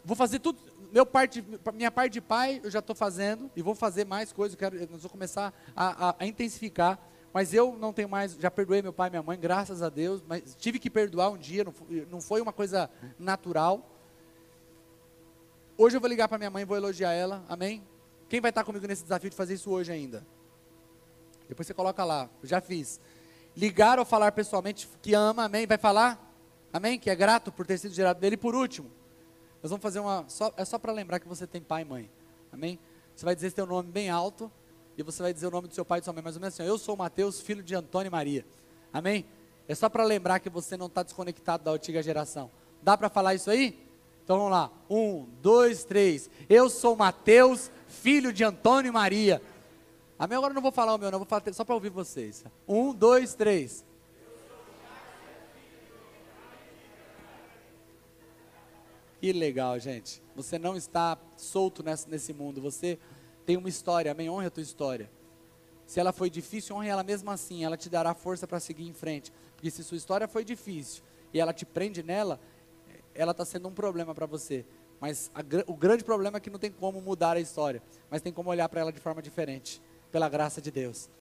vou 0.05 0.17
fazer 0.17 0.41
tudo. 0.41 0.61
Meu 0.93 1.07
parte, 1.07 1.45
minha 1.75 1.91
parte 1.91 2.15
de 2.15 2.21
pai 2.21 2.61
eu 2.65 2.71
já 2.71 2.81
estou 2.81 2.97
fazendo 2.97 3.51
e 3.55 3.63
vou 3.63 3.75
fazer 3.75 4.05
mais 4.05 4.33
coisas. 4.33 4.57
Quero, 4.57 4.79
nós 4.79 4.89
vamos 4.89 5.07
começar 5.07 5.55
a, 5.75 6.09
a, 6.09 6.17
a, 6.19 6.27
intensificar. 6.27 6.99
Mas 7.33 7.55
eu 7.55 7.77
não 7.79 7.93
tenho 7.93 8.09
mais, 8.09 8.35
já 8.35 8.51
perdoei 8.51 8.83
meu 8.83 8.93
pai 8.93 9.09
e 9.09 9.11
minha 9.11 9.23
mãe, 9.23 9.39
graças 9.39 9.83
a 9.83 9.89
Deus. 9.89 10.23
Mas 10.27 10.57
tive 10.59 10.79
que 10.79 10.91
perdoar 10.91 11.31
um 11.31 11.39
dia, 11.39 11.63
não 11.63 11.73
foi, 11.73 12.07
não 12.11 12.21
foi 12.21 12.41
uma 12.41 12.53
coisa 12.53 12.91
natural. 13.19 13.89
Hoje 15.79 15.97
eu 15.97 16.01
vou 16.01 16.11
ligar 16.11 16.29
para 16.29 16.39
minha 16.39 16.51
mãe, 16.51 16.65
vou 16.65 16.77
elogiar 16.77 17.13
ela. 17.13 17.45
Amém? 17.49 17.83
Quem 18.29 18.41
vai 18.41 18.51
estar 18.51 18.65
comigo 18.65 18.87
nesse 18.87 19.03
desafio 19.03 19.31
de 19.31 19.37
fazer 19.37 19.55
isso 19.55 19.71
hoje 19.71 19.93
ainda? 19.93 20.27
Depois 21.49 21.67
você 21.67 21.75
coloca 21.75 22.05
lá. 22.05 22.29
já 22.43 22.61
fiz 22.61 23.01
ligar 23.57 23.99
ou 23.99 24.05
falar 24.05 24.33
pessoalmente 24.33 24.89
que 25.03 25.15
ama, 25.15 25.45
amém? 25.45 25.67
Vai 25.67 25.79
falar? 25.79 26.33
Amém? 26.73 26.99
Que 26.99 27.11
é 27.11 27.15
grato 27.15 27.51
por 27.51 27.67
ter 27.67 27.79
sido 27.79 27.95
gerado 27.95 28.21
dele. 28.21 28.35
E 28.35 28.39
por 28.39 28.55
último, 28.55 28.91
nós 29.63 29.71
vamos 29.71 29.83
fazer 29.83 30.01
uma. 30.01 30.25
Só, 30.29 30.53
é 30.57 30.65
só 30.65 30.79
para 30.79 30.93
lembrar 30.93 31.21
que 31.21 31.29
você 31.29 31.47
tem 31.47 31.61
pai 31.61 31.83
e 31.83 31.85
mãe. 31.85 32.11
Amém? 32.53 32.79
Você 33.15 33.25
vai 33.25 33.35
dizer 33.35 33.51
seu 33.51 33.67
nome 33.67 33.91
bem 33.91 34.11
alto. 34.11 34.51
E 34.97 35.03
você 35.03 35.23
vai 35.23 35.33
dizer 35.33 35.47
o 35.47 35.51
nome 35.51 35.69
do 35.69 35.75
seu 35.75 35.85
pai 35.85 36.01
e 36.01 36.03
sua 36.03 36.13
mãe. 36.13 36.23
Mais 36.23 36.37
ou 36.37 36.41
menos 36.41 36.55
assim: 36.55 36.69
Eu 36.69 36.79
sou 36.79 36.97
Mateus, 36.97 37.41
filho 37.41 37.63
de 37.63 37.75
Antônio 37.75 38.09
e 38.09 38.11
Maria. 38.11 38.45
Amém? 38.93 39.25
É 39.69 39.75
só 39.75 39.89
para 39.89 40.05
lembrar 40.05 40.41
que 40.41 40.51
você 40.51 40.77
não 40.77 40.87
está 40.87 41.03
desconectado 41.03 41.65
da 41.65 41.71
antiga 41.71 42.03
geração. 42.03 42.51
Dá 42.83 42.97
para 42.97 43.09
falar 43.09 43.35
isso 43.35 43.51
aí? 43.51 43.79
Então 44.25 44.37
vamos 44.37 44.53
lá. 44.53 44.71
Um, 44.89 45.27
dois, 45.41 45.85
três. 45.85 46.31
Eu 46.49 46.69
sou 46.69 46.97
Mateus, 46.97 47.71
filho 47.87 48.33
de 48.33 48.43
Antônio 48.43 48.89
e 48.89 48.93
Maria. 48.93 49.41
Amém? 50.19 50.37
Agora 50.37 50.53
eu 50.53 50.55
não 50.55 50.63
vou 50.63 50.73
falar 50.73 50.95
o 50.95 50.99
meu, 50.99 51.11
não, 51.11 51.19
vou 51.19 51.27
falar 51.27 51.43
só 51.53 51.65
para 51.65 51.75
ouvir 51.75 51.89
vocês. 51.89 52.45
Um, 52.69 52.93
dois, 52.93 53.35
três. 53.35 53.85
Que 59.21 59.35
legal, 59.35 59.79
gente. 59.79 60.23
Você 60.35 60.59
não 60.59 60.75
está 60.75 61.19
solto 61.37 61.83
nesse, 61.83 62.09
nesse 62.09 62.33
mundo. 62.33 62.59
Você 62.63 62.99
tem 63.45 63.55
uma 63.59 63.69
história. 63.69 64.11
Amém? 64.11 64.31
Honre 64.31 64.47
a 64.47 64.51
tua 64.51 64.63
história. 64.63 65.11
Se 65.87 66.01
ela 66.01 66.11
foi 66.11 66.31
difícil, 66.31 66.75
honre 66.75 66.89
ela 66.89 67.03
mesmo 67.03 67.31
assim. 67.31 67.63
Ela 67.63 67.77
te 67.77 67.91
dará 67.91 68.15
força 68.15 68.47
para 68.47 68.59
seguir 68.59 68.89
em 68.89 68.95
frente. 68.95 69.31
Porque 69.55 69.71
se 69.71 69.85
sua 69.85 69.99
história 69.99 70.27
foi 70.27 70.43
difícil 70.43 71.03
e 71.35 71.39
ela 71.39 71.53
te 71.53 71.67
prende 71.67 72.03
nela, 72.03 72.41
ela 73.15 73.33
está 73.33 73.45
sendo 73.45 73.69
um 73.69 73.73
problema 73.73 74.15
para 74.15 74.25
você. 74.25 74.65
Mas 74.99 75.31
a, 75.35 75.41
o 75.67 75.75
grande 75.75 76.03
problema 76.03 76.39
é 76.39 76.41
que 76.41 76.51
não 76.51 76.59
tem 76.59 76.71
como 76.71 77.01
mudar 77.01 77.37
a 77.37 77.41
história. 77.41 77.83
Mas 78.11 78.23
tem 78.23 78.33
como 78.33 78.49
olhar 78.49 78.69
para 78.71 78.81
ela 78.81 78.93
de 78.93 79.01
forma 79.01 79.21
diferente 79.21 79.83
pela 80.11 80.29
graça 80.29 80.61
de 80.61 80.71
Deus. 80.71 81.09